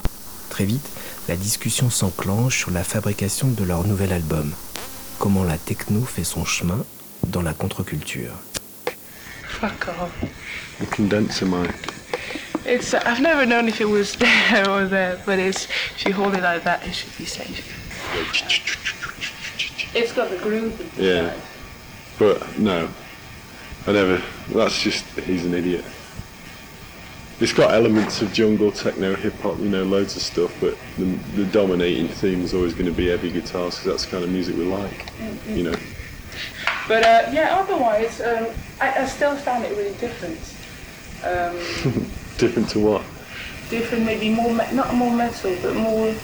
[0.50, 0.88] Très vite,
[1.28, 4.52] la discussion s'enclenche sur la fabrication de leur nouvel album.
[5.20, 6.84] Comment la techno fait son chemin
[7.28, 8.32] dans la contre-culture.
[9.54, 10.82] Fuck off.
[10.82, 11.74] A condenser mic.
[12.64, 12.92] It's.
[12.92, 15.66] I've never known if it was there or there, but it's.
[15.66, 17.80] If you hold it like that, it should be safe.
[19.94, 20.98] It's got the groove.
[20.98, 21.34] Yeah,
[22.18, 22.88] but no,
[23.86, 24.20] I never.
[24.48, 25.84] That's just he's an idiot.
[27.40, 30.54] It's got elements of jungle, techno, hip hop, you know, loads of stuff.
[30.60, 31.04] But the,
[31.36, 34.30] the dominating theme is always going to be heavy guitars because that's the kind of
[34.30, 35.56] music we like, mm-hmm.
[35.56, 35.74] you know.
[36.88, 38.46] But uh, yeah, otherwise, um,
[38.80, 40.38] I, I, still found it really different.
[41.24, 41.56] Um,
[42.38, 43.02] different to what?
[43.70, 46.14] Different, maybe more, me- not more metal, but more,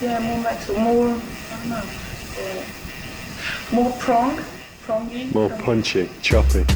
[0.00, 1.82] yeah, more metal, more, I don't know,
[2.38, 4.40] uh, more prong.
[5.32, 6.66] More punchy, choppy.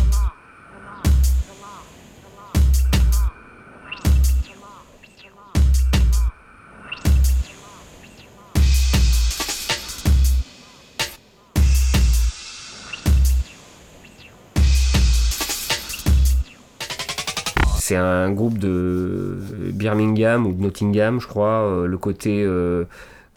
[17.89, 19.39] C'est un groupe de
[19.73, 21.63] Birmingham ou de Nottingham, je crois.
[21.63, 22.85] Euh, le côté euh,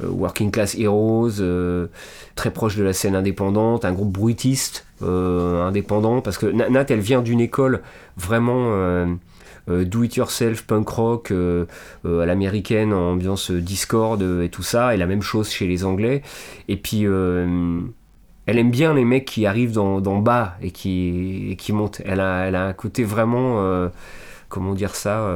[0.04, 1.88] euh, Working Class Heroes, euh,
[2.36, 7.00] très proche de la scène indépendante, un groupe bruitiste euh, indépendant, parce que Nat, elle
[7.00, 7.80] vient d'une école
[8.18, 9.08] vraiment
[9.70, 15.22] do it yourself, punk rock, à l'américaine, ambiance Discord et tout ça, et la même
[15.22, 16.24] chose chez les Anglais.
[16.68, 22.02] Et puis elle aime bien les mecs qui arrivent d'en bas et qui, qui montent.
[22.04, 23.90] Elle a, elle a un côté vraiment,
[24.52, 25.28] comment dire ça,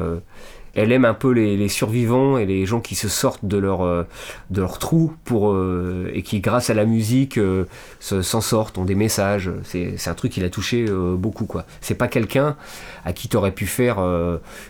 [0.76, 4.04] elle aime un peu les, survivants et les gens qui se sortent de leur, euh,
[4.50, 7.66] de leur trou pour, euh, et qui, grâce à la musique, euh,
[8.00, 9.50] s'en sortent, ont des messages.
[9.64, 10.86] C'est, un truc qui l'a touché
[11.18, 11.46] beaucoup.
[11.46, 11.66] quoi.
[11.82, 12.58] C'est pas quelqu'un
[13.06, 13.98] à qui tu aurais pu faire,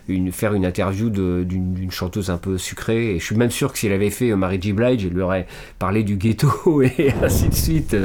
[0.07, 3.15] une, faire une interview d'une, chanteuse un peu sucrée.
[3.15, 4.73] Et je suis même sûr que s'il avait fait Mary J.
[4.73, 5.47] Blige, il lui aurait
[5.80, 7.95] parlé du ghetto et ainsi de suite.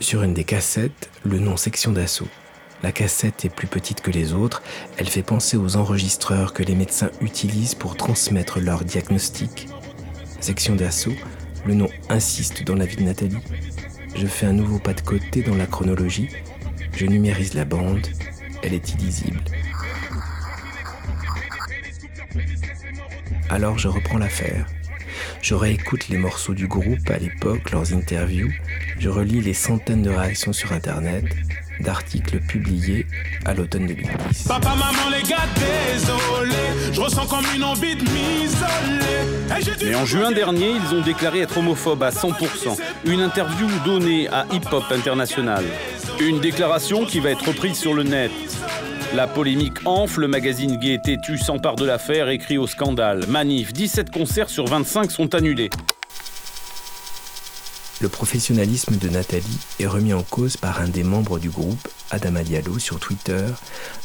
[0.00, 2.28] Sur une des cassettes, le nom section d'assaut.
[2.84, 4.62] La cassette est plus petite que les autres,
[4.96, 9.68] elle fait penser aux enregistreurs que les médecins utilisent pour transmettre leur diagnostic.
[10.40, 11.14] Section d'assaut,
[11.66, 13.42] le nom insiste dans la vie de Nathalie.
[14.14, 16.28] Je fais un nouveau pas de côté dans la chronologie,
[16.92, 18.06] je numérise la bande,
[18.62, 19.40] elle est illisible.
[23.50, 24.66] Alors je reprends l'affaire.
[25.42, 28.52] Je réécoute les morceaux du groupe à l'époque, leurs interviews.
[28.98, 31.24] Je relis les centaines de réactions sur Internet,
[31.80, 33.06] d'articles publiés
[33.44, 34.48] à l'automne 2010.
[34.48, 39.38] Papa, maman, les gars, désolé, je ressens comme une envie de m'isoler.
[39.84, 42.76] Mais en juin dernier, ils ont déclaré être homophobes à 100%.
[43.06, 45.64] Une interview donnée à Hip Hop International.
[46.20, 48.30] Une déclaration qui va être reprise sur le net.
[49.14, 53.26] La polémique enfle, le magazine Gay Têtu s'empare de l'affaire et crie au scandale.
[53.26, 55.70] Manif, 17 concerts sur 25 sont annulés.
[58.02, 62.42] Le professionnalisme de Nathalie est remis en cause par un des membres du groupe, Adam
[62.44, 63.46] Diallo, sur Twitter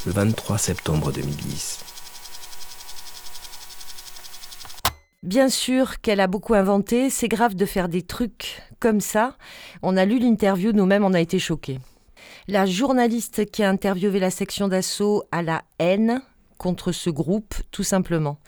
[0.06, 1.80] le 23 septembre 2010.
[5.22, 9.36] Bien sûr qu'elle a beaucoup inventé, c'est grave de faire des trucs comme ça.
[9.82, 11.78] On a lu l'interview, nous-mêmes on a été choqués.
[12.46, 16.20] La journaliste qui a interviewé la section d'assaut a la haine
[16.58, 18.38] contre ce groupe, tout simplement.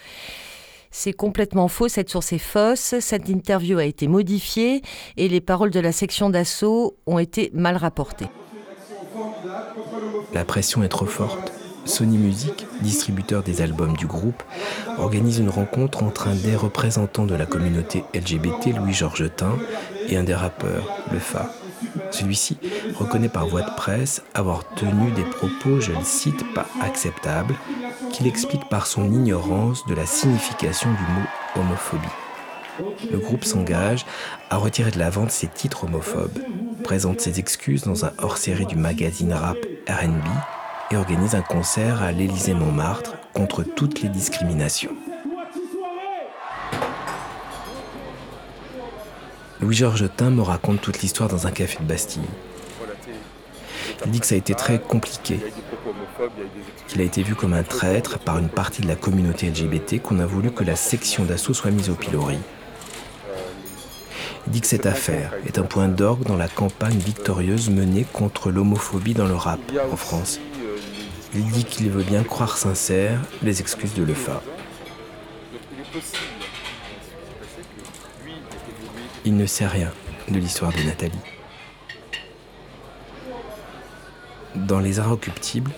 [0.91, 4.83] C'est complètement faux, cette source est fausse, cette interview a été modifiée
[5.17, 8.29] et les paroles de la section d'assaut ont été mal rapportées.
[10.35, 11.53] La pression est trop forte.
[11.87, 14.43] Sony Music, distributeur des albums du groupe,
[14.99, 19.57] organise une rencontre entre un des représentants de la communauté LGBT, Louis-Georges Tin,
[20.09, 21.51] et un des rappeurs, Le Fa.
[22.11, 22.59] Celui-ci
[22.95, 27.55] reconnaît par voie de presse avoir tenu des propos, je le cite, pas acceptables,
[28.13, 32.07] qu'il explique par son ignorance de la signification du mot homophobie.
[33.11, 34.05] Le groupe s'engage
[34.51, 36.39] à retirer de la vente ses titres homophobes,
[36.85, 39.59] présente ses excuses dans un hors-série du magazine rap
[39.89, 40.27] RB
[40.91, 44.95] et organise un concert à l'Élysée-Montmartre contre toutes les discriminations.
[49.61, 52.23] Louis-Georges Tin me raconte toute l'histoire dans un café de Bastille.
[54.05, 55.41] Il dit que ça a été très compliqué,
[56.89, 60.19] qu'il a été vu comme un traître par une partie de la communauté LGBT qu'on
[60.19, 62.37] a voulu que la section d'assaut soit mise au pilori.
[64.47, 68.51] Il dit que cette affaire est un point d'orgue dans la campagne victorieuse menée contre
[68.51, 69.61] l'homophobie dans le rap
[69.91, 70.39] en France.
[71.35, 74.43] Il dit qu'il veut bien croire sincère les excuses de Lefa.
[79.27, 79.91] Il ne sait rien
[80.29, 81.19] de l'histoire de Nathalie.
[84.55, 85.73] Dans Les Inrecuptibles,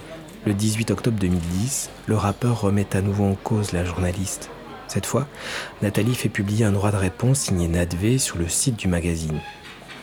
[0.44, 4.50] le 18 octobre 2010, le rappeur remet à nouveau en cause la journaliste.
[4.86, 5.26] Cette fois,
[5.80, 9.40] Nathalie fait publier un droit de réponse signé Nadvé sur le site du magazine.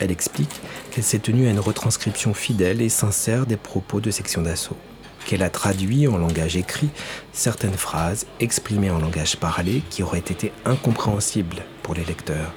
[0.00, 0.60] Elle explique
[0.90, 4.76] qu'elle s'est tenue à une retranscription fidèle et sincère des propos de section d'assaut,
[5.24, 6.90] qu'elle a traduit en langage écrit
[7.32, 12.52] certaines phrases exprimées en langage parlé qui auraient été incompréhensibles pour les lecteurs.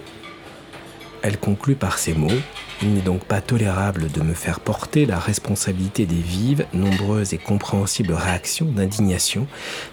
[1.22, 2.28] Elle conclut par ces mots
[2.82, 7.38] Il n'est donc pas tolérable de me faire porter la responsabilité des vives, nombreuses et
[7.38, 9.48] compréhensibles réactions d'indignation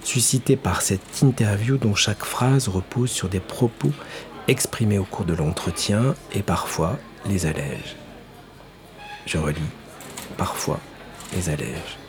[0.04, 3.92] suscitées par cette interview dont chaque phrase repose sur des propos
[4.48, 7.96] exprimés au cours de l'entretien et parfois les allège.
[9.26, 9.58] Je relis
[10.36, 10.78] parfois
[11.34, 12.05] les allège.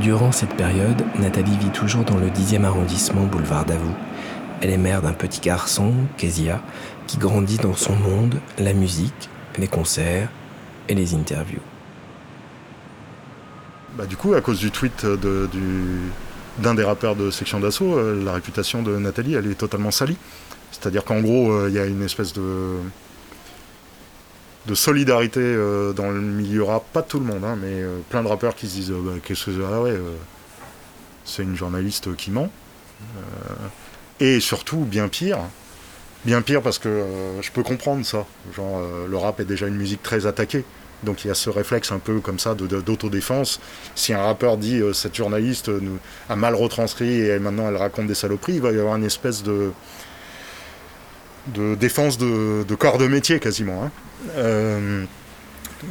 [0.00, 3.94] Durant cette période, Nathalie vit toujours dans le 10e arrondissement boulevard Davout.
[4.60, 6.60] Elle est mère d'un petit garçon, Kezia,
[7.06, 10.28] qui grandit dans son monde, la musique, les concerts
[10.88, 11.62] et les interviews.
[13.96, 15.06] Bah, du coup, à cause du tweet
[16.58, 20.16] d'un des rappeurs de Section d'Assaut, euh, la réputation de Nathalie, elle est totalement salie.
[20.72, 22.78] C'est-à-dire qu'en gros, euh, il y a une espèce de,
[24.66, 28.22] de solidarité euh, dans le milieu rap, pas tout le monde, hein, mais euh, plein
[28.22, 30.14] de rappeurs qui se disent bah, qu'est-ce que ah ouais, euh,
[31.24, 32.50] c'est une journaliste qui ment.
[34.20, 35.38] et surtout, bien pire,
[36.24, 37.04] bien pire parce que
[37.40, 38.24] je peux comprendre ça.
[38.54, 40.64] Genre, le rap est déjà une musique très attaquée.
[41.02, 43.60] Donc il y a ce réflexe un peu comme ça d'autodéfense.
[43.94, 45.70] Si un rappeur dit cette journaliste
[46.30, 49.42] a mal retranscrit et maintenant elle raconte des saloperies, il va y avoir une espèce
[49.42, 49.72] de,
[51.48, 53.84] de défense de, corps de métier quasiment.
[53.84, 53.90] Hein.
[54.36, 55.04] Euh,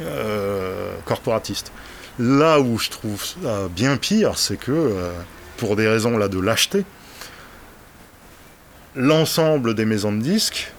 [0.00, 1.70] euh, corporatiste.
[2.18, 5.12] Là où je trouve ça bien pire, c'est que, euh,
[5.56, 6.84] pour des raisons là de lâcheté,
[8.96, 10.72] l'ensemble des maisons de disques,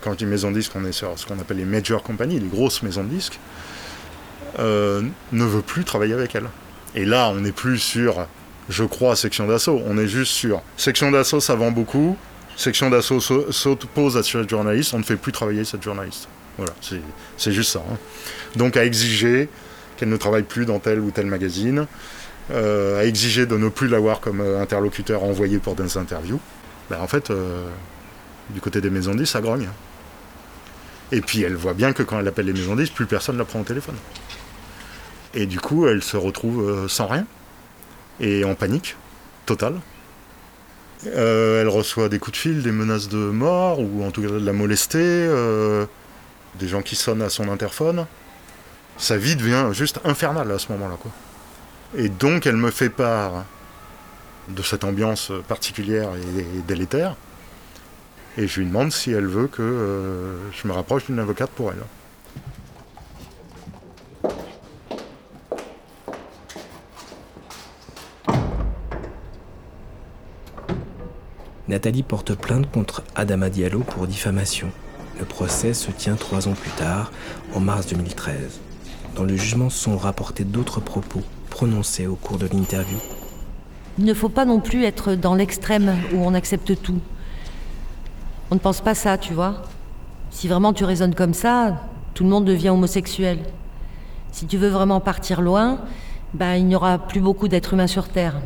[0.00, 2.38] quand je dis maisons de disques, on est sur ce qu'on appelle les major companies,
[2.38, 3.38] les grosses maisons de disques,
[4.58, 6.48] ne veut plus travailler avec elle.
[6.94, 8.26] Et là, on n'est plus sur,
[8.68, 12.16] je crois, section d'assaut, on est juste sur section d'assaut, ça vend beaucoup,
[12.56, 16.28] section d'assaut s'oppose à cette journaliste, on ne fait plus travailler cette journaliste.
[16.56, 16.72] Voilà,
[17.36, 17.80] c'est juste ça.
[17.80, 17.96] Hein.
[18.56, 19.48] Donc à exiger
[19.96, 21.86] qu'elle ne travaille plus dans tel ou tel magazine,
[22.50, 26.40] euh, à exiger de ne plus l'avoir comme euh, interlocuteur envoyé pour des interviews,
[26.88, 27.66] ben, en fait, euh,
[28.50, 29.68] du côté des maisons 10, ça grogne.
[31.12, 33.40] Et puis elle voit bien que quand elle appelle les maisons 10, plus personne ne
[33.40, 33.96] la prend au téléphone.
[35.34, 37.26] Et du coup, elle se retrouve sans rien
[38.20, 38.96] et en panique
[39.44, 39.74] totale.
[41.14, 44.38] Elle reçoit des coups de fil, des menaces de mort, ou en tout cas de
[44.38, 45.28] la molester
[46.58, 48.06] des gens qui sonnent à son interphone.
[48.98, 50.96] Sa vie devient juste infernale à ce moment-là.
[51.00, 51.10] Quoi.
[51.96, 53.44] Et donc elle me fait part
[54.48, 57.16] de cette ambiance particulière et, délétère.
[58.38, 61.72] Et je lui demande si elle veut que euh, je me rapproche d'une avocate pour
[61.72, 61.82] elle.
[71.68, 74.68] Nathalie porte plainte contre Adama Diallo pour diffamation.
[75.18, 77.10] Le procès se tient trois ans plus tard,
[77.54, 78.60] en mars 2013.
[79.16, 82.98] Dans le jugement sont rapportés d'autres propos prononcés au cours de l'interview.
[83.98, 87.00] Il ne faut pas non plus être dans l'extrême où on accepte tout.
[88.52, 89.62] On ne pense pas ça, tu vois.
[90.30, 91.82] Si vraiment tu raisonnes comme ça,
[92.14, 93.40] tout le monde devient homosexuel.
[94.30, 95.80] Si tu veux vraiment partir loin,
[96.32, 98.36] bah, il n'y aura plus beaucoup d'êtres humains sur Terre.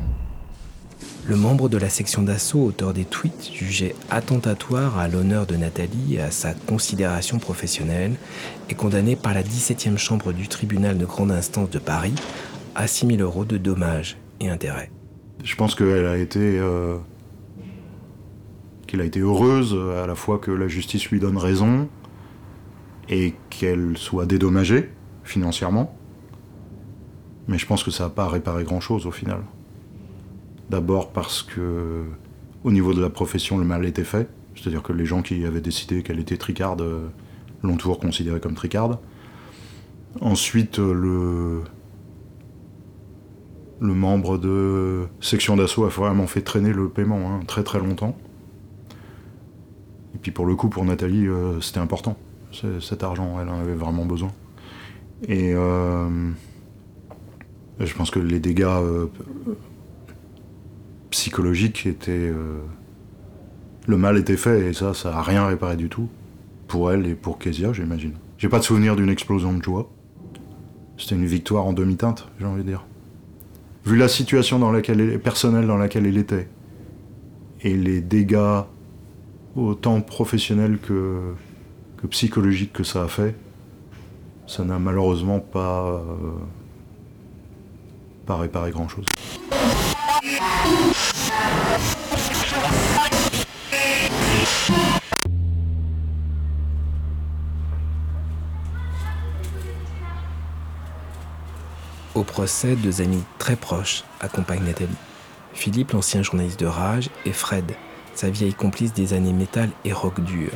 [1.30, 6.16] Le membre de la section d'assaut, auteur des tweets, jugé attentatoire à l'honneur de Nathalie
[6.16, 8.16] et à sa considération professionnelle,
[8.68, 12.16] est condamné par la 17e chambre du tribunal de grande instance de Paris
[12.74, 14.90] à 6 000 euros de dommages et intérêts.
[15.44, 16.58] Je pense qu'elle a été.
[16.58, 16.96] euh,
[18.88, 21.88] qu'elle a été heureuse à la fois que la justice lui donne raison
[23.08, 24.90] et qu'elle soit dédommagée
[25.22, 25.96] financièrement.
[27.46, 29.44] Mais je pense que ça n'a pas réparé grand-chose au final.
[30.70, 32.04] D'abord parce que
[32.62, 34.28] au niveau de la profession, le mal était fait.
[34.54, 37.08] C'est-à-dire que les gens qui avaient décidé qu'elle était tricarde euh,
[37.64, 38.98] l'ont toujours considérée comme tricarde.
[40.20, 41.62] Ensuite, euh, le,
[43.80, 48.16] le membre de section d'assaut a vraiment fait traîner le paiement hein, très très longtemps.
[50.14, 52.16] Et puis pour le coup, pour Nathalie, euh, c'était important.
[52.80, 54.30] Cet argent, elle en avait vraiment besoin.
[55.28, 56.34] Et je
[57.96, 58.66] pense que les dégâts
[61.20, 62.12] psychologiques étaient...
[62.12, 62.60] euh,
[63.86, 66.08] le mal était fait et ça, ça n'a rien réparé du tout.
[66.66, 68.14] Pour elle et pour Kezia, j'imagine.
[68.38, 69.90] J'ai pas de souvenir d'une explosion de joie.
[70.96, 72.86] C'était une victoire en demi-teinte, j'ai envie de dire.
[73.84, 76.48] Vu la situation dans laquelle elle- personnelle dans laquelle elle était,
[77.62, 78.62] et les dégâts
[79.56, 81.20] autant professionnels que,
[81.98, 83.34] que psychologiques que ça a fait,
[84.46, 86.32] ça n'a malheureusement pas, euh,
[88.24, 89.04] pas réparé grand-chose.
[102.20, 104.90] Au procès, deux amis très proches accompagnent Nathalie.
[105.54, 107.74] Philippe, l'ancien journaliste de Rage, et Fred,
[108.14, 110.50] sa vieille complice des années métal et rock dur.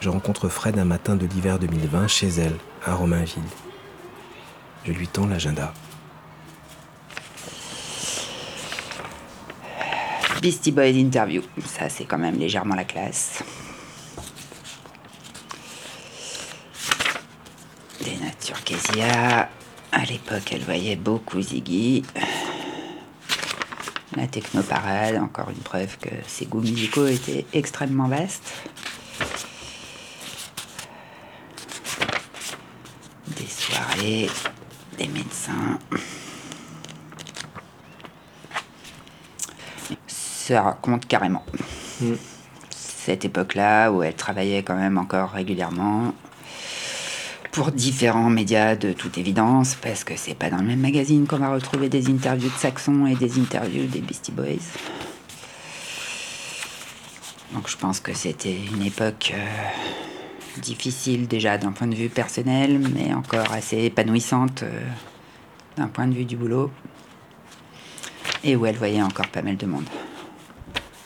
[0.00, 3.42] Je rencontre Fred un matin de l'hiver 2020 chez elle, à Romainville.
[4.86, 5.74] Je lui tends l'agenda.
[10.40, 13.42] Beastie Boys interview, ça c'est quand même légèrement la classe.
[18.02, 18.56] Des natures.
[19.96, 22.02] À l'époque, elle voyait beaucoup Ziggy.
[24.14, 28.52] La technoparade, encore une preuve que ses goûts musicaux étaient extrêmement vastes.
[33.38, 34.28] Des soirées,
[34.98, 35.78] des médecins.
[40.06, 41.46] Ça raconte carrément.
[42.68, 46.12] Cette époque-là où elle travaillait quand même encore régulièrement
[47.56, 51.38] pour différents médias de toute évidence, parce que c'est pas dans le même magazine qu'on
[51.38, 54.60] va retrouver des interviews de Saxon et des interviews des Beastie Boys.
[57.54, 62.78] Donc je pense que c'était une époque euh, difficile déjà d'un point de vue personnel,
[62.94, 64.82] mais encore assez épanouissante euh,
[65.78, 66.70] d'un point de vue du boulot,
[68.44, 69.88] et où elle voyait encore pas mal de monde.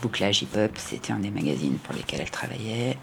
[0.03, 2.99] Bouclage Hip Hop, c'était un des magazines pour lesquels elle travaillait.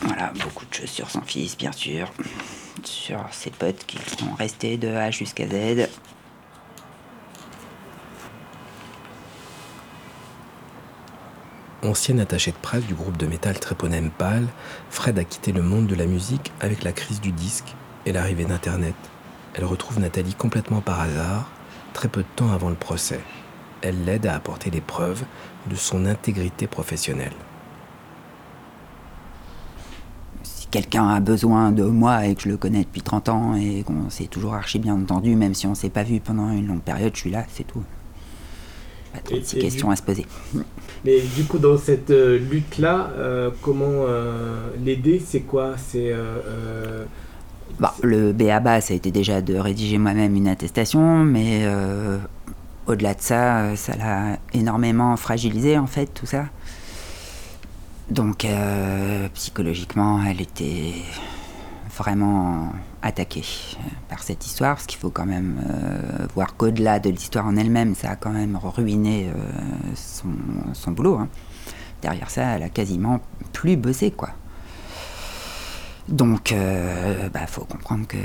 [0.00, 2.12] Voilà, beaucoup de choses sur son fils, bien sûr.
[2.84, 5.88] Sur ses potes qui sont restés de A jusqu'à Z.
[11.84, 14.48] Ancien attaché de presse du groupe de métal Tréponème Pâle,
[14.90, 18.44] Fred a quitté le monde de la musique avec la crise du disque et l'arrivée
[18.44, 18.96] d'Internet.
[19.54, 21.48] Elle retrouve Nathalie complètement par hasard,
[21.92, 23.20] très peu de temps avant le procès.
[23.80, 25.22] Elle l'aide à apporter les preuves
[25.68, 27.32] de son intégrité professionnelle.
[30.42, 33.82] Si quelqu'un a besoin de moi et que je le connais depuis 30 ans et
[33.82, 36.80] qu'on s'est toujours archi bien entendu, même si on s'est pas vu pendant une longue
[36.82, 37.82] période, je suis là, c'est tout.
[39.12, 40.26] Pas trop de questions du- à se poser.
[41.04, 45.74] Mais du coup, dans cette euh, lutte-là, euh, comment euh, l'aider C'est quoi?
[45.78, 46.12] C'est
[47.80, 51.64] Bon, le BABA, ça a été déjà de rédiger moi-même une attestation, mais
[52.88, 56.46] au-delà de ça, ça l'a énormément fragilisé en fait, tout ça.
[58.10, 60.94] Donc, euh, psychologiquement, elle était
[61.94, 62.72] vraiment
[63.02, 63.44] attaquée
[63.74, 67.56] euh, par cette histoire, parce qu'il faut quand même euh, voir qu'au-delà de l'histoire en
[67.56, 69.30] elle-même, ça a quand même ruiné
[69.94, 71.16] son, boulot.
[71.16, 71.28] hein.
[72.00, 73.20] Derrière ça, elle a quasiment
[73.52, 74.30] plus bossé, quoi.
[76.08, 78.16] Donc, il faut comprendre que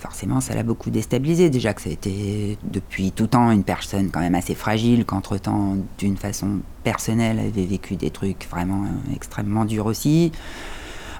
[0.00, 1.50] forcément, ça l'a beaucoup déstabilisé.
[1.50, 5.76] Déjà que ça a été depuis tout temps une personne quand même assez fragile, qu'entre-temps,
[5.98, 10.32] d'une façon personnelle, elle avait vécu des trucs vraiment euh, extrêmement durs aussi.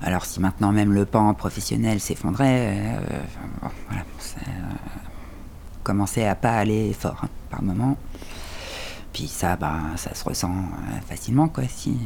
[0.03, 3.69] Alors si maintenant même le pan professionnel s'effondrait, euh,
[4.19, 4.41] ça
[5.83, 7.99] commençait à pas aller fort hein, par moment.
[9.13, 10.55] Puis ça, bah, ça se ressent
[11.09, 11.99] facilement, quoi, si,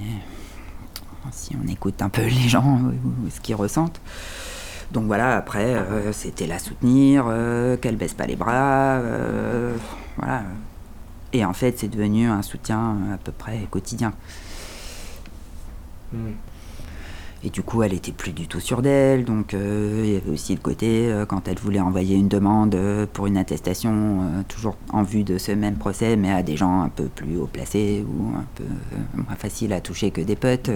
[1.30, 4.00] si on écoute un peu les gens ou, ce qu'ils ressentent.
[4.92, 5.76] Donc voilà, après,
[6.12, 7.26] c'était la soutenir,
[7.80, 9.00] qu'elle baisse pas les bras,
[10.16, 10.42] voilà.
[11.32, 14.12] Et en fait, c'est devenu un soutien à peu près quotidien.
[16.12, 16.30] Hmm.
[17.44, 19.24] Et du coup, elle était plus du tout sûre d'elle.
[19.24, 22.74] Donc, euh, il y avait aussi le côté, euh, quand elle voulait envoyer une demande
[22.74, 26.80] euh, pour une attestation, toujours en vue de ce même procès, mais à des gens
[26.80, 28.64] un peu plus haut placés ou un peu
[29.14, 30.70] moins faciles à toucher que des potes.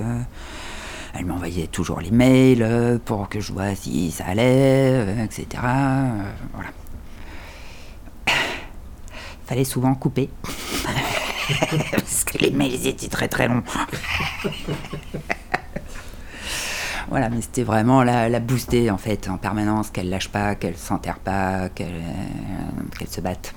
[1.18, 2.64] Elle m'envoyait toujours l'email
[3.04, 5.46] pour que je vois si ça allait, etc.
[6.54, 6.70] voilà
[9.46, 10.30] fallait souvent couper.
[11.90, 13.62] Parce que les mails étaient très très longs.
[17.08, 21.18] voilà, mais c'était vraiment la, booster en fait, en permanence, qu'elle lâche pas, qu'elle s'enterre
[21.18, 23.54] pas, qu'elle euh, se batte.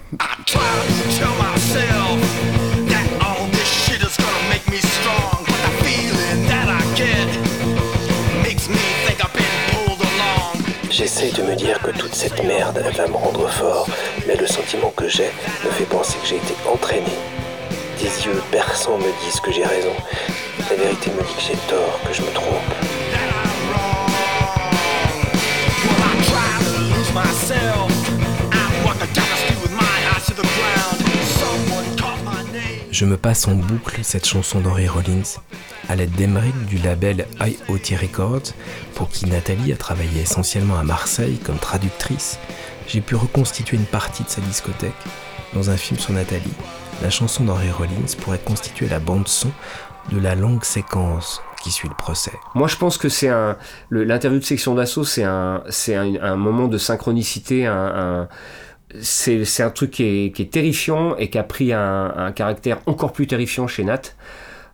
[10.91, 13.87] J'essaie de me dire que toute cette merde va me rendre fort,
[14.27, 15.31] mais le sentiment que j'ai
[15.63, 17.13] me fait penser que j'ai été entraîné.
[17.97, 19.93] Des yeux perçants me disent que j'ai raison.
[20.69, 22.75] La vérité me dit que j'ai tort, que je me trompe.
[33.01, 35.39] Je me passe en boucle cette chanson d'Henry Rollins
[35.89, 38.53] à l'aide d'Emeric du label IoT Records,
[38.93, 42.37] pour qui Nathalie a travaillé essentiellement à Marseille comme traductrice.
[42.85, 44.93] J'ai pu reconstituer une partie de sa discothèque.
[45.55, 46.53] Dans un film sur Nathalie,
[47.01, 49.49] la chanson d'Henry Rollins pourrait constituer la bande-son
[50.11, 52.33] de la longue séquence qui suit le procès.
[52.53, 53.57] Moi, je pense que c'est un.
[53.89, 58.27] L'interview de section d'assaut, c'est un, c'est un, moment de synchronicité, un
[59.01, 63.67] c'est un truc qui est, terrifiant et qui a pris un, caractère encore plus terrifiant
[63.67, 64.01] chez Nat.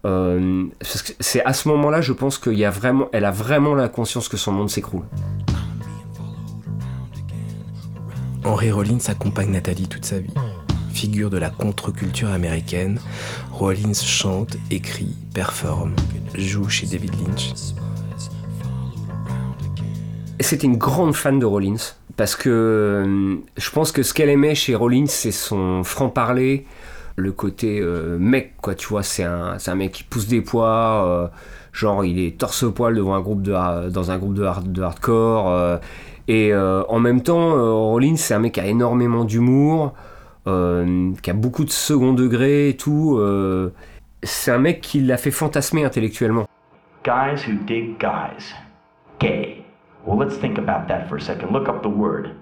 [0.06, 0.66] Euh,
[1.20, 4.38] c'est à ce moment-là, je pense qu'elle a vraiment, elle a vraiment la conscience que
[4.38, 5.06] son monde s'écroule.
[8.44, 10.34] Henry Rollins accompagne Nathalie toute sa vie.
[10.94, 13.00] Figure de la contre-culture américaine,
[13.52, 15.94] Rollins chante, écrit, performe,
[16.34, 17.52] joue chez David Lynch.
[20.40, 21.76] C'était une grande fan de Rollins
[22.18, 26.66] parce que euh, je pense que ce qu'elle aimait chez Rollins, c'est son franc-parler,
[27.16, 31.28] le côté euh, mec, quoi, tu vois, c'est un, mec qui pousse des poids, euh,
[31.72, 35.80] genre il est torse-poil devant un groupe de, dans un groupe de hardcore,
[36.28, 37.52] et en même temps,
[37.90, 39.94] Rollins, c'est un mec qui a énormément d'humour,
[40.46, 40.50] qui
[41.30, 43.22] a beaucoup de second degré et tout,
[44.24, 46.48] c'est un mec qui l'a fait fantasmer intellectuellement.
[47.06, 48.54] Guys who dig guys.
[49.20, 49.67] Gay.
[50.08, 51.52] Well, let's think about that for a second.
[51.52, 52.34] Look up the word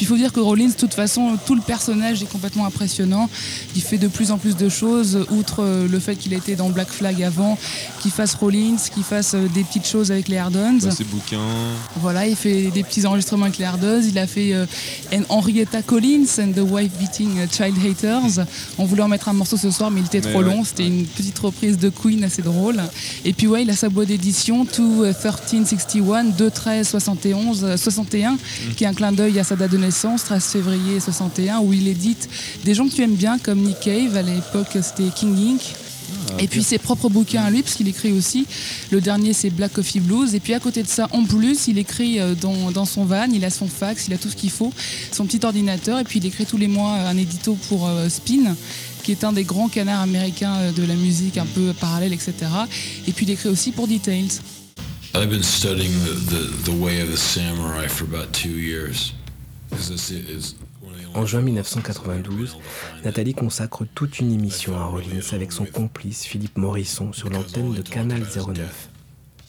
[0.00, 3.28] il faut dire que Rollins, de toute façon, tout le personnage est complètement impressionnant.
[3.74, 6.54] Il fait de plus en plus de choses, outre euh, le fait qu'il a été
[6.54, 7.58] dans Black Flag avant,
[8.00, 10.78] qu'il fasse Rollins, qu'il fasse euh, des petites choses avec les Hardons.
[10.90, 11.38] ses bouquins.
[11.96, 14.02] Voilà, il fait des petits enregistrements avec les Hardons.
[14.02, 14.66] Il a fait euh,
[15.28, 18.46] Henrietta Collins and the Wife Beating Child Haters.
[18.78, 20.62] On voulait en mettre un morceau ce soir, mais il était trop long.
[20.64, 22.82] C'était une petite reprise de Queen assez drôle.
[23.24, 28.36] Et puis ouais, il a sa boîte d'édition, To 1361, 2 13 71, 61,
[28.76, 31.88] qui est un clin d'œil à sa date de naissance, 13 février 61, où il
[31.88, 32.28] édite
[32.64, 35.60] des gens que tu aimes bien, comme Nick Cave, à l'époque c'était King Ink.
[36.30, 38.46] Ah, et puis ses propres bouquins à lui, parce qu'il écrit aussi.
[38.90, 40.34] Le dernier, c'est Black Coffee Blues.
[40.34, 43.26] Et puis à côté de ça, en plus, il écrit euh, dans, dans, son van,
[43.32, 44.72] il a son fax, il a tout ce qu'il faut,
[45.10, 45.98] son petit ordinateur.
[45.98, 48.54] Et puis il écrit tous les mois un édito pour euh, Spin
[49.02, 52.34] qui est un des grands canards américains euh, de la musique un peu parallèle, etc.
[53.06, 54.40] Et puis il écrit aussi pour Details.
[55.16, 59.14] I've been studying the, the, way of the samurai for about two years.
[61.14, 62.58] En juin 1992,
[63.02, 67.80] Nathalie consacre toute une émission à Rollins avec son complice Philippe Morisson sur l'antenne de
[67.80, 68.90] Canal 09.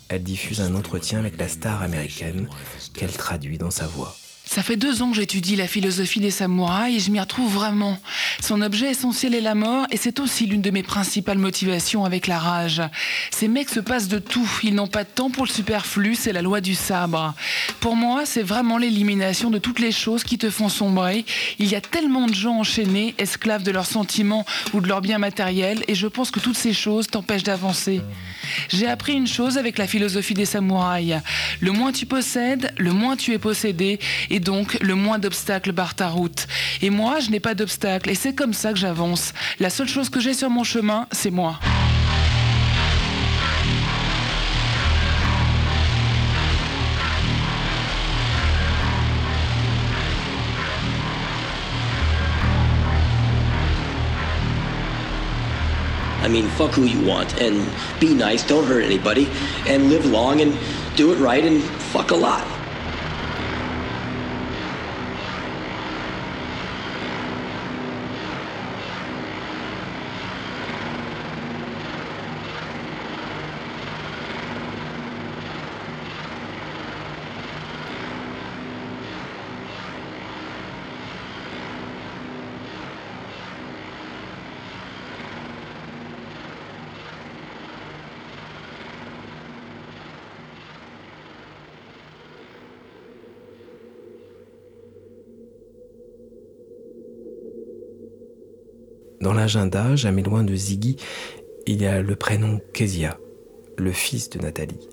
[0.08, 2.48] Elle diffuse un entretien avec la star américaine
[2.94, 4.16] qu'elle traduit dans sa voix.
[4.50, 8.00] Ça fait deux ans que j'étudie la philosophie des samouraïs et je m'y retrouve vraiment.
[8.42, 12.28] Son objet essentiel est la mort et c'est aussi l'une de mes principales motivations avec
[12.28, 12.82] la rage.
[13.30, 16.32] Ces mecs se passent de tout, ils n'ont pas de temps pour le superflu, c'est
[16.32, 17.36] la loi du sabre.
[17.82, 21.26] Pour moi, c'est vraiment l'élimination de toutes les choses qui te font sombrer.
[21.60, 25.20] Il y a tellement de gens enchaînés, esclaves de leurs sentiments ou de leurs biens
[25.20, 28.02] matériels et je pense que toutes ces choses t'empêchent d'avancer.
[28.70, 31.18] J'ai appris une chose avec la philosophie des samouraïs.
[31.60, 34.00] Le moins tu possèdes, le moins tu es possédé
[34.38, 36.46] et donc le moins d'obstacles barre ta route.
[36.84, 39.34] Et moi, je n'ai pas d'obstacles et c'est comme ça que j'avance.
[39.60, 41.60] La seule chose que j'ai sur mon chemin, c'est moi.
[99.28, 100.96] Dans l'agenda, jamais loin de Ziggy,
[101.66, 103.18] il y a le prénom Kezia,
[103.78, 104.88] le fils de Nathalie.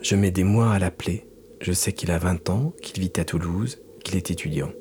[0.00, 1.26] Je mets des mois à l'appeler.
[1.60, 4.72] Je sais qu'il a 20 ans, qu'il vit à Toulouse, qu'il est étudiant.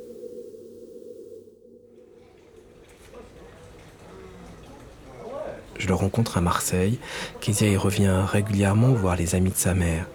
[5.78, 6.98] Je le rencontre à Marseille.
[7.42, 10.08] Kezia y revient régulièrement voir les amis de sa mère.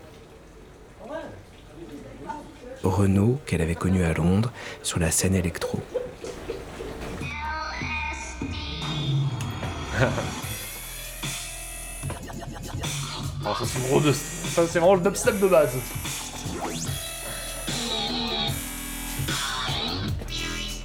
[2.83, 4.51] Renaud, qu'elle avait connu à Londres,
[4.83, 5.83] sur la scène électro.
[13.45, 14.13] Alors ça c'est vraiment, de...
[14.13, 15.77] ça, c'est vraiment le dubstep de base.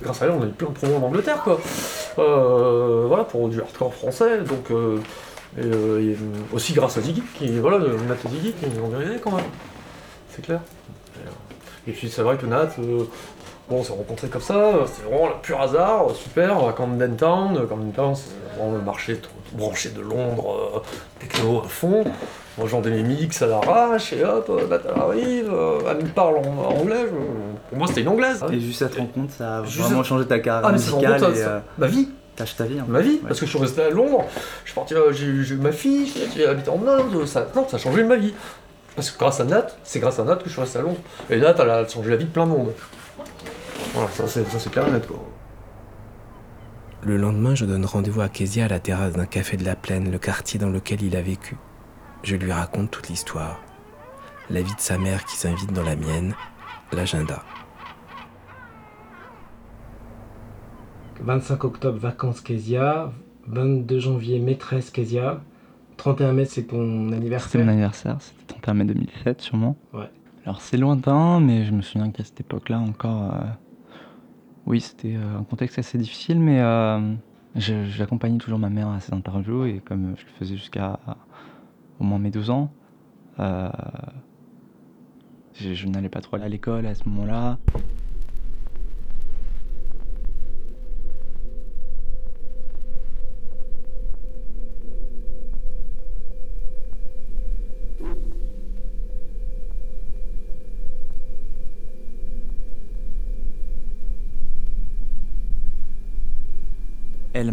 [0.02, 1.60] Grâce à elle, on a eu plein de promos en Angleterre, quoi.
[2.20, 4.72] Euh, voilà, pour du hardcore français, donc...
[4.72, 5.00] euh,
[5.58, 6.16] et, euh, euh,
[6.54, 8.92] aussi grâce à Ziggy, qui, voilà, Nat et Ziggy, qui nous ont
[9.24, 9.46] quand même.
[10.30, 10.60] C'est clair.
[11.88, 12.72] Et, puis c'est vrai que Nat,
[13.70, 17.68] bon, on s'est rencontrés comme ça, c'est vraiment le pur hasard, super, à Camden Town.
[17.68, 19.20] Camden Town, c'est vraiment le marché
[19.54, 20.80] branché de Londres, euh,
[21.20, 22.04] techno à fond.
[22.58, 26.10] Moi j'en mes mix à l'arrache, et hop, euh, Nat elle arrive, euh, elle me
[26.10, 27.06] parle en, anglais,
[27.70, 28.44] pour moi c'était une anglaise.
[28.52, 32.10] Et juste cette rencontre, ça a vraiment changé ta carrière Ah, musicale et ma vie.
[32.36, 32.80] tâche ta vie.
[32.80, 32.86] hein.
[32.88, 34.24] ma vie, parce que je suis resté à Londres,
[34.64, 37.76] je suis parti, j'ai j'ai eu ma fille, j'ai habité en Inde, ça, non, ça
[37.76, 38.34] a changé ma vie.
[38.96, 41.00] Parce que grâce à Nat, c'est grâce à Nat que je suis resté à Londres.
[41.30, 42.72] Et Nat, elle a changé la vie de plein de monde.
[43.96, 45.18] Voilà, ça c'est clair et net quoi.
[47.02, 50.12] Le lendemain, je donne rendez-vous à Kezia à la terrasse d'un café de la Plaine,
[50.12, 51.56] le quartier dans lequel il a vécu.
[52.24, 53.60] Je lui raconte toute l'histoire.
[54.50, 56.34] La vie de sa mère qui s'invite dans la mienne,
[56.92, 57.44] l'agenda.
[61.22, 63.12] 25 octobre, vacances Kezia.
[63.48, 65.42] 22 janvier, maîtresse Kezia.
[65.98, 67.62] 31 mai, c'est ton C'était anniversaire.
[67.64, 69.78] mon anniversaire, c'était 31 mai 2007 sûrement.
[69.94, 70.10] Ouais.
[70.46, 73.44] Alors c'est lointain, mais je me souviens qu'à cette époque-là encore, euh,
[74.66, 77.14] oui, c'était euh, un contexte assez difficile, mais euh,
[77.56, 81.00] j'accompagnais toujours ma mère à ses interviews et comme je le faisais jusqu'à
[82.00, 82.72] au moins mes 12 ans,
[83.40, 83.70] euh,
[85.54, 87.58] je, je n'allais pas trop à l'école à ce moment-là.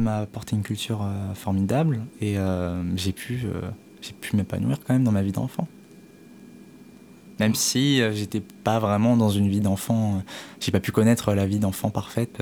[0.02, 3.60] M'a apporté une culture euh, formidable et euh, j'ai pu, euh,
[4.00, 5.66] j'ai pu m'épanouir quand même dans ma vie d'enfant.
[7.40, 10.22] Même si j'étais pas vraiment dans une vie d'enfant,
[10.60, 12.40] j'ai pas pu connaître la vie d'enfant parfaite.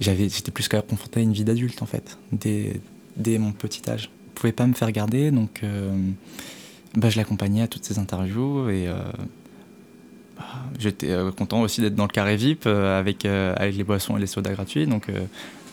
[0.00, 2.80] j'avais, j'étais plus qu'à confronté à une vie d'adulte en fait, dès,
[3.16, 4.10] dès mon petit âge.
[4.34, 5.62] Je pouvais pas me faire garder, donc
[6.96, 8.88] bah, je l'accompagnais à toutes ces interviews et
[10.36, 10.44] bah,
[10.78, 14.52] j'étais content aussi d'être dans le carré VIP avec, avec les boissons et les sodas
[14.52, 15.08] gratuits, donc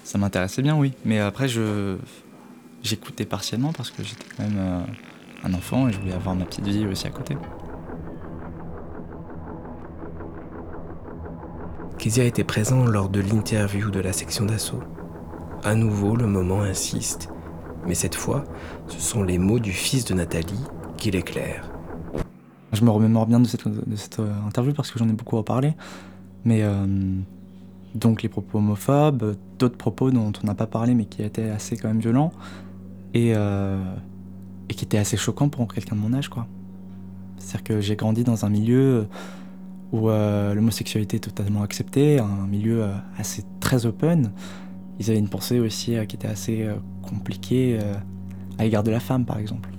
[0.09, 0.93] ça m'intéressait bien, oui.
[1.05, 1.95] Mais après, je
[2.81, 4.81] j'écoutais partiellement parce que j'étais quand même euh,
[5.43, 7.37] un enfant et je voulais avoir ma petite vie aussi à côté.
[11.99, 14.81] Kezia était présent lors de l'interview de la section d'assaut.
[15.63, 17.29] À nouveau, le moment insiste.
[17.85, 18.45] Mais cette fois,
[18.87, 20.63] ce sont les mots du fils de Nathalie
[20.97, 21.69] qui l'éclairent.
[22.73, 25.37] Je me remémore bien de cette, de cette euh, interview parce que j'en ai beaucoup
[25.37, 25.75] reparlé.
[26.45, 26.87] Mais euh,
[27.95, 31.75] donc les propos homophobes, d'autres propos dont on n'a pas parlé mais qui étaient assez
[31.77, 32.31] quand même violents
[33.13, 33.81] et, euh,
[34.69, 36.47] et qui étaient assez choquants pour quelqu'un de mon âge, quoi.
[37.37, 39.07] C'est-à-dire que j'ai grandi dans un milieu
[39.91, 44.31] où euh, l'homosexualité est totalement acceptée, un milieu euh, assez très open.
[44.99, 46.67] Ils avaient une pensée aussi qui était assez
[47.01, 47.79] compliquée
[48.57, 49.69] à l'égard de la femme, par exemple.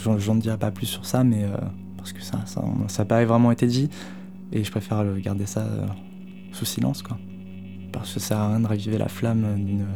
[0.00, 1.44] Je je n'en dirai pas plus sur ça, mais
[1.96, 3.90] parce que ça n'a ça, ça a pas vraiment été dit,
[4.52, 5.86] et je préfère euh, garder ça euh,
[6.52, 7.18] sous silence, quoi.
[7.92, 9.86] Parce que ça sert à rien de raviver la flamme d'une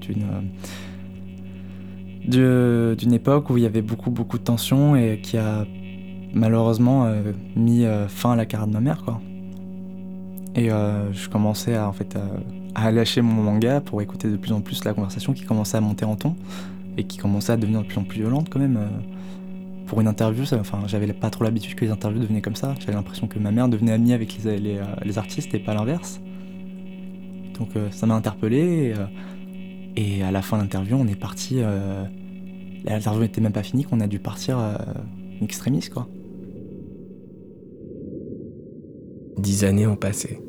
[0.00, 0.26] d'une
[2.96, 5.66] d'une époque où il y avait beaucoup beaucoup de tensions et qui a
[6.34, 9.20] malheureusement euh, mis euh, fin à la carrière de ma mère, quoi.
[10.54, 14.36] Et euh, je commençais à en fait à, à lâcher mon manga pour écouter de
[14.36, 16.34] plus en plus la conversation qui commençait à monter en ton
[16.96, 18.78] et qui commençait à devenir de plus en plus violente quand même.
[19.90, 22.76] Pour une interview, enfin, j'avais pas trop l'habitude que les interviews devenaient comme ça.
[22.78, 26.20] J'avais l'impression que ma mère devenait amie avec les, les, les artistes et pas l'inverse.
[27.58, 28.94] Donc ça m'a interpellé.
[29.96, 31.56] Et, et, à la fin de l'interview, on est parti.
[32.84, 34.60] L'interview n'était même pas finie, qu'on a dû partir
[35.42, 36.06] extrémiste, quoi.
[39.38, 40.40] Dix années ont passé.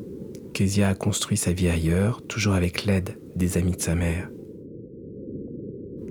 [0.53, 4.29] Kezia a construit sa vie ailleurs, toujours avec l'aide des amis de sa mère.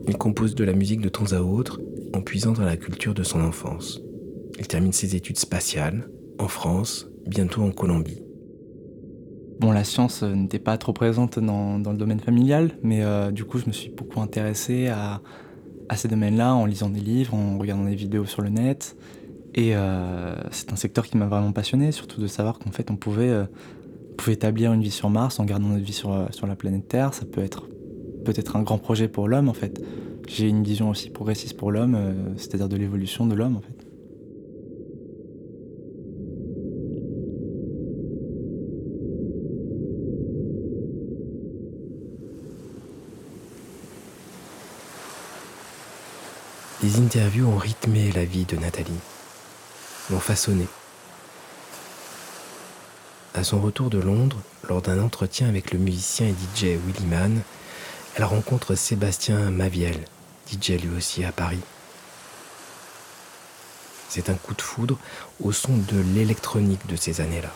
[0.09, 1.81] Il compose de la musique de temps à autre,
[2.15, 4.01] en puisant dans la culture de son enfance.
[4.59, 6.09] Il termine ses études spatiales,
[6.39, 8.23] en France, bientôt en Colombie.
[9.59, 13.31] Bon, la science euh, n'était pas trop présente dans, dans, le domaine familial, mais euh,
[13.31, 15.21] du coup, je me suis beaucoup intéressé à,
[15.89, 18.97] à ces domaines-là en lisant des livres, en regardant des vidéos sur le net.
[19.55, 22.97] Et euh, c'est un secteur qui m'a vraiment passionné, surtout de savoir qu'en fait, on
[22.97, 23.35] pouvait,
[24.17, 27.13] pouvait établir une vie sur Mars en gardant notre vie sur, sur la planète Terre.
[27.13, 27.69] Ça peut être
[28.25, 29.83] peut-être un grand projet pour l'homme, en fait.
[30.33, 33.75] J'ai une vision aussi progressiste pour l'homme, euh, c'est-à-dire de l'évolution de l'homme, en fait.
[46.85, 48.93] Les interviews ont rythmé la vie de Nathalie,
[50.11, 50.67] l'ont façonné.
[53.35, 57.43] À son retour de Londres, lors d'un entretien avec le musicien et DJ Willy Mann,
[58.15, 59.97] elle rencontre Sébastien Maviel,
[60.51, 61.61] DJ lui aussi à Paris.
[64.09, 64.99] C'est un coup de foudre
[65.41, 67.53] au son de l'électronique de ces années-là.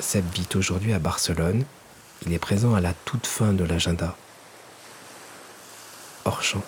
[0.00, 1.64] Seb vit aujourd'hui à Barcelone.
[2.26, 4.16] Il est présent à la toute fin de l'agenda
[6.24, 6.62] hors champ.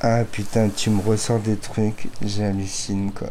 [0.00, 3.30] Ah putain, tu me ressors des trucs, j'hallucine quoi.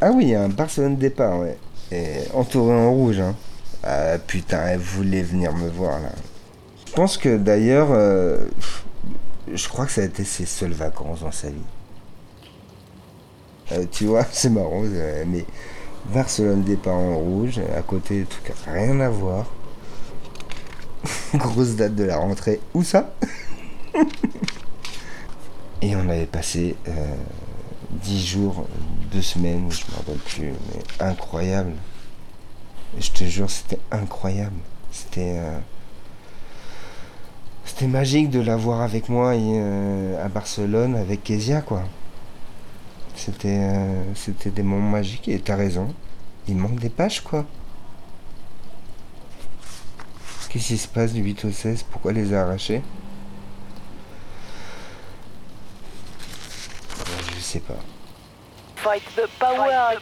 [0.00, 1.58] Ah oui, un Barcelone départ, ouais.
[1.92, 3.36] Et entouré en rouge, hein.
[3.82, 6.12] Ah putain, elle voulait venir me voir là.
[6.86, 8.46] Je pense que d'ailleurs, euh,
[9.52, 11.56] je crois que ça a été ses seules vacances dans sa vie.
[13.72, 15.44] Euh, tu vois, c'est marrant, euh, mais
[16.12, 19.46] Barcelone départ en rouge, à côté des trucs rien à voir.
[21.34, 22.60] Grosse date de la rentrée.
[22.74, 23.14] Où ça?
[25.82, 27.14] Et on avait passé euh,
[27.90, 28.66] 10 jours,
[29.12, 31.72] 2 semaines, je me rappelle plus, mais incroyable.
[32.98, 34.56] Je te jure, c'était incroyable.
[34.90, 35.36] C'était.
[35.38, 35.58] Euh,
[37.64, 41.84] c'était magique de l'avoir avec moi euh, à Barcelone avec Kezia, quoi.
[43.14, 45.94] C'était, euh, c'était des moments magiques et t'as raison.
[46.48, 47.46] Il manque des pages, quoi.
[50.48, 52.82] Qu'est-ce qui se passe du 8 au 16 Pourquoi les a arrachés
[57.36, 57.78] Je sais pas.
[58.76, 59.96] Fight the power.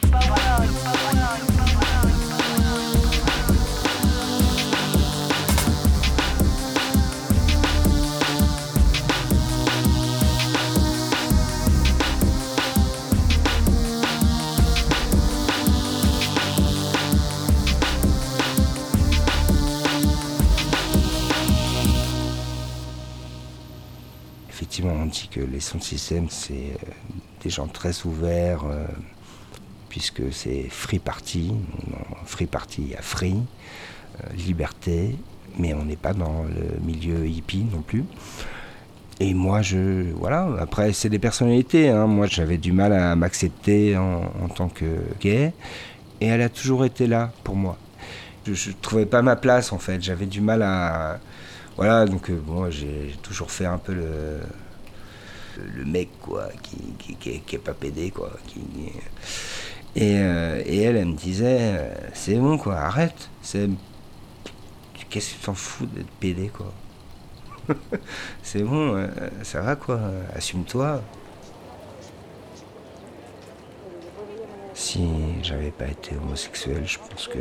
[24.85, 26.91] On dit que les sons système, c'est euh,
[27.43, 28.85] des gens très ouverts, euh,
[29.89, 31.53] puisque c'est free party.
[32.25, 35.15] Free party, il y a free, euh, liberté,
[35.57, 38.05] mais on n'est pas dans le milieu hippie non plus.
[39.19, 40.11] Et moi, je.
[40.13, 41.89] Voilà, après, c'est des personnalités.
[41.89, 42.07] hein.
[42.07, 44.85] Moi, j'avais du mal à m'accepter en, tant que
[45.19, 45.53] gay.
[46.21, 47.77] Et elle a toujours été là pour moi.
[48.45, 50.01] Je ne trouvais pas ma place, en fait.
[50.01, 51.19] J'avais du mal à.
[51.75, 54.39] Voilà, donc bon, j'ai toujours fait un peu le.
[55.75, 58.31] Le mec, quoi, qui, qui, qui, est pas pédé, quoi.
[58.47, 58.61] Qui,
[59.95, 63.29] et, euh, et elle, elle me disait euh, C'est bon, quoi, arrête.
[63.41, 63.69] C'est.
[65.09, 66.71] Qu'est-ce que t'en fous d'être pédé, quoi
[68.43, 69.07] C'est bon, euh,
[69.43, 69.99] ça va, quoi.
[70.35, 71.01] Assume-toi.
[74.73, 75.01] Si
[75.41, 77.39] j'avais pas été homosexuel, je pense que.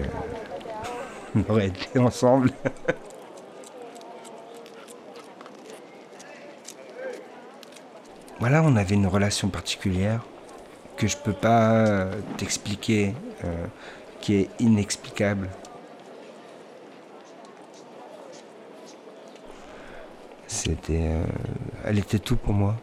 [1.34, 2.50] on aurait été ensemble.
[8.40, 10.24] voilà, on avait une relation particulière
[10.96, 13.66] que je peux pas euh, t'expliquer, euh,
[14.20, 15.48] qui est inexplicable.
[20.46, 21.24] C'était, euh,
[21.84, 22.76] elle était tout pour moi.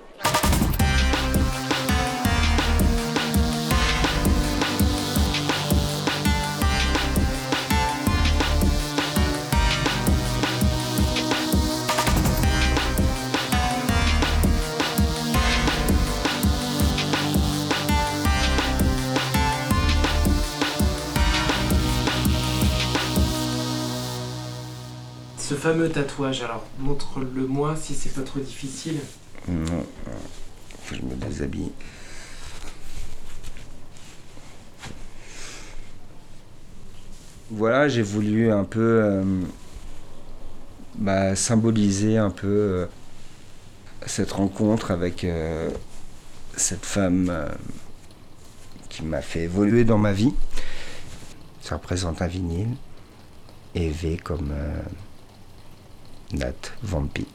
[25.91, 28.97] Tatouage, alors montre-le-moi si c'est pas trop difficile.
[29.47, 29.85] Non,
[30.91, 31.71] je me déshabille.
[37.51, 39.23] Voilà, j'ai voulu un peu euh,
[40.95, 42.85] bah, symboliser un peu euh,
[44.07, 45.69] cette rencontre avec euh,
[46.57, 47.31] cette femme
[48.89, 50.33] qui m'a fait évoluer dans ma vie.
[51.61, 52.75] Ça représente un vinyle
[53.75, 54.51] et V comme
[56.33, 57.25] euh, Nat Vampi,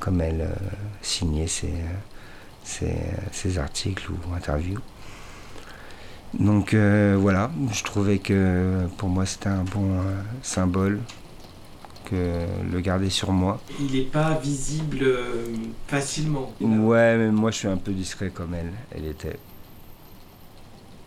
[0.00, 0.54] comme elle euh,
[1.02, 1.74] signait ses,
[2.64, 2.96] ses,
[3.32, 4.80] ses articles ou interviews.
[6.34, 11.00] Donc euh, voilà, je trouvais que pour moi c'était un bon euh, symbole
[12.04, 13.60] que le garder sur moi.
[13.80, 15.46] Il est pas visible euh,
[15.86, 16.52] facilement.
[16.60, 19.38] Ouais, mais moi je suis un peu discret comme elle, elle était.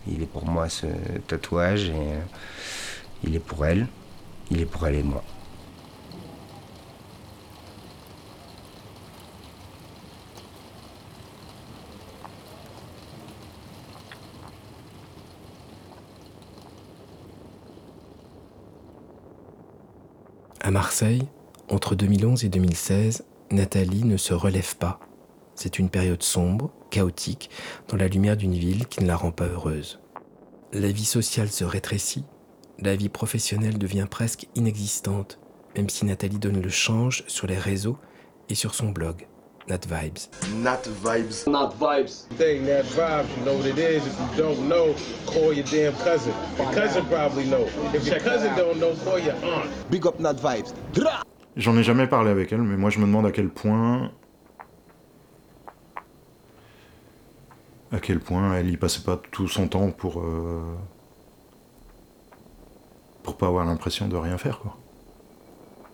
[0.08, 0.86] Il est pour moi ce
[1.28, 2.20] tatouage et euh,
[3.22, 3.86] il est pour elle,
[4.50, 5.22] il est pour elle et moi.
[20.72, 21.28] Marseille,
[21.68, 25.00] entre 2011 et 2016, Nathalie ne se relève pas.
[25.54, 27.50] C'est une période sombre, chaotique,
[27.88, 30.00] dans la lumière d'une ville qui ne la rend pas heureuse.
[30.72, 32.24] La vie sociale se rétrécit,
[32.78, 35.38] la vie professionnelle devient presque inexistante,
[35.76, 37.98] même si Nathalie donne le change sur les réseaux
[38.48, 39.26] et sur son blog,
[39.68, 40.28] Nat Vibes.
[40.62, 41.46] Not vibes.
[41.46, 42.26] Not vibes.
[42.36, 44.04] Thing, that vibes, you know what it is.
[44.06, 44.94] If you don't know,
[45.26, 46.34] call your damn cousin.
[46.58, 47.66] Your cousin probably know.
[47.94, 49.70] If your cousin don't know, call your aunt.
[49.90, 50.72] Big up Not vibes.
[51.56, 54.10] J'en ai jamais parlé avec elle, mais moi je me demande à quel point.
[57.92, 60.20] À quel point elle y passait pas tout son temps pour.
[60.20, 60.74] euh,
[63.22, 64.76] pour pas avoir l'impression de rien faire, quoi.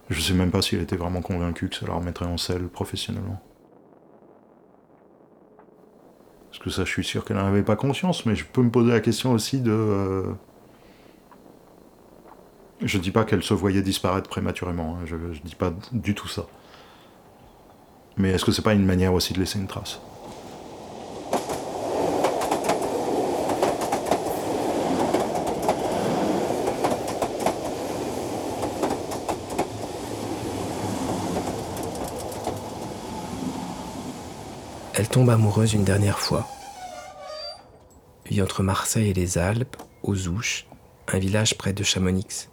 [0.08, 2.68] Je sais même pas si elle était vraiment convaincue que ça la remettrait en selle
[2.68, 3.38] professionnellement.
[6.50, 8.70] Parce que ça, je suis sûr qu'elle n'en avait pas conscience, mais je peux me
[8.70, 9.70] poser la question aussi de.
[9.70, 10.32] euh,
[12.80, 16.28] Je dis pas qu'elle se voyait disparaître prématurément, hein, je, je dis pas du tout
[16.28, 16.46] ça.
[18.16, 20.00] Mais est-ce que c'est pas une manière aussi de laisser une trace?
[34.98, 36.48] Elle tombe amoureuse une dernière fois.
[38.26, 40.66] Vit entre Marseille et les Alpes, aux Ouches,
[41.06, 42.50] un village près de Chamonix.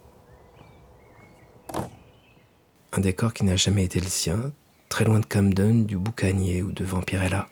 [2.94, 4.54] Un décor qui n'a jamais été le sien,
[4.90, 7.50] très loin de Camden, du Boucanier ou de Vampirella.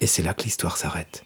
[0.00, 1.22] Et c'est là que l'histoire s'arrête.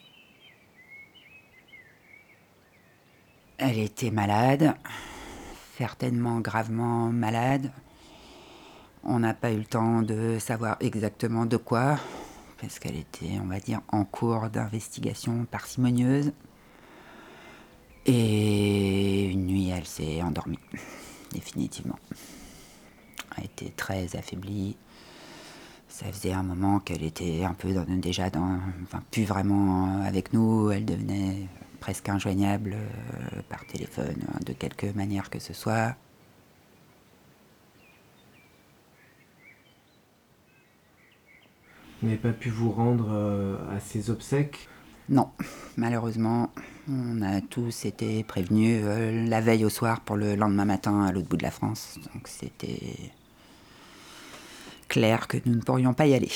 [3.59, 4.75] Elle était malade,
[5.79, 7.71] certainement gravement malade.
[9.03, 11.99] On n'a pas eu le temps de savoir exactement de quoi,
[12.61, 16.33] parce qu'elle était, on va dire, en cours d'investigation parcimonieuse.
[18.07, 20.59] Et une nuit, elle s'est endormie,
[21.33, 21.99] définitivement.
[23.37, 24.77] Elle était très affaiblie.
[25.89, 30.71] Ça faisait un moment qu'elle était un peu déjà dans, enfin, plus vraiment avec nous.
[30.71, 31.49] Elle devenait
[31.81, 35.97] presque injoignable euh, par téléphone, hein, de quelque manière que ce soit.
[42.01, 44.69] Vous n'avez pas pu vous rendre euh, à ses obsèques
[45.11, 45.29] Non,
[45.77, 46.51] malheureusement,
[46.89, 51.13] on a tous été prévenus euh, la veille au soir pour le lendemain matin à
[51.13, 51.99] l'autre bout de la France.
[52.15, 53.13] Donc c'était
[54.89, 56.31] clair que nous ne pourrions pas y aller.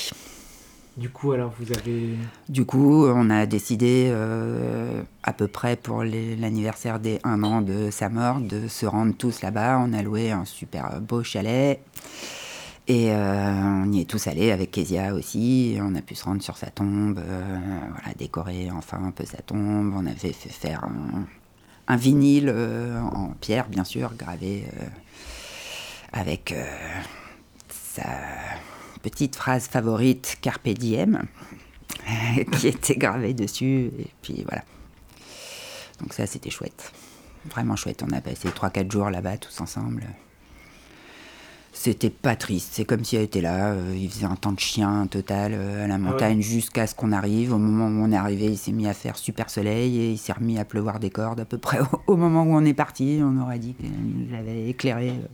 [0.98, 2.14] Du coup, alors vous avez.
[2.48, 7.90] Du coup, on a décidé, euh, à peu près pour l'anniversaire des 1 an de
[7.90, 9.82] sa mort, de se rendre tous là-bas.
[9.84, 11.80] On a loué un super beau chalet.
[12.86, 15.78] Et euh, on y est tous allés avec Kezia aussi.
[15.80, 17.58] On a pu se rendre sur sa tombe, euh,
[17.92, 19.94] voilà, décorer enfin un peu sa tombe.
[19.96, 21.26] On avait fait faire un,
[21.88, 24.64] un vinyle euh, en pierre, bien sûr, gravé
[26.12, 26.54] avec
[27.70, 28.06] sa
[29.02, 31.22] petite phrase favorite Carpe Diem,
[32.52, 33.90] qui était gravée dessus.
[33.98, 34.62] Et puis voilà.
[36.00, 36.92] Donc ça, c'était chouette.
[37.46, 38.04] Vraiment chouette.
[38.06, 40.06] On a passé 3-4 jours là-bas tous ensemble.
[41.76, 44.60] C'était pas triste, c'est comme si elle était là, euh, il faisait un temps de
[44.60, 47.52] chien total euh, à la montagne jusqu'à ce qu'on arrive.
[47.52, 50.16] Au moment où on est arrivé, il s'est mis à faire super soleil et il
[50.16, 52.74] s'est remis à pleuvoir des cordes à peu près au, au moment où on est
[52.74, 53.18] parti.
[53.20, 55.26] On aurait dit qu'il nous avait éclairé euh,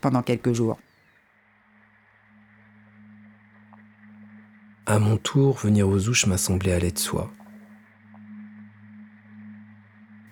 [0.00, 0.78] pendant quelques jours.
[4.86, 7.30] À mon tour, venir aux Ouches m'a semblé aller de soi.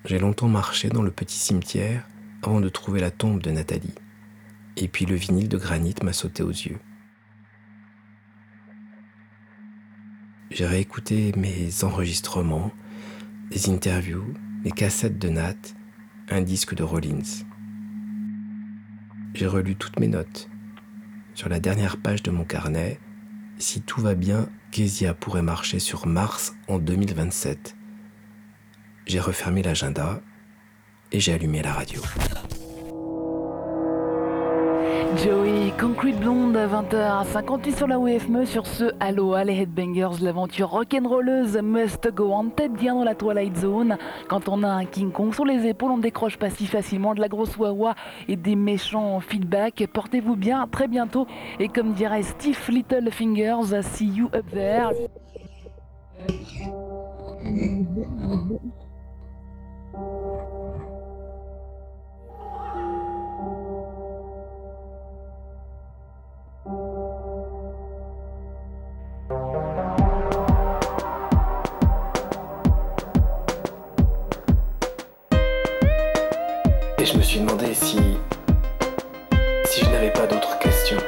[0.07, 2.09] J'ai longtemps marché dans le petit cimetière
[2.43, 3.95] avant de trouver la tombe de Nathalie.
[4.77, 6.79] Et puis le vinyle de granit m'a sauté aux yeux.
[10.51, 12.71] J'ai réécouté mes enregistrements,
[13.51, 15.57] des interviews, des cassettes de Nat,
[16.29, 17.45] un disque de Rollins.
[19.35, 20.51] J'ai relu toutes mes notes.
[21.35, 23.01] Sur la dernière page de mon carnet,
[23.59, 27.77] si tout va bien, Kezia pourrait marcher sur Mars en 2027.
[29.07, 30.21] J'ai refermé l'agenda
[31.13, 32.03] et j'ai allumé la radio.
[35.17, 38.47] Joey, Concrete Blonde à 20h58 sur la WFME.
[38.47, 43.57] Sur ce, Aloha les Headbangers, l'aventure rock'n'rolleuse must go en tête bien dans la Twilight
[43.57, 43.99] Zone.
[44.29, 47.21] Quand on a un King Kong sur les épaules, on décroche pas si facilement de
[47.21, 47.95] la grosse wawa
[48.27, 49.87] et des méchants feedback.
[49.93, 51.27] Portez-vous bien, très bientôt.
[51.61, 54.93] Et comme dirait Steve Littlefingers, see you up there.
[77.03, 77.99] Et je me suis demandé si.
[79.65, 80.99] si je n'avais pas d'autres questions.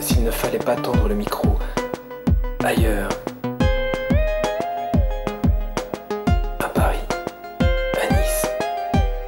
[0.00, 1.58] S'il ne fallait pas tendre le micro
[2.64, 3.10] ailleurs.
[6.60, 6.96] À Paris,
[7.60, 8.46] à Nice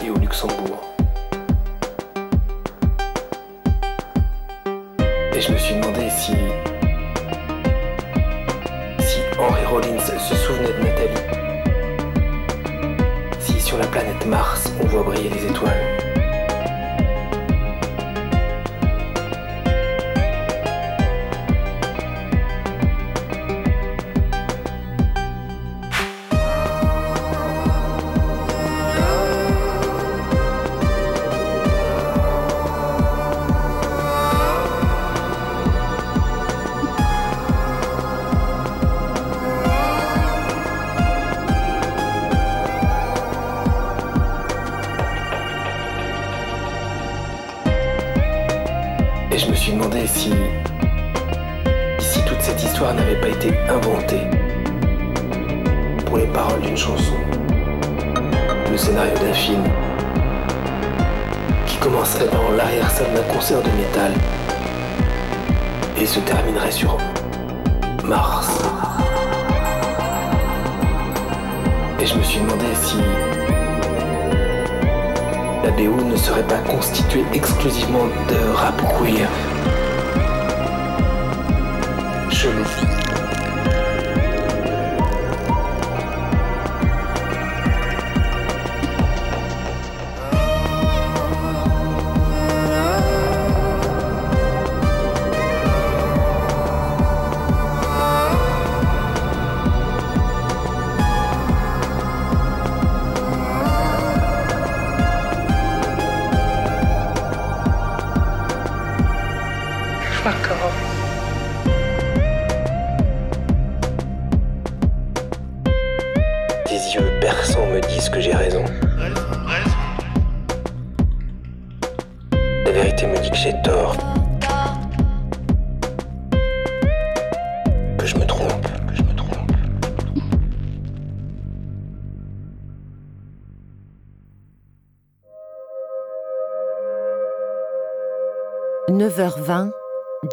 [0.07, 0.83] et au Luxembourg.
[5.35, 6.33] Et je me suis demandé si.
[9.01, 11.46] si Henry Rollins se souvenait de Nathalie.
[13.67, 15.96] Sur la planète Mars, on voit briller les étoiles.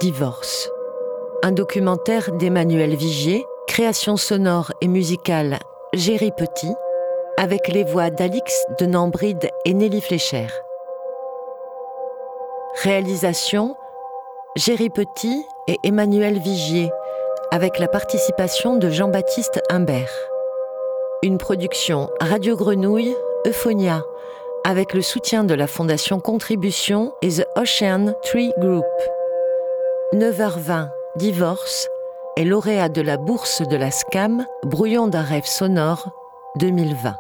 [0.03, 0.69] Divorce.
[1.43, 5.59] Un documentaire d'Emmanuel Vigier, création sonore et musicale
[5.93, 6.73] Géry Petit,
[7.38, 10.47] avec les voix d'Alix de Nambride et Nelly Flécher.
[12.84, 13.77] Réalisation
[14.57, 16.91] Géry Petit et Emmanuel Vigier,
[17.51, 20.11] avec la participation de Jean-Baptiste Humbert.
[21.21, 23.15] Une production Radio Grenouille,
[23.47, 24.03] Euphonia,
[24.65, 28.84] avec le soutien de la Fondation Contribution et The Ocean Tree Group.
[30.14, 31.88] 9h20, Divorce,
[32.38, 36.11] est lauréat de la bourse de la SCAM Brouillon d'un rêve sonore
[36.60, 37.15] 2020.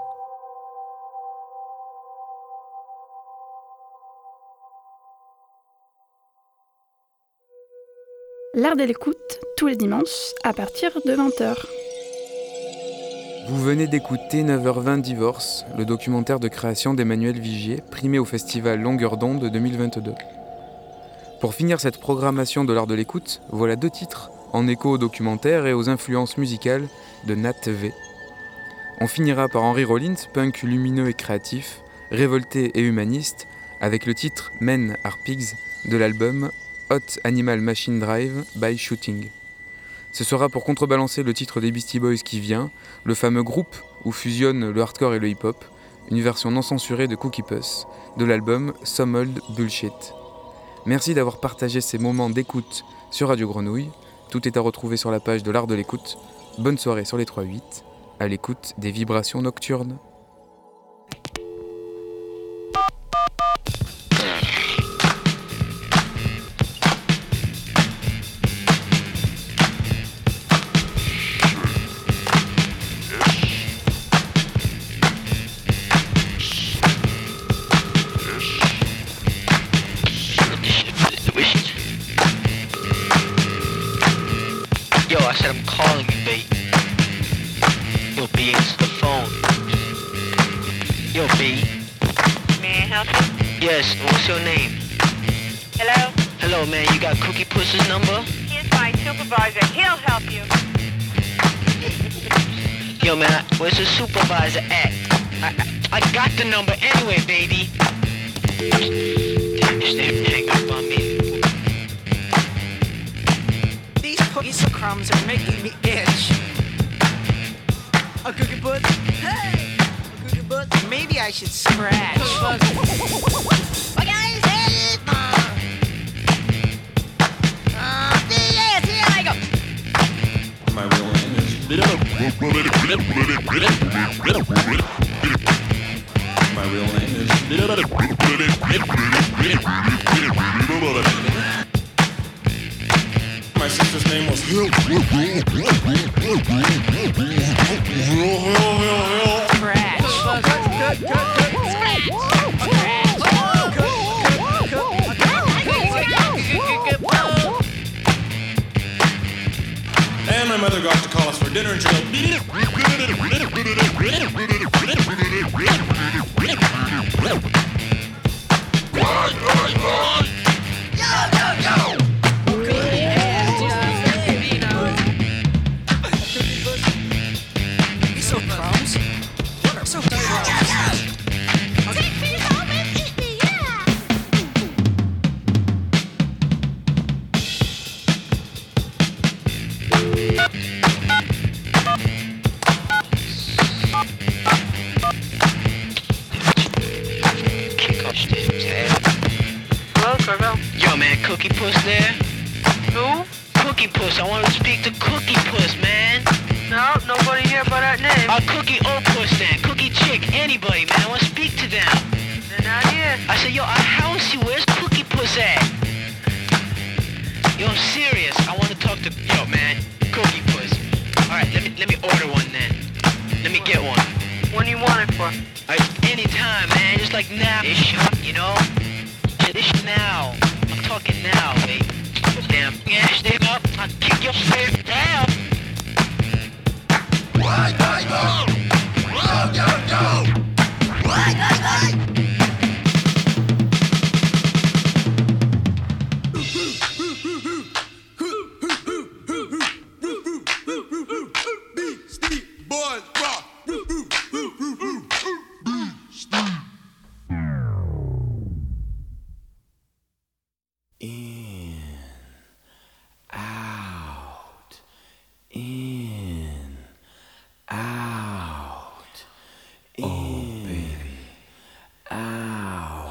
[8.53, 11.55] L'art de l'écoute, tous les dimanches, à partir de 20h.
[13.47, 19.17] Vous venez d'écouter 9h20 Divorce, le documentaire de création d'Emmanuel Vigier, primé au festival Longueur
[19.17, 20.13] d'onde 2022.
[21.43, 25.65] Pour finir cette programmation de l'art de l'écoute, voilà deux titres, en écho au documentaire
[25.65, 26.87] et aux influences musicales
[27.25, 27.91] de Nat V.
[29.01, 33.49] On finira par Henry Rollins, punk lumineux et créatif, révolté et humaniste,
[33.81, 36.49] avec le titre Men Are Pigs de l'album
[36.89, 39.27] Hot Animal Machine Drive by Shooting.
[40.13, 42.71] Ce sera pour contrebalancer le titre des Beastie Boys qui vient,
[43.03, 43.75] le fameux groupe
[44.05, 45.65] où fusionnent le hardcore et le hip-hop,
[46.09, 50.13] une version non censurée de Cookie Puss, de l'album Some Old Bullshit.
[50.85, 53.89] Merci d'avoir partagé ces moments d'écoute sur Radio Grenouille.
[54.29, 56.17] Tout est à retrouver sur la page de l'art de l'écoute.
[56.57, 57.61] Bonne soirée sur les 3-8,
[58.19, 59.97] à l'écoute des vibrations nocturnes.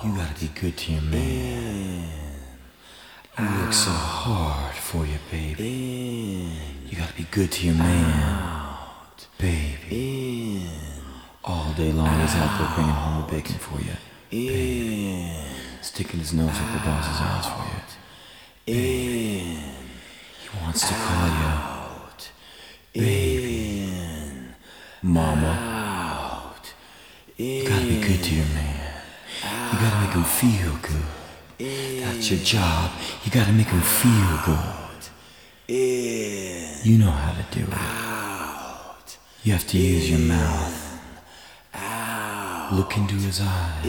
[0.04, 2.08] You gotta be good to your man.
[3.38, 6.50] He works so hard for you, baby.
[6.88, 8.76] You gotta be good to your man,
[9.38, 10.66] baby.
[11.44, 13.94] All day long he's out there bringing home the bacon for you,
[14.28, 15.30] baby.
[15.80, 17.82] Sticking his nose up the boss's ass for you.
[18.66, 19.58] Baby.
[20.42, 21.72] He wants to call you
[22.92, 23.92] baby,
[25.00, 25.80] mama.
[27.36, 28.71] You gotta be good to your man.
[29.72, 31.06] You gotta make him feel good.
[32.04, 32.90] That's your job.
[33.24, 34.58] You gotta make him feel good.
[36.84, 39.18] You know how to do it.
[39.44, 40.78] You have to use your mouth.
[42.72, 43.84] Look into his eyes.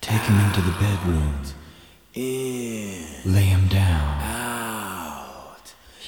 [0.00, 1.42] Take him into the bedroom.
[2.14, 4.18] Lay him down.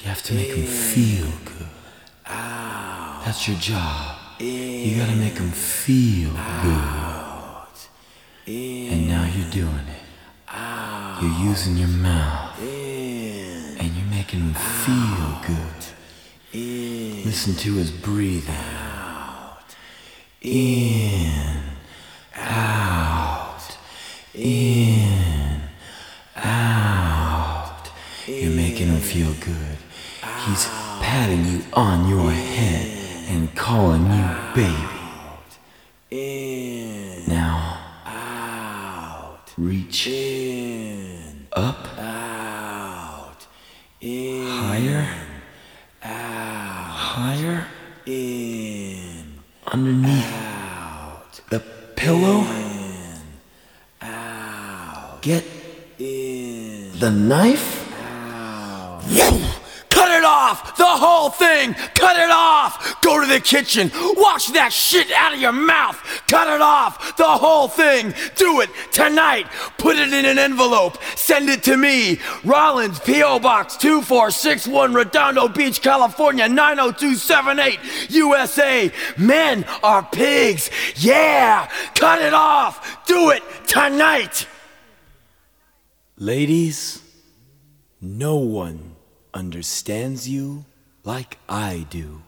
[0.01, 1.67] You have to make him feel good.
[2.25, 4.17] That's your job.
[4.39, 6.31] You gotta make him feel
[6.63, 7.10] good.
[8.47, 10.03] And now you're doing it.
[11.21, 12.59] You're using your mouth.
[12.59, 15.81] And you're making him feel good.
[17.25, 18.55] Listen to his breathing.
[18.55, 19.75] Out.
[20.41, 21.61] In,
[22.35, 23.77] out,
[24.33, 25.61] in,
[26.35, 27.89] out.
[28.27, 29.77] You're making him feel good.
[30.47, 30.65] He's
[30.99, 32.87] patting you on your head
[33.29, 34.87] and calling you baby.
[37.27, 37.50] Now,
[39.57, 41.47] Reach in.
[41.51, 41.87] Up.
[41.97, 43.45] Out.
[43.99, 44.47] In.
[44.47, 45.07] Higher.
[46.03, 46.91] Out.
[46.91, 47.67] Higher.
[48.05, 49.39] In.
[49.67, 50.33] Underneath.
[50.33, 51.41] Out.
[51.49, 51.59] The
[51.97, 52.41] pillow.
[52.41, 53.21] In.
[54.01, 55.21] Out.
[55.21, 55.43] Get.
[55.99, 56.97] In.
[56.97, 57.91] The knife.
[58.01, 59.40] Out
[60.51, 60.77] off!
[60.77, 61.73] The whole thing!
[61.95, 63.01] Cut it off!
[63.01, 63.91] Go to the kitchen!
[63.93, 65.97] Wash that shit out of your mouth!
[66.27, 67.15] Cut it off!
[67.17, 68.13] The whole thing!
[68.35, 69.47] Do it tonight!
[69.77, 70.97] Put it in an envelope!
[71.15, 72.19] Send it to me!
[72.43, 73.39] Rollins, P.O.
[73.39, 77.79] Box 2461, Redondo Beach, California 90278,
[78.09, 78.91] USA!
[79.17, 80.69] Men are pigs!
[80.97, 81.69] Yeah!
[81.95, 83.05] Cut it off!
[83.05, 84.47] Do it tonight!
[86.17, 87.01] Ladies,
[87.99, 88.90] no one
[89.33, 90.65] understands you
[91.03, 92.21] like I do.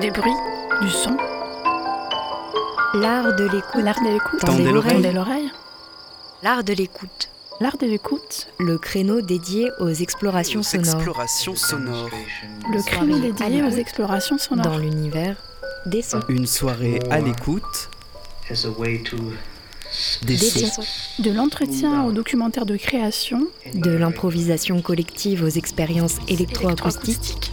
[0.00, 0.32] Des bruits,
[0.80, 1.14] du son.
[2.94, 3.82] L'art de l'écoute.
[3.82, 4.40] L'art de l'écoute.
[4.40, 4.94] Tendez l'oreille.
[4.94, 5.50] Tendez l'oreille.
[6.42, 7.28] L'art de l'écoute.
[7.60, 8.48] L'art de l'écoute.
[8.58, 10.94] Le créneau dédié aux explorations sonores.
[10.94, 12.08] Exploration sonore.
[12.72, 14.72] Le créneau dédié aux explorations sonores.
[14.72, 15.36] Dans l'univers
[15.84, 16.20] des sons.
[16.30, 17.90] Une soirée à l'écoute.
[20.22, 20.82] Des sons.
[21.18, 23.48] De l'entretien au documentaire de création.
[23.74, 27.52] De l'improvisation collective aux expériences électroacoustiques.